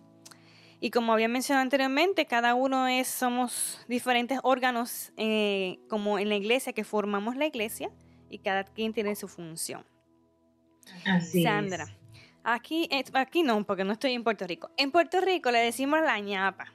Y 0.83 0.89
como 0.89 1.13
había 1.13 1.27
mencionado 1.27 1.61
anteriormente, 1.61 2.25
cada 2.25 2.55
uno 2.55 2.87
es, 2.87 3.07
somos 3.07 3.79
diferentes 3.87 4.39
órganos 4.41 5.13
eh, 5.15 5.77
como 5.87 6.17
en 6.17 6.27
la 6.27 6.35
iglesia 6.35 6.73
que 6.73 6.83
formamos 6.83 7.35
la 7.35 7.45
iglesia 7.45 7.91
y 8.29 8.39
cada 8.39 8.63
quien 8.63 8.91
tiene 8.91 9.15
su 9.15 9.27
función. 9.27 9.85
Así 11.05 11.43
Sandra, 11.43 11.85
aquí, 12.43 12.89
aquí 13.13 13.43
no, 13.43 13.63
porque 13.63 13.83
no 13.83 13.93
estoy 13.93 14.13
en 14.13 14.23
Puerto 14.23 14.47
Rico. 14.47 14.71
En 14.75 14.89
Puerto 14.91 15.21
Rico 15.21 15.51
le 15.51 15.59
decimos 15.59 16.01
la 16.01 16.19
ñapa. 16.19 16.73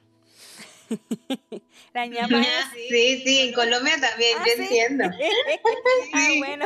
La 1.93 2.05
ñapa 2.07 2.43
Sí, 2.89 3.21
sí, 3.25 3.39
en 3.39 3.53
Colombia 3.53 3.93
también, 3.99 4.37
¿Ah, 4.39 4.45
yo 4.45 4.63
entiendo. 4.63 5.03
ah, 6.13 6.29
bueno. 6.37 6.65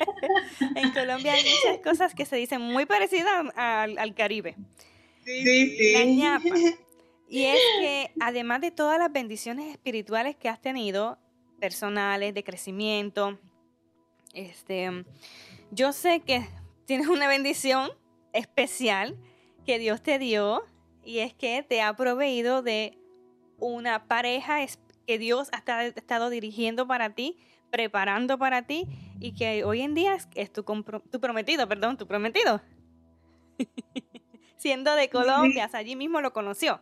en 0.76 0.90
Colombia 0.92 1.32
hay 1.34 1.44
muchas 1.44 1.78
cosas 1.82 2.14
que 2.14 2.24
se 2.24 2.36
dicen 2.36 2.60
muy 2.60 2.86
parecidas 2.86 3.46
al, 3.54 3.98
al 3.98 4.14
Caribe. 4.14 4.56
Sí, 5.24 5.76
sí. 5.76 5.92
La 5.92 6.04
ñapa. 6.04 6.56
Y 7.28 7.44
es 7.44 7.58
que 7.80 8.10
además 8.20 8.60
de 8.60 8.70
todas 8.70 8.98
las 8.98 9.10
bendiciones 9.10 9.70
espirituales 9.70 10.36
que 10.36 10.48
has 10.48 10.60
tenido, 10.60 11.18
personales, 11.60 12.34
de 12.34 12.44
crecimiento, 12.44 13.38
este, 14.34 15.04
yo 15.70 15.92
sé 15.92 16.20
que 16.20 16.46
tienes 16.84 17.06
una 17.06 17.28
bendición 17.28 17.90
especial 18.32 19.16
que 19.64 19.78
Dios 19.78 20.02
te 20.02 20.18
dio 20.18 20.64
y 21.04 21.18
es 21.18 21.32
que 21.34 21.64
te 21.66 21.80
ha 21.80 21.94
proveído 21.94 22.62
de 22.62 22.98
una 23.62 24.06
pareja 24.06 24.58
que 25.06 25.18
Dios 25.18 25.48
ha 25.52 25.84
estado 25.84 26.30
dirigiendo 26.30 26.86
para 26.86 27.14
ti, 27.14 27.38
preparando 27.70 28.38
para 28.38 28.66
ti 28.66 28.86
y 29.20 29.32
que 29.32 29.64
hoy 29.64 29.80
en 29.80 29.94
día 29.94 30.16
es, 30.34 30.52
tu, 30.52 30.62
tu 30.62 31.20
prometido, 31.20 31.68
perdón, 31.68 31.96
tu 31.96 32.06
prometido. 32.06 32.60
Siendo 34.56 34.94
de 34.94 35.08
Colombia, 35.08 35.70
allí 35.72 35.96
mismo 35.96 36.20
lo 36.20 36.32
conoció. 36.32 36.80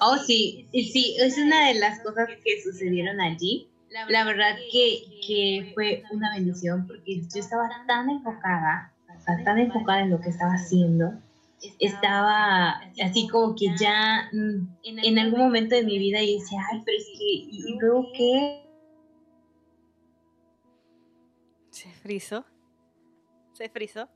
Oh, 0.00 0.16
sí, 0.16 0.68
sí, 0.72 1.16
es 1.20 1.38
una 1.38 1.68
de 1.68 1.74
las 1.74 2.00
cosas 2.00 2.28
que 2.44 2.62
sucedieron 2.62 3.20
allí. 3.20 3.68
La 3.90 4.24
verdad 4.24 4.56
que, 4.70 5.02
que 5.26 5.72
fue 5.74 6.02
una 6.10 6.34
bendición 6.34 6.86
porque 6.86 7.20
yo 7.20 7.40
estaba 7.40 7.68
tan 7.86 8.10
enfocada, 8.10 8.92
tan 9.44 9.58
enfocada 9.58 10.02
en 10.02 10.10
lo 10.10 10.20
que 10.20 10.28
estaba 10.28 10.52
haciendo, 10.52 11.12
estaba 11.78 12.80
así 13.02 13.28
como 13.28 13.54
que 13.54 13.66
ya 13.78 14.30
mm, 14.32 14.78
en 14.84 15.18
algún 15.18 15.40
momento 15.40 15.74
de 15.74 15.84
mi 15.84 15.98
vida 15.98 16.22
y 16.22 16.38
decía, 16.38 16.60
ay, 16.72 16.82
pero 16.84 16.98
es 16.98 17.06
que, 17.06 17.24
¿y 17.24 17.78
luego 17.78 18.06
qué? 18.16 18.64
Se 21.70 21.90
frizó. 21.90 22.44
Se 23.52 23.68
frizó. 23.68 24.08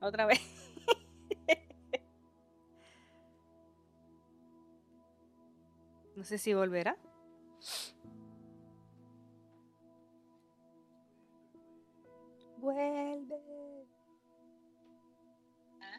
Otra 0.00 0.26
vez. 0.26 0.40
no 6.16 6.24
sé 6.24 6.38
si 6.38 6.54
volverá. 6.54 6.96
Vuelve. 12.58 13.36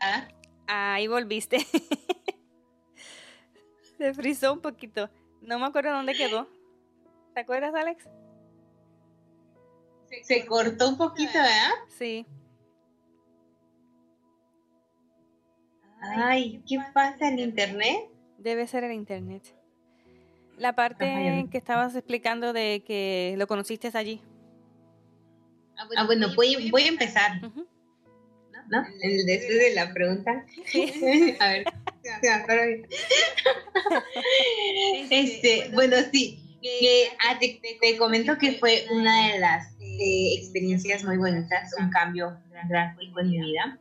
¿Ah? 0.02 0.28
Ahí 0.72 1.08
volviste. 1.08 1.58
Se 3.98 4.14
frizó 4.14 4.54
un 4.54 4.62
poquito. 4.62 5.10
No 5.42 5.58
me 5.58 5.66
acuerdo 5.66 5.92
dónde 5.92 6.14
quedó. 6.14 6.48
¿Te 7.34 7.40
acuerdas, 7.40 7.74
Alex? 7.74 8.08
Se 10.22 10.46
cortó 10.46 10.90
un 10.90 10.98
poquito, 10.98 11.34
¿verdad? 11.34 11.72
Sí. 11.88 12.24
Ay, 16.02 16.62
¿qué 16.68 16.78
pasa 16.94 17.30
en 17.30 17.40
internet? 17.40 18.08
Debe 18.38 18.68
ser 18.68 18.84
el 18.84 18.92
internet. 18.92 19.56
La 20.58 20.76
parte 20.76 21.48
que 21.50 21.58
estabas 21.58 21.96
explicando 21.96 22.54
de 22.54 22.84
que 22.86 23.34
lo 23.40 23.48
conociste 23.48 23.90
allí. 23.96 24.22
Ah, 25.98 26.06
bueno, 26.06 26.28
voy, 26.36 26.70
voy 26.70 26.84
a 26.84 26.90
empezar. 26.90 27.42
¿No? 28.70 28.86
El 29.02 29.26
después 29.26 29.60
de 29.60 29.74
la 29.74 29.94
pregunta. 29.94 30.46
a 31.40 31.52
ver. 31.52 31.66
este, 35.10 35.70
bueno, 35.74 35.98
sí. 36.12 36.46
Ah, 37.26 37.38
te, 37.40 37.60
te, 37.82 37.98
comento 37.98 38.38
que 38.38 38.54
fue 38.54 38.86
una 38.92 39.34
de 39.34 39.40
las 39.40 39.74
eh, 39.80 40.36
experiencias 40.38 41.04
muy 41.04 41.18
bonitas, 41.18 41.74
un 41.80 41.90
cambio 41.90 42.38
drástico 42.68 43.20
en 43.22 43.30
mi 43.30 43.40
vida, 43.40 43.80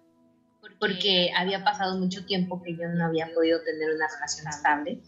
porque 0.78 1.30
había 1.36 1.64
pasado 1.64 1.98
mucho 1.98 2.24
tiempo 2.24 2.62
que 2.62 2.76
yo 2.76 2.88
no 2.88 3.06
había 3.06 3.32
podido 3.34 3.60
tener 3.62 3.94
una 3.94 4.06
relación 4.08 4.46
estable. 4.48 5.00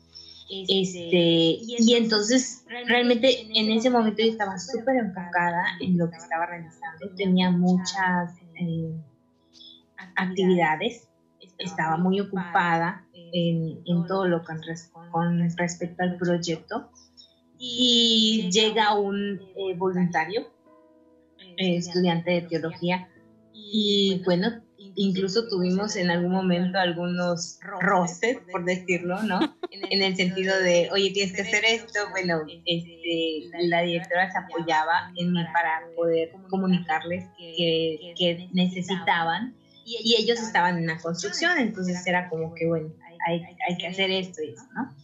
Este, 0.69 1.07
y 1.07 1.95
entonces 1.95 2.65
realmente 2.87 3.47
en 3.55 3.71
ese 3.71 3.89
momento 3.89 4.21
yo 4.21 4.33
estaba 4.33 4.59
súper 4.59 4.97
enfocada 4.97 5.65
en 5.81 5.97
lo 5.97 6.11
que 6.11 6.17
estaba 6.17 6.45
realizando, 6.47 7.15
tenía 7.17 7.53
muchas 7.53 8.33
eh, 8.57 8.93
actividades, 10.17 11.09
estaba 11.59 11.97
muy 11.97 12.21
ocupada 12.21 13.07
en, 13.15 13.81
en 13.87 14.07
todo 14.07 14.27
lo 14.27 14.43
con, 14.45 14.61
con, 15.11 15.57
respecto 15.57 16.03
al 16.03 16.17
proyecto. 16.17 16.91
Y 17.59 18.49
llega 18.51 18.95
un 18.95 19.41
eh, 19.57 19.75
voluntario, 19.77 20.47
eh, 21.59 21.77
estudiante 21.77 22.31
de 22.31 22.43
teología, 22.43 23.09
y 23.53 24.23
bueno, 24.25 24.63
incluso 24.97 25.47
tuvimos 25.49 25.97
en 25.97 26.11
algún 26.11 26.33
momento 26.33 26.79
algunos 26.79 27.59
roces, 27.81 28.39
por 28.51 28.65
decirlo, 28.65 29.23
¿no? 29.23 29.41
En 29.71 30.03
el 30.03 30.17
sentido 30.17 30.59
de, 30.61 30.89
oye, 30.93 31.11
tienes 31.13 31.35
que 31.35 31.43
hacer 31.43 31.65
esto. 31.65 32.01
Bueno, 32.11 32.41
este, 32.67 33.49
la 33.69 33.83
directora 33.83 34.31
se 34.31 34.39
apoyaba 34.39 35.13
en 35.17 35.33
mí 35.33 35.45
para 35.53 35.83
poder 35.95 36.33
comunicarles 36.49 37.25
que, 37.39 38.15
que 38.17 38.49
necesitaban 38.53 39.55
y 40.03 40.17
ellos 40.17 40.39
estaban 40.41 40.79
en 40.79 40.87
la 40.87 40.99
construcción, 40.99 41.59
entonces 41.59 42.07
era 42.07 42.29
como 42.29 42.55
que, 42.55 42.67
bueno, 42.67 42.91
hay, 43.27 43.43
hay 43.69 43.79
que 43.79 43.87
hacer 43.87 44.11
esto 44.11 44.43
y 44.43 44.51
eso, 44.51 44.65
¿no? 44.75 44.95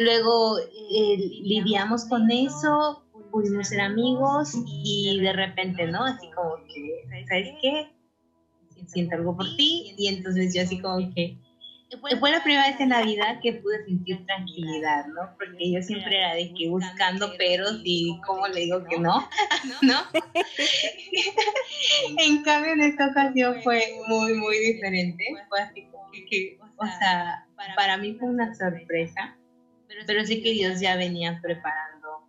Luego 0.00 0.58
eh, 0.58 1.16
lidiamos 1.42 2.04
con 2.04 2.30
eso, 2.30 3.04
pudimos 3.30 3.68
ser 3.68 3.80
amigos 3.80 4.52
y 4.66 5.18
de 5.20 5.32
repente, 5.32 5.86
¿no? 5.86 6.04
Así 6.04 6.30
como 6.30 6.56
que, 6.66 7.24
¿sabes 7.28 7.48
qué? 7.60 7.90
Siento 8.86 9.16
algo 9.16 9.36
por 9.36 9.46
ti 9.56 9.94
y 9.98 10.08
entonces 10.08 10.54
yo 10.54 10.62
así 10.62 10.80
como 10.80 11.12
que 11.14 11.38
fue 11.98 12.30
la 12.30 12.42
primera 12.42 12.68
vez 12.68 12.80
en 12.80 12.90
la 12.90 13.02
vida 13.02 13.40
que 13.42 13.54
pude 13.54 13.84
sentir 13.84 14.24
tranquilidad, 14.26 15.06
¿no? 15.06 15.36
Porque 15.38 15.72
yo 15.72 15.82
siempre 15.82 16.18
era 16.18 16.34
de 16.34 16.52
que 16.54 16.68
buscando 16.68 17.36
peros 17.36 17.80
y 17.84 18.20
cómo 18.26 18.46
le 18.48 18.60
digo 18.60 18.84
que 18.84 18.98
no, 18.98 19.28
¿no? 19.82 20.00
en 22.18 22.42
cambio 22.42 22.72
en 22.72 22.82
esta 22.82 23.08
ocasión 23.08 23.62
fue 23.62 23.82
muy, 24.08 24.34
muy 24.34 24.58
diferente. 24.58 25.24
Fue 25.48 25.60
así 25.60 25.84
como 25.90 26.10
que, 26.10 26.58
o 26.76 26.86
sea, 26.98 27.46
para 27.76 27.96
mí 27.96 28.14
fue 28.14 28.28
una 28.28 28.54
sorpresa, 28.54 29.36
pero 30.06 30.24
sí 30.24 30.42
que 30.42 30.52
Dios 30.52 30.80
ya 30.80 30.96
venía 30.96 31.38
preparando 31.42 32.24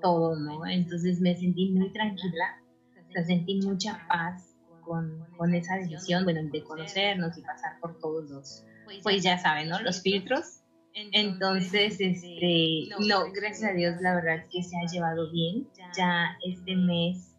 todo, 0.00 0.36
¿no? 0.36 0.66
Entonces 0.66 1.20
me 1.20 1.36
sentí 1.36 1.70
muy 1.70 1.92
tranquila, 1.92 2.60
o 3.08 3.12
sea, 3.12 3.24
sentí 3.24 3.60
mucha 3.62 4.06
paz 4.08 4.53
con, 4.84 5.26
con, 5.36 5.54
esa 5.54 5.76
decisión, 5.76 6.24
bueno, 6.24 6.40
de 6.50 6.62
conocernos 6.62 7.36
y 7.38 7.42
pasar 7.42 7.78
por 7.80 7.98
todos 7.98 8.30
los, 8.30 8.64
pues 9.02 9.22
ya 9.22 9.38
saben, 9.38 9.68
¿no? 9.68 9.80
Los 9.80 10.02
filtros. 10.02 10.60
Entonces, 10.94 11.96
este, 11.98 12.88
no, 13.00 13.32
gracias 13.32 13.70
a 13.70 13.74
Dios, 13.74 14.00
la 14.00 14.14
verdad 14.14 14.44
que 14.50 14.62
se 14.62 14.76
ha 14.76 14.86
llevado 14.90 15.30
bien. 15.32 15.66
Ya 15.96 16.36
este 16.46 16.76
mes 16.76 17.34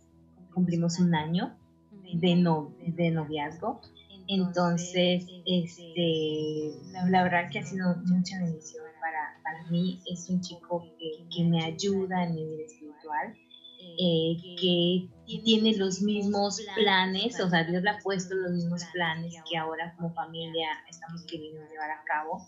cumplimos 0.53 0.99
un 0.99 1.15
año 1.15 1.57
de, 2.13 2.35
no, 2.35 2.75
de 2.85 3.11
noviazgo. 3.11 3.81
Entonces, 4.27 5.25
este, 5.45 6.71
la, 7.09 7.23
verdad 7.23 7.49
que 7.49 7.59
ha 7.59 7.63
sido 7.63 7.95
mucha 8.05 8.39
bendición 8.39 8.83
para, 8.99 9.39
para 9.43 9.71
mí. 9.71 10.01
Es 10.05 10.29
un 10.29 10.41
chico 10.41 10.83
que, 10.99 11.25
que 11.33 11.43
me 11.45 11.63
ayuda 11.63 12.25
en 12.25 12.35
mi 12.35 12.43
vida 12.43 12.65
espiritual 12.65 13.35
eh, 13.97 14.35
que 14.59 15.07
tiene 15.25 15.75
los 15.75 16.01
mismos 16.01 16.61
planes, 16.75 17.39
o 17.39 17.49
sea, 17.49 17.63
Dios 17.63 17.83
le 17.83 17.89
ha 17.89 17.99
puesto 17.99 18.35
los 18.35 18.51
mismos 18.51 18.83
planes 18.93 19.35
que 19.49 19.57
ahora 19.57 19.93
como 19.95 20.13
familia 20.13 20.67
estamos 20.89 21.23
queriendo 21.23 21.61
llevar 21.69 21.91
a 21.91 22.03
cabo, 22.05 22.47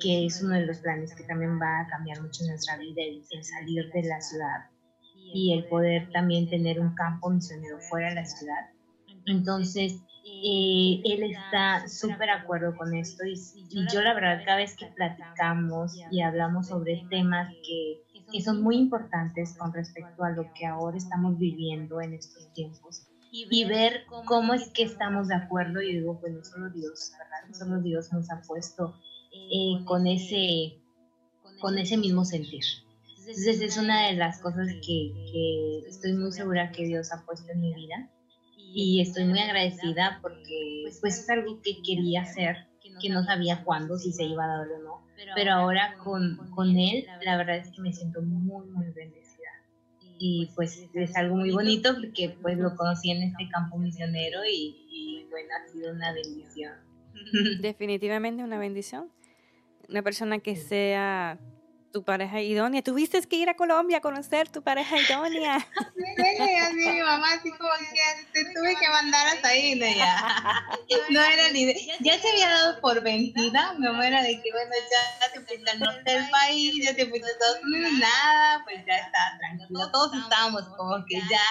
que 0.00 0.26
es 0.26 0.42
uno 0.42 0.54
de 0.54 0.66
los 0.66 0.78
planes 0.78 1.14
que 1.14 1.24
también 1.24 1.58
va 1.60 1.80
a 1.80 1.86
cambiar 1.88 2.20
mucho 2.20 2.44
nuestra 2.44 2.76
vida, 2.76 3.02
el, 3.02 3.24
salir 3.44 3.90
de 3.92 4.02
la 4.02 4.20
ciudad 4.20 4.66
y 5.32 5.54
el 5.54 5.64
poder 5.64 6.10
también 6.12 6.48
tener 6.50 6.80
un 6.80 6.94
campo 6.94 7.30
misionero 7.30 7.78
fuera 7.78 8.10
de 8.10 8.16
la 8.16 8.26
ciudad. 8.26 8.70
Entonces, 9.26 10.00
eh, 10.24 11.00
él 11.04 11.22
está 11.24 11.88
súper 11.88 12.26
de 12.26 12.32
acuerdo 12.32 12.76
con 12.76 12.94
esto 12.94 13.24
y, 13.24 13.32
y, 13.70 13.86
yo 13.92 14.02
la 14.02 14.14
verdad 14.14 14.42
cada 14.44 14.58
vez 14.58 14.76
que 14.76 14.86
platicamos 14.86 15.96
y 16.10 16.20
hablamos 16.20 16.68
sobre 16.68 17.04
temas 17.10 17.48
que 17.66 18.02
que 18.30 18.42
son 18.42 18.62
muy 18.62 18.76
importantes 18.76 19.56
con 19.56 19.72
respecto 19.72 20.24
a 20.24 20.30
lo 20.30 20.52
que 20.54 20.66
ahora 20.66 20.96
estamos 20.96 21.38
viviendo 21.38 22.00
en 22.00 22.14
estos 22.14 22.52
tiempos 22.52 23.06
y 23.32 23.64
ver 23.64 24.04
cómo 24.26 24.54
es 24.54 24.70
que 24.70 24.82
estamos 24.82 25.28
de 25.28 25.36
acuerdo 25.36 25.80
y 25.80 25.98
digo, 25.98 26.18
pues 26.20 26.32
no 26.32 26.44
solo 26.44 26.70
Dios, 26.70 27.12
¿verdad? 27.18 27.48
No 27.48 27.54
solo 27.54 27.80
Dios 27.80 28.12
nos 28.12 28.30
ha 28.30 28.42
puesto 28.42 28.96
eh, 29.32 29.84
con, 29.84 30.06
ese, 30.06 30.80
con 31.60 31.78
ese 31.78 31.96
mismo 31.96 32.24
sentir. 32.24 32.64
Entonces 33.18 33.60
es 33.60 33.76
una 33.76 34.08
de 34.08 34.14
las 34.14 34.40
cosas 34.40 34.66
que, 34.84 35.12
que 35.30 35.78
estoy 35.88 36.14
muy 36.14 36.32
segura 36.32 36.72
que 36.72 36.86
Dios 36.86 37.12
ha 37.12 37.24
puesto 37.24 37.52
en 37.52 37.60
mi 37.60 37.72
vida 37.72 38.10
y 38.56 39.00
estoy 39.00 39.24
muy 39.24 39.38
agradecida 39.38 40.18
porque 40.22 40.84
pues 41.00 41.18
es 41.18 41.30
algo 41.30 41.60
que 41.62 41.80
quería 41.82 42.22
hacer, 42.22 42.56
que 43.00 43.08
no 43.08 43.24
sabía 43.24 43.62
cuándo, 43.64 43.98
si 43.98 44.12
se 44.12 44.24
iba 44.24 44.44
a 44.44 44.48
dar 44.48 44.68
o 44.68 44.78
no, 44.78 45.06
pero 45.34 45.52
ahora 45.52 45.96
con, 46.02 46.36
con 46.54 46.76
él, 46.76 47.06
la 47.22 47.36
verdad 47.36 47.56
es 47.56 47.70
que 47.70 47.80
me 47.80 47.92
siento 47.92 48.22
muy, 48.22 48.66
muy 48.66 48.90
bendecida. 48.90 49.48
Y 50.18 50.50
pues 50.54 50.86
es 50.92 51.16
algo 51.16 51.36
muy 51.36 51.50
bonito 51.50 51.94
porque 51.94 52.36
pues 52.42 52.58
lo 52.58 52.76
conocí 52.76 53.10
en 53.10 53.22
este 53.22 53.48
campo 53.48 53.78
misionero 53.78 54.44
y, 54.44 54.86
y 54.90 55.26
bueno, 55.30 55.48
ha 55.56 55.72
sido 55.72 55.92
una 55.92 56.12
bendición. 56.12 56.74
Definitivamente 57.60 58.44
una 58.44 58.58
bendición. 58.58 59.10
Una 59.88 60.02
persona 60.02 60.38
que 60.38 60.56
sea 60.56 61.38
tu 61.92 62.02
pareja 62.04 62.40
idónea. 62.40 62.82
Tuviste 62.82 63.20
que 63.22 63.36
ir 63.36 63.48
a 63.48 63.54
Colombia 63.54 63.98
a 63.98 64.00
conocer 64.00 64.48
tu 64.48 64.62
pareja 64.62 64.98
idónea. 64.98 65.66
Sí, 66.20 66.54
así 66.56 66.74
mi 66.74 67.00
mamá, 67.00 67.32
así 67.32 67.50
como 67.50 67.70
que 67.92 68.26
te 68.32 68.44
tuve 68.54 68.74
que 68.76 68.88
mandar 68.88 69.26
hasta 69.28 69.48
ahí, 69.48 69.74
¿no? 69.78 69.86
Ya. 69.86 70.68
No 71.10 71.20
era 71.20 71.50
ni 71.50 71.66
de, 71.66 71.74
ya 72.00 72.18
se 72.18 72.30
había 72.30 72.48
dado 72.48 72.80
por 72.80 73.02
vencida, 73.02 73.74
mi 73.74 73.86
mamá 73.86 74.06
era 74.06 74.22
de 74.22 74.40
que, 74.40 74.50
bueno, 74.52 74.70
ya 74.90 75.32
te 75.32 75.40
fuiste 75.40 75.70
al 75.70 75.80
norte 75.80 76.10
del 76.10 76.30
país, 76.30 76.84
ya 76.84 76.94
te 76.94 77.06
fuiste 77.06 77.28
a 77.28 77.32
Estados 77.32 77.58
Unidos, 77.64 77.92
nada, 77.98 78.64
pues 78.64 78.84
ya 78.86 78.96
está 78.96 79.38
tranquilo. 79.38 79.90
Todos 79.90 80.16
estábamos 80.16 80.62
como 80.76 81.04
que 81.06 81.20
ya 81.28 81.42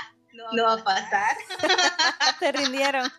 no 0.54 0.64
va 0.64 0.74
a 0.74 0.84
pasar. 0.84 1.38
Se 2.40 2.52
rindieron. 2.52 3.12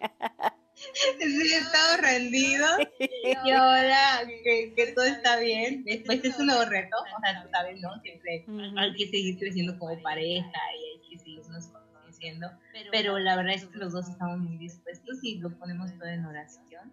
Sí, 1.19 1.53
estado 1.53 1.97
rendido 2.01 2.67
y 2.99 3.51
ahora 3.51 4.23
que, 4.45 4.73
que, 4.75 4.93
todo 4.93 5.05
está 5.05 5.39
bien, 5.39 5.85
después 5.85 6.25
es 6.25 6.39
un 6.39 6.47
nuevo 6.47 6.65
reto, 6.65 6.97
o 6.97 7.21
sea, 7.21 7.43
tú 7.43 7.49
sabes, 7.51 7.81
¿no? 7.81 8.01
Siempre 8.01 8.45
hay 8.77 8.95
que 8.95 9.09
seguir 9.09 9.39
creciendo 9.39 9.79
como 9.79 10.01
pareja 10.03 10.51
y 10.79 10.99
hay 10.99 11.09
que 11.09 11.19
seguirnos 11.19 11.69
conociendo, 11.93 12.49
pero 12.91 13.19
la 13.19 13.37
verdad 13.37 13.55
es 13.55 13.67
que 13.67 13.79
los 13.79 13.93
dos 13.93 14.09
estamos 14.09 14.39
muy 14.39 14.57
dispuestos 14.57 15.19
y 15.23 15.39
lo 15.39 15.51
ponemos 15.59 15.93
todo 15.99 16.09
en 16.09 16.25
oración, 16.25 16.93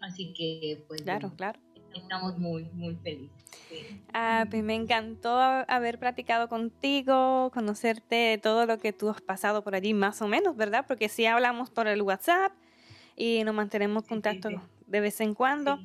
así 0.00 0.32
que 0.32 0.82
pues 0.88 1.02
claro, 1.02 1.34
claro. 1.36 1.60
estamos 1.94 2.38
muy, 2.38 2.64
muy 2.72 2.96
felices. 2.96 3.44
Ah, 4.12 4.46
pues 4.50 4.62
me 4.62 4.74
encantó 4.74 5.38
haber 5.38 5.98
platicado 5.98 6.48
contigo, 6.48 7.50
conocerte 7.52 8.40
todo 8.42 8.66
lo 8.66 8.78
que 8.78 8.92
tú 8.92 9.10
has 9.10 9.20
pasado 9.20 9.62
por 9.62 9.74
allí, 9.74 9.94
más 9.94 10.22
o 10.22 10.28
menos, 10.28 10.56
¿verdad? 10.56 10.84
Porque 10.88 11.08
sí 11.08 11.26
hablamos 11.26 11.70
por 11.70 11.86
el 11.86 12.02
WhatsApp, 12.02 12.52
y 13.20 13.44
nos 13.44 13.54
mantenemos 13.54 14.04
en 14.04 14.08
contacto 14.08 14.48
de 14.86 15.00
vez 15.00 15.20
en 15.20 15.34
cuando, 15.34 15.78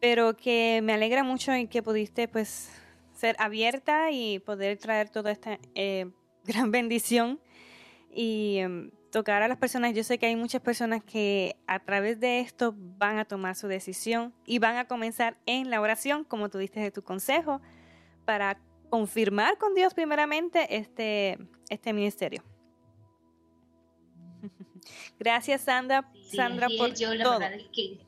pero 0.00 0.36
que 0.36 0.78
me 0.84 0.92
alegra 0.92 1.24
mucho 1.24 1.54
y 1.56 1.66
que 1.66 1.82
pudiste 1.82 2.28
pues 2.28 2.70
ser 3.14 3.34
abierta 3.40 4.12
y 4.12 4.38
poder 4.38 4.78
traer 4.78 5.08
toda 5.08 5.32
esta 5.32 5.58
eh, 5.74 6.08
gran 6.44 6.70
bendición 6.70 7.40
y 8.12 8.58
em, 8.58 8.92
tocar 9.10 9.42
a 9.42 9.48
las 9.48 9.58
personas. 9.58 9.92
Yo 9.92 10.04
sé 10.04 10.18
que 10.18 10.26
hay 10.26 10.36
muchas 10.36 10.62
personas 10.62 11.02
que 11.02 11.56
a 11.66 11.80
través 11.80 12.20
de 12.20 12.38
esto 12.38 12.76
van 12.76 13.18
a 13.18 13.24
tomar 13.24 13.56
su 13.56 13.66
decisión 13.66 14.32
y 14.46 14.60
van 14.60 14.76
a 14.76 14.84
comenzar 14.84 15.36
en 15.46 15.70
la 15.70 15.80
oración, 15.80 16.22
como 16.22 16.48
tú 16.48 16.58
diste 16.58 16.78
de 16.78 16.92
tu 16.92 17.02
consejo, 17.02 17.60
para 18.24 18.60
confirmar 18.88 19.58
con 19.58 19.74
Dios 19.74 19.94
primeramente 19.94 20.76
este, 20.76 21.38
este 21.70 21.92
ministerio. 21.92 22.44
Gracias, 25.18 25.62
Sandra, 25.62 26.10
Sandra 26.34 26.68
por 26.76 26.94
yo, 26.94 27.14
la 27.14 27.24
todo. 27.24 27.38
Verdad 27.38 27.58
es 27.58 27.68
que, 27.72 27.98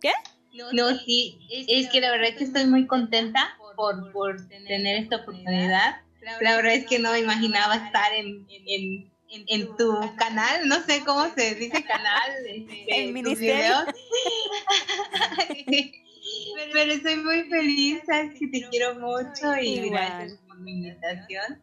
¿Qué? 0.00 0.12
No, 0.72 0.96
sí, 0.98 1.38
es 1.50 1.88
que 1.90 2.00
la 2.00 2.10
verdad 2.10 2.30
es 2.30 2.36
que 2.36 2.44
estoy 2.44 2.66
muy 2.66 2.86
contenta 2.86 3.56
por, 3.76 4.10
por 4.12 4.48
tener 4.48 4.96
esta 4.96 5.16
oportunidad. 5.16 6.00
La 6.40 6.56
verdad 6.56 6.74
es 6.74 6.86
que 6.86 6.98
no 6.98 7.12
me 7.12 7.20
imaginaba 7.20 7.76
estar 7.76 8.12
en, 8.12 8.46
en, 8.66 9.10
en 9.30 9.76
tu 9.76 9.98
canal, 10.16 10.68
no 10.68 10.80
sé 10.82 11.02
cómo 11.04 11.28
se 11.34 11.54
dice 11.54 11.84
canal, 11.84 12.30
este, 12.46 13.04
el 13.04 13.12
ministerio. 13.12 13.74
Pero 16.72 16.92
estoy 16.92 17.16
muy 17.16 17.44
feliz, 17.44 18.02
sabes 18.06 18.38
que 18.38 18.46
te 18.48 18.68
quiero 18.70 18.94
mucho 18.96 19.56
y 19.60 19.88
gracias 19.88 20.38
por 20.46 20.60
mi 20.60 20.72
invitación. 20.72 21.62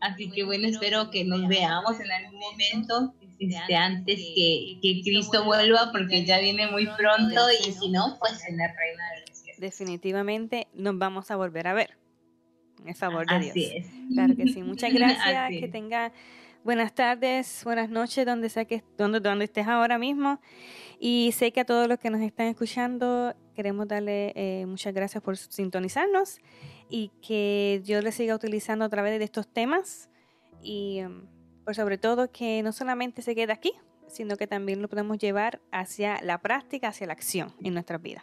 Así 0.00 0.30
que 0.30 0.44
bueno, 0.44 0.68
espero 0.68 1.10
que 1.10 1.24
nos 1.24 1.48
veamos 1.48 1.98
en 2.00 2.10
algún 2.10 2.38
momento 2.38 3.14
este, 3.38 3.76
antes 3.76 4.16
que, 4.34 4.78
que 4.82 5.02
Cristo 5.02 5.44
vuelva, 5.44 5.90
porque 5.92 6.24
ya 6.24 6.40
viene 6.40 6.70
muy 6.70 6.86
pronto 6.86 7.40
y 7.60 7.72
si 7.72 7.90
no, 7.90 8.16
pues 8.18 8.42
en 8.48 8.56
la 8.56 8.68
reina 8.68 9.04
de 9.14 9.20
los 9.28 9.38
cielos. 9.38 9.60
Definitivamente 9.60 10.68
nos 10.74 10.98
vamos 10.98 11.30
a 11.30 11.36
volver 11.36 11.68
a 11.68 11.74
ver. 11.74 11.96
En 12.84 12.94
favor 12.94 13.26
de 13.26 13.34
Así 13.34 13.50
Dios. 13.52 13.72
es. 13.74 13.86
Claro 14.12 14.36
que 14.36 14.48
sí. 14.48 14.62
Muchas 14.62 14.92
gracias. 14.94 15.26
Así 15.26 15.60
que 15.60 15.68
tenga 15.68 16.12
buenas 16.62 16.94
tardes, 16.94 17.62
buenas 17.64 17.88
noches, 17.88 18.26
donde 18.26 18.48
sea 18.48 18.64
que 18.64 18.82
donde, 18.98 19.20
donde 19.20 19.44
estés 19.46 19.66
ahora 19.66 19.98
mismo. 19.98 20.40
Y 20.98 21.32
sé 21.32 21.52
que 21.52 21.60
a 21.60 21.64
todos 21.64 21.88
los 21.88 21.98
que 21.98 22.10
nos 22.10 22.20
están 22.20 22.46
escuchando 22.46 23.34
queremos 23.54 23.88
darle 23.88 24.32
eh, 24.36 24.66
muchas 24.66 24.92
gracias 24.92 25.22
por 25.22 25.36
sintonizarnos 25.36 26.38
y 26.90 27.10
que 27.26 27.80
Dios 27.84 28.04
les 28.04 28.14
siga 28.14 28.34
utilizando 28.34 28.84
a 28.84 28.88
través 28.88 29.18
de 29.18 29.24
estos 29.24 29.48
temas 29.48 30.10
y 30.62 31.02
um, 31.02 31.22
por 31.66 31.74
sobre 31.74 31.98
todo 31.98 32.30
que 32.30 32.62
no 32.62 32.70
solamente 32.70 33.22
se 33.22 33.34
quede 33.34 33.52
aquí, 33.52 33.72
sino 34.06 34.36
que 34.36 34.46
también 34.46 34.80
lo 34.80 34.88
podemos 34.88 35.18
llevar 35.18 35.60
hacia 35.72 36.22
la 36.22 36.38
práctica, 36.38 36.88
hacia 36.88 37.08
la 37.08 37.12
acción 37.12 37.52
en 37.60 37.74
nuestras 37.74 38.00
vidas. 38.00 38.22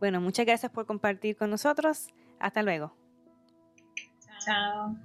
Bueno, 0.00 0.20
muchas 0.20 0.44
gracias 0.44 0.72
por 0.72 0.86
compartir 0.86 1.36
con 1.36 1.50
nosotros. 1.50 2.08
Hasta 2.40 2.64
luego. 2.64 2.92
Chao. 4.44 4.96